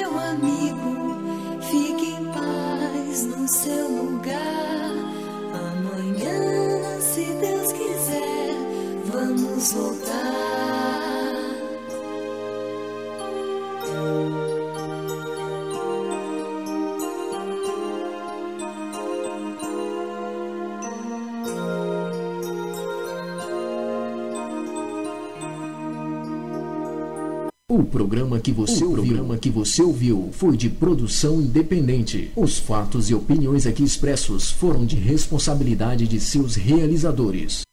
O 27.85 27.87
programa 27.87 28.39
que 28.39 28.51
você 28.51 28.83
ouviu, 28.83 29.03
programa 29.03 29.37
que 29.37 29.47
você 29.47 29.83
ouviu 29.83 30.29
foi 30.31 30.57
de 30.57 30.71
produção 30.71 31.39
independente. 31.39 32.31
Os 32.35 32.57
fatos 32.57 33.11
e 33.11 33.13
opiniões 33.13 33.67
aqui 33.67 33.83
expressos 33.83 34.49
foram 34.49 34.83
de 34.83 34.95
responsabilidade 34.95 36.07
de 36.07 36.19
seus 36.19 36.55
realizadores. 36.55 37.64